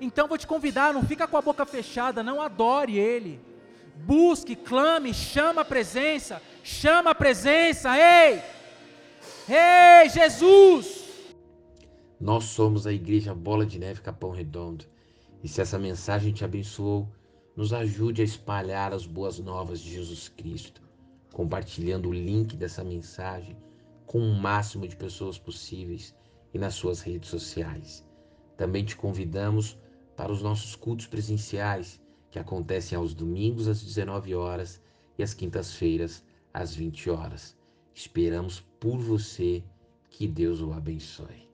Então 0.01 0.27
vou 0.27 0.37
te 0.37 0.45
convidar, 0.45 0.93
não 0.93 1.01
fica 1.01 1.25
com 1.25 1.37
a 1.37 1.41
boca 1.41 1.65
fechada, 1.65 2.21
não 2.21 2.41
adore 2.41 2.99
ele. 2.99 3.39
Busque, 3.95 4.53
clame, 4.53 5.13
chama 5.13 5.61
a 5.61 5.65
presença, 5.65 6.41
chama 6.61 7.11
a 7.11 7.15
presença, 7.15 7.89
ei! 7.97 8.41
Ei, 9.47 10.09
Jesus! 10.09 11.05
Nós 12.19 12.43
somos 12.43 12.85
a 12.85 12.91
igreja 12.91 13.33
Bola 13.33 13.65
de 13.65 13.79
Neve 13.79 14.01
Capão 14.01 14.31
Redondo. 14.31 14.83
E 15.41 15.47
se 15.47 15.61
essa 15.61 15.79
mensagem 15.79 16.33
te 16.33 16.43
abençoou, 16.43 17.07
nos 17.55 17.71
ajude 17.71 18.21
a 18.21 18.25
espalhar 18.25 18.93
as 18.93 19.05
boas 19.05 19.39
novas 19.39 19.79
de 19.79 19.93
Jesus 19.93 20.27
Cristo, 20.27 20.81
compartilhando 21.31 22.09
o 22.09 22.13
link 22.13 22.57
dessa 22.57 22.83
mensagem 22.83 23.55
com 24.05 24.19
o 24.19 24.35
máximo 24.35 24.87
de 24.87 24.95
pessoas 24.95 25.37
possíveis 25.37 26.15
e 26.53 26.59
nas 26.59 26.75
suas 26.75 27.01
redes 27.01 27.29
sociais. 27.29 28.05
Também 28.57 28.83
te 28.85 28.95
convidamos 28.95 29.77
para 30.15 30.31
os 30.31 30.41
nossos 30.41 30.75
cultos 30.75 31.07
presenciais, 31.07 32.01
que 32.31 32.39
acontecem 32.39 32.97
aos 32.97 33.13
domingos 33.13 33.67
às 33.67 33.81
19 33.81 34.35
horas 34.35 34.81
e 35.17 35.23
às 35.23 35.33
quintas-feiras 35.33 36.23
às 36.53 36.73
20 36.73 37.09
horas. 37.09 37.57
Esperamos 37.93 38.61
por 38.79 38.97
você. 38.97 39.63
Que 40.09 40.27
Deus 40.27 40.61
o 40.61 40.71
abençoe. 40.71 41.44